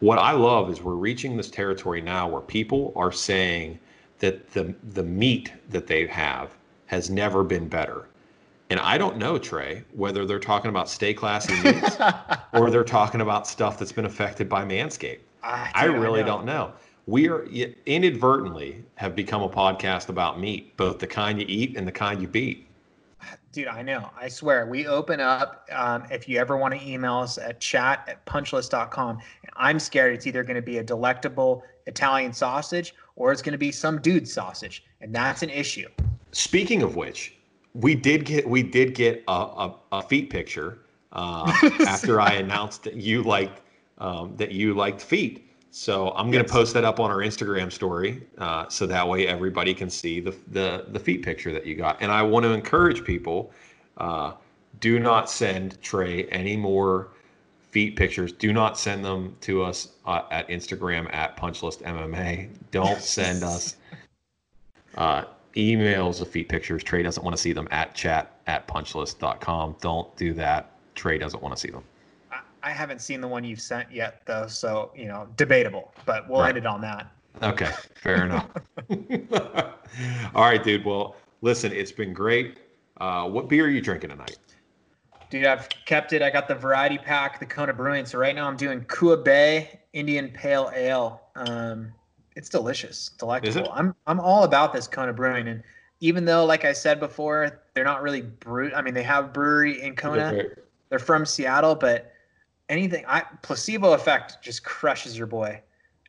What 0.00 0.18
I 0.18 0.32
love 0.32 0.70
is 0.70 0.82
we're 0.82 0.94
reaching 0.94 1.36
this 1.36 1.50
territory 1.50 2.02
now 2.02 2.28
where 2.28 2.42
people 2.42 2.92
are 2.96 3.12
saying 3.12 3.78
that 4.18 4.50
the 4.52 4.74
the 4.92 5.02
meat 5.02 5.52
that 5.70 5.86
they 5.86 6.06
have 6.06 6.54
has 6.86 7.08
never 7.08 7.42
been 7.42 7.66
better. 7.66 8.08
And 8.68 8.78
I 8.78 8.98
don't 8.98 9.16
know, 9.16 9.38
Trey, 9.38 9.82
whether 9.94 10.26
they're 10.26 10.38
talking 10.38 10.68
about 10.68 10.88
stay 10.88 11.14
classy 11.14 11.54
meats 11.62 11.96
or 12.52 12.70
they're 12.70 12.84
talking 12.84 13.22
about 13.22 13.46
stuff 13.46 13.78
that's 13.78 13.92
been 13.92 14.04
affected 14.04 14.48
by 14.48 14.64
Manscaped. 14.64 15.20
Ah, 15.42 15.70
I 15.74 15.86
really 15.86 16.22
don't 16.22 16.44
know 16.44 16.72
we 17.10 17.28
are 17.28 17.44
inadvertently 17.86 18.84
have 18.94 19.16
become 19.16 19.42
a 19.42 19.48
podcast 19.48 20.10
about 20.10 20.38
meat, 20.38 20.76
both 20.76 21.00
the 21.00 21.06
kind 21.08 21.40
you 21.40 21.46
eat 21.48 21.76
and 21.76 21.86
the 21.86 21.92
kind 21.92 22.22
you 22.22 22.28
beat. 22.28 22.68
Dude, 23.50 23.66
I 23.66 23.82
know. 23.82 24.10
I 24.16 24.28
swear. 24.28 24.66
We 24.66 24.86
open 24.86 25.18
up. 25.18 25.68
Um, 25.72 26.04
if 26.12 26.28
you 26.28 26.38
ever 26.38 26.56
want 26.56 26.72
to 26.72 26.88
email 26.88 27.16
us 27.16 27.36
at 27.36 27.60
chat 27.60 28.04
at 28.06 28.24
punchlist.com, 28.26 29.18
I'm 29.56 29.80
scared 29.80 30.14
it's 30.14 30.28
either 30.28 30.44
going 30.44 30.54
to 30.54 30.62
be 30.62 30.78
a 30.78 30.84
delectable 30.84 31.64
Italian 31.86 32.32
sausage 32.32 32.94
or 33.16 33.32
it's 33.32 33.42
going 33.42 33.52
to 33.52 33.58
be 33.58 33.72
some 33.72 34.00
dude 34.00 34.28
sausage. 34.28 34.84
And 35.00 35.12
that's 35.12 35.42
an 35.42 35.50
issue. 35.50 35.88
Speaking 36.30 36.82
of 36.82 36.94
which, 36.94 37.34
we 37.74 37.96
did 37.96 38.24
get 38.24 38.48
we 38.48 38.62
did 38.62 38.94
get 38.94 39.24
a, 39.26 39.32
a, 39.32 39.76
a 39.90 40.02
feet 40.02 40.30
picture 40.30 40.78
uh, 41.12 41.52
after 41.80 42.20
I 42.20 42.34
announced 42.34 42.84
that 42.84 42.94
you 42.94 43.24
liked 43.24 43.62
um, 43.98 44.36
that 44.36 44.52
you 44.52 44.74
liked 44.74 45.00
feet. 45.00 45.49
So 45.70 46.10
I'm 46.10 46.30
going 46.30 46.44
to 46.44 46.48
yes. 46.48 46.52
post 46.52 46.74
that 46.74 46.84
up 46.84 46.98
on 46.98 47.10
our 47.10 47.18
Instagram 47.18 47.70
story, 47.70 48.26
uh, 48.38 48.68
so 48.68 48.86
that 48.86 49.06
way 49.06 49.28
everybody 49.28 49.72
can 49.72 49.88
see 49.88 50.18
the, 50.18 50.34
the 50.48 50.86
the 50.88 50.98
feet 50.98 51.22
picture 51.22 51.52
that 51.52 51.64
you 51.64 51.76
got. 51.76 51.98
And 52.00 52.10
I 52.10 52.22
want 52.22 52.44
to 52.44 52.52
encourage 52.52 53.04
people: 53.04 53.52
uh, 53.98 54.32
do 54.80 54.98
not 54.98 55.30
send 55.30 55.80
Trey 55.80 56.24
any 56.26 56.56
more 56.56 57.08
feet 57.70 57.94
pictures. 57.94 58.32
Do 58.32 58.52
not 58.52 58.78
send 58.78 59.04
them 59.04 59.36
to 59.42 59.62
us 59.62 59.92
uh, 60.06 60.22
at 60.30 60.48
Instagram 60.48 61.12
at 61.14 61.36
Punchlist 61.36 61.82
MMA. 61.82 62.48
Don't 62.72 63.00
send 63.00 63.44
us 63.44 63.76
uh, 64.96 65.24
emails 65.56 66.20
of 66.20 66.28
feet 66.28 66.48
pictures. 66.48 66.82
Trey 66.82 67.02
doesn't 67.02 67.22
want 67.22 67.36
to 67.36 67.40
see 67.40 67.52
them 67.52 67.68
at 67.70 67.94
chat 67.94 68.40
at 68.46 68.66
punchlist.com. 68.66 69.76
Don't 69.80 70.16
do 70.16 70.32
that. 70.34 70.72
Trey 70.94 71.18
doesn't 71.18 71.42
want 71.42 71.54
to 71.54 71.60
see 71.60 71.70
them. 71.70 71.84
I 72.62 72.70
haven't 72.70 73.00
seen 73.00 73.20
the 73.20 73.28
one 73.28 73.44
you've 73.44 73.60
sent 73.60 73.90
yet, 73.92 74.22
though, 74.26 74.46
so 74.46 74.92
you 74.96 75.06
know, 75.06 75.28
debatable. 75.36 75.92
But 76.06 76.28
we'll 76.28 76.40
right. 76.40 76.50
end 76.50 76.58
it 76.58 76.66
on 76.66 76.80
that. 76.82 77.10
Okay, 77.42 77.70
fair 77.94 78.24
enough. 78.24 78.48
All 80.34 80.44
right, 80.44 80.62
dude. 80.62 80.84
Well, 80.84 81.16
listen, 81.40 81.72
it's 81.72 81.92
been 81.92 82.12
great. 82.12 82.58
Uh, 83.00 83.28
what 83.28 83.48
beer 83.48 83.64
are 83.64 83.70
you 83.70 83.80
drinking 83.80 84.10
tonight? 84.10 84.38
Dude, 85.30 85.46
I've 85.46 85.68
kept 85.86 86.12
it. 86.12 86.22
I 86.22 86.30
got 86.30 86.48
the 86.48 86.54
variety 86.54 86.98
pack, 86.98 87.38
the 87.38 87.46
Kona 87.46 87.72
Brewing. 87.72 88.04
So 88.04 88.18
right 88.18 88.34
now 88.34 88.48
I'm 88.48 88.56
doing 88.56 88.84
Kua 88.88 89.16
Bay 89.16 89.80
Indian 89.92 90.28
Pale 90.28 90.72
Ale. 90.74 91.20
Um, 91.36 91.92
it's 92.36 92.48
delicious, 92.48 93.10
delectable. 93.18 93.66
It? 93.66 93.70
I'm 93.72 93.94
I'm 94.06 94.20
all 94.20 94.44
about 94.44 94.72
this 94.72 94.86
Kona 94.86 95.12
Brewing, 95.12 95.48
and 95.48 95.62
even 96.00 96.24
though, 96.24 96.44
like 96.44 96.64
I 96.64 96.72
said 96.72 97.00
before, 97.00 97.62
they're 97.74 97.84
not 97.84 98.02
really 98.02 98.22
brew. 98.22 98.72
I 98.74 98.82
mean, 98.82 98.94
they 98.94 99.02
have 99.02 99.32
brewery 99.32 99.82
in 99.82 99.94
Kona. 99.94 100.44
They're 100.88 100.98
from 100.98 101.24
Seattle, 101.24 101.74
but 101.74 102.09
anything, 102.70 103.04
I 103.06 103.24
placebo 103.42 103.92
effect 103.92 104.42
just 104.42 104.64
crushes 104.64 105.18
your 105.18 105.26
boy. 105.26 105.60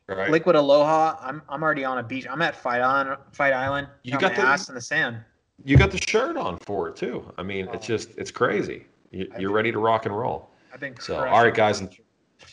Right. 0.08 0.30
Liquid 0.30 0.56
Aloha. 0.56 1.16
I'm 1.20 1.42
I'm 1.48 1.62
already 1.62 1.84
on 1.84 1.98
a 1.98 2.02
beach. 2.02 2.26
I'm 2.28 2.42
at 2.42 2.56
Fight 2.56 2.80
Island. 2.80 3.18
Fight 3.32 3.52
Island. 3.52 3.88
You 4.02 4.18
got 4.18 4.34
the 4.34 4.42
ass 4.42 4.68
in 4.68 4.74
the 4.74 4.80
sand. 4.80 5.18
You 5.64 5.76
got 5.76 5.90
the 5.90 5.98
shirt 5.98 6.36
on 6.36 6.58
for 6.58 6.88
it 6.88 6.96
too. 6.96 7.32
I 7.38 7.42
mean, 7.42 7.68
oh. 7.68 7.72
it's 7.72 7.86
just 7.86 8.10
it's 8.16 8.30
crazy. 8.30 8.86
You, 9.10 9.28
are 9.38 9.52
ready 9.52 9.70
to 9.70 9.78
rock 9.78 10.06
and 10.06 10.16
roll. 10.16 10.50
I 10.72 10.78
think 10.78 11.00
so. 11.00 11.16
All 11.16 11.44
right, 11.44 11.54
guys. 11.54 11.82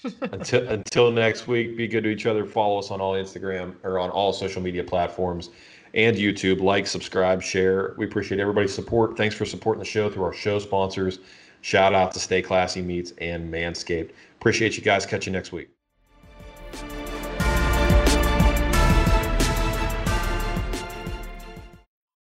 until 0.21 0.67
until 0.69 1.11
next 1.11 1.47
week, 1.47 1.75
be 1.75 1.87
good 1.87 2.03
to 2.03 2.09
each 2.09 2.25
other. 2.25 2.45
Follow 2.45 2.77
us 2.79 2.91
on 2.91 3.01
all 3.01 3.13
Instagram 3.13 3.75
or 3.83 3.99
on 3.99 4.09
all 4.09 4.31
social 4.31 4.61
media 4.61 4.83
platforms 4.83 5.49
and 5.93 6.15
YouTube. 6.15 6.61
Like, 6.61 6.85
subscribe, 6.85 7.41
share. 7.41 7.95
We 7.97 8.05
appreciate 8.05 8.39
everybody's 8.39 8.73
support. 8.73 9.17
Thanks 9.17 9.35
for 9.35 9.45
supporting 9.45 9.79
the 9.79 9.85
show 9.85 10.09
through 10.09 10.23
our 10.23 10.33
show 10.33 10.59
sponsors. 10.59 11.19
Shout 11.61 11.93
out 11.93 12.11
to 12.13 12.19
Stay 12.19 12.41
Classy 12.41 12.81
Meats 12.81 13.13
and 13.17 13.51
Manscaped. 13.53 14.11
Appreciate 14.39 14.77
you 14.77 14.83
guys. 14.83 15.05
Catch 15.05 15.25
you 15.25 15.33
next 15.33 15.51
week. 15.51 15.69